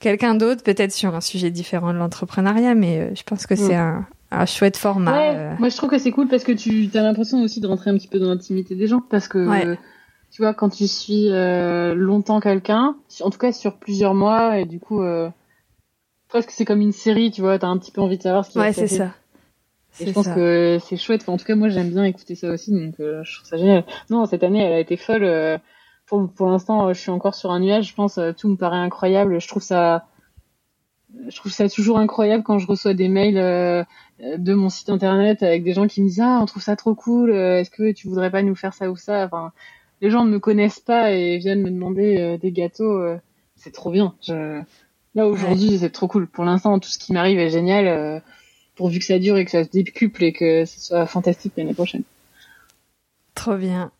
[0.00, 2.74] quelqu'un d'autre, peut-être sur un sujet différent de l'entrepreneuriat.
[2.74, 5.12] Mais euh, je pense que c'est un, un chouette format.
[5.12, 5.54] Ouais, euh.
[5.58, 7.94] moi je trouve que c'est cool parce que tu as l'impression aussi de rentrer un
[7.94, 9.78] petit peu dans l'intimité des gens parce que Ouais.
[10.32, 14.64] tu vois quand tu suis euh, longtemps quelqu'un, en tout cas sur plusieurs mois et
[14.64, 15.28] du coup euh,
[16.28, 18.50] presque c'est comme une série, tu vois, t'as un petit peu envie de savoir ce
[18.50, 18.96] qui va Ouais, se c'est passer.
[18.98, 19.14] ça.
[20.00, 20.34] Et C'est je pense ça.
[20.34, 21.22] que c'est chouette.
[21.22, 23.56] Enfin, en tout cas, moi j'aime bien écouter ça aussi, donc euh, je trouve ça
[23.56, 23.84] génial.
[24.10, 25.24] Non, cette année elle a été folle.
[25.24, 25.58] euh,
[26.06, 27.88] pour pour l'instant, euh, je suis encore sur un nuage.
[27.88, 29.40] Je pense euh, tout me paraît incroyable.
[29.40, 30.06] Je trouve ça
[31.28, 33.82] je trouve ça toujours incroyable quand je reçois des mails euh,
[34.36, 36.94] de mon site internet avec des gens qui me disent ah on trouve ça trop
[36.94, 39.24] cool est-ce que tu voudrais pas nous faire ça ou ça?
[39.24, 39.52] Enfin
[40.02, 43.02] les gens ne me connaissent pas et viennent me demander euh, des gâteaux
[43.56, 44.60] c'est trop bien je...
[45.18, 48.18] là aujourd'hui c'est trop cool pour l'instant tout ce qui m'arrive est génial euh,
[48.76, 51.74] pourvu que ça dure et que ça se décuple et que ce soit fantastique l'année
[51.74, 52.02] prochaine
[53.34, 53.92] Trop bien.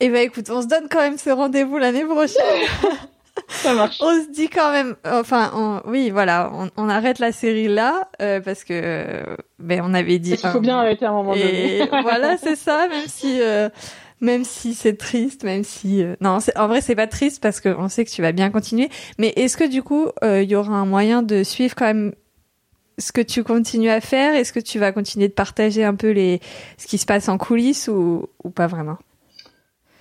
[0.00, 2.66] Et ben écoute, on se donne quand même ce rendez-vous l'année prochaine.
[3.48, 7.32] ça marche on se dit quand même, enfin, on- oui, voilà, on, on arrête la
[7.32, 10.32] série là euh, parce que euh, ben on avait dit.
[10.32, 13.40] il faut bien arrêter à un moment donné Et voilà, c'est ça, même si,
[14.22, 17.88] même si c'est triste, même si, euh, non, en vrai, c'est pas triste parce qu'on
[17.88, 18.88] sait que tu vas bien continuer.
[19.18, 22.14] Mais est-ce que du coup, euh, il y aura un moyen de suivre quand même
[22.98, 24.34] ce que tu continues à faire?
[24.34, 26.40] Est-ce que tu vas continuer de partager un peu les,
[26.78, 28.96] ce qui se passe en coulisses ou, pas vraiment?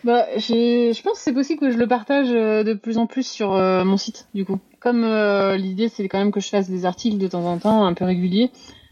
[0.04, 3.28] Bah, je pense que c'est possible que je le partage euh, de plus en plus
[3.28, 4.60] sur euh, mon site, du coup.
[4.80, 7.86] Comme euh, l'idée, c'est quand même que je fasse des articles de temps en temps,
[7.86, 8.50] un peu réguliers,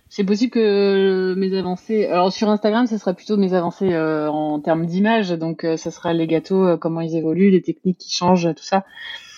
[0.10, 2.06] c'est possible que mes avancées...
[2.08, 5.92] Alors, sur Instagram, ça sera plutôt mes avancées euh, en termes d'image, donc euh, ça
[5.92, 8.84] sera les gâteaux, euh, comment ils évoluent, les techniques qui changent, tout ça.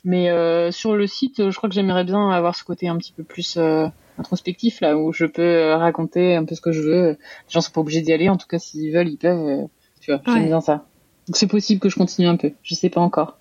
[0.04, 3.14] Mais euh, sur le site, je crois que j'aimerais bien avoir ce côté un petit
[3.14, 3.88] peu plus euh,
[4.18, 7.10] introspectif, là, où je peux euh, raconter un peu ce que je veux.
[7.12, 7.18] Les
[7.50, 9.48] gens sont pas obligés d'y aller, en tout cas, s'ils veulent, ils peuvent.
[9.48, 9.66] euh,
[10.00, 10.40] tu vois, Ouais.
[10.40, 10.86] j'aime bien ça.
[11.28, 12.52] Donc c'est possible que je continue un peu.
[12.64, 13.38] Je sais pas encore.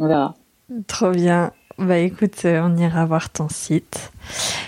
[0.00, 0.34] On verra.
[0.88, 1.52] Trop bien.
[1.78, 4.12] Bah écoute, euh, on ira voir ton site.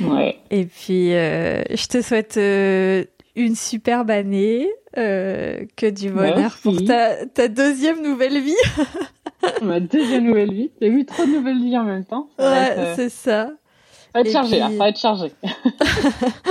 [0.01, 0.39] Ouais.
[0.51, 3.05] Et puis, euh, je te souhaite euh,
[3.37, 6.63] une superbe année, euh, que du bonheur Merci.
[6.63, 8.55] pour ta, ta deuxième nouvelle vie.
[9.63, 10.71] Ma deuxième nouvelle vie.
[10.81, 12.29] J'ai vu trop de nouvelles vies en même temps.
[12.39, 13.47] Ça Ouais, être, c'est ça.
[13.47, 13.51] ça
[14.15, 14.67] va être Et chargé, là.
[14.69, 15.33] puis- Ça va être chargé.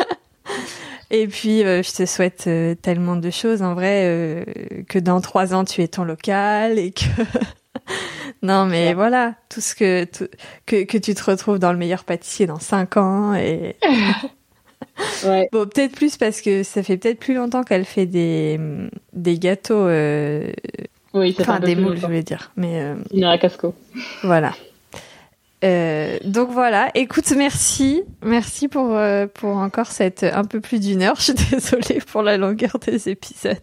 [1.11, 4.43] Et puis, euh, je te souhaite euh, tellement de choses, en vrai, euh,
[4.89, 7.03] que dans trois ans, tu aies ton local et que...
[8.41, 8.93] non, mais Ouais.
[8.93, 10.27] voilà, tout ce que, tout-
[10.65, 10.83] que...
[10.83, 13.75] Que tu te retrouves dans le meilleur pâtissier dans cinq ans et...
[15.25, 15.49] Ouais.
[15.51, 18.59] Bon, peut-être plus parce que ça fait peut-être plus longtemps qu'elle fait des,
[19.13, 20.51] des gâteaux, euh,
[21.15, 22.51] Oui, enfin des moules, je veux dire.
[22.57, 23.73] Mais euh, Une à Casco.
[24.23, 24.53] voilà.
[25.63, 31.01] Euh, donc voilà, écoute, merci, merci pour euh, pour encore cette un peu plus d'une
[31.01, 31.15] heure.
[31.17, 33.57] Je suis désolée pour la longueur des épisodes.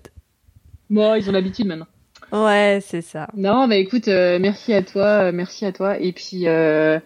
[0.89, 1.87] Bon, ils ont l'habitude maintenant.
[2.33, 3.29] Ouais, c'est ça.
[3.35, 7.01] Non, bah écoute, euh, merci à toi, euh, merci à toi, et puis euh,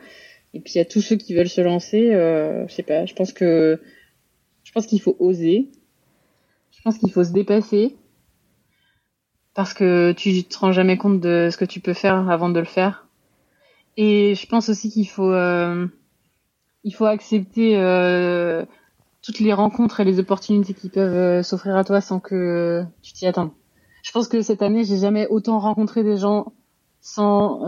[0.53, 2.13] et puis à tous ceux qui veulent se lancer.
[2.15, 3.81] Euh, je sais pas, je pense que
[4.65, 5.71] je pense qu'il faut oser.
[6.73, 7.97] Je pense qu'il faut se dépasser
[9.55, 12.59] parce que tu te rends jamais compte de ce que tu peux faire avant de
[12.61, 13.07] le faire.
[13.97, 15.87] Et je pense aussi qu'il faut euh,
[16.85, 18.67] il faut accepter euh,
[19.23, 23.27] toutes les rencontres et les opportunités qui peuvent s'offrir à toi sans que tu t'y
[23.27, 23.53] attendes.
[24.05, 26.53] Je pense que cette année, j'ai jamais autant rencontré des gens
[27.01, 27.61] sans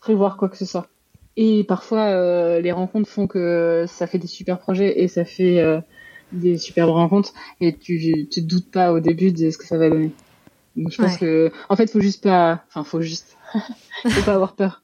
[0.00, 0.88] prévoir quoi que ce soit.
[1.36, 5.60] Et parfois, les rencontres font que ça fait des super projets et ça fait
[6.32, 9.88] des superbes rencontres et tu te doutes pas au début de ce que ça va
[9.88, 10.12] donner.
[10.76, 13.36] Donc je pense que en fait faut juste pas enfin faut juste
[14.02, 14.82] faut pas avoir peur.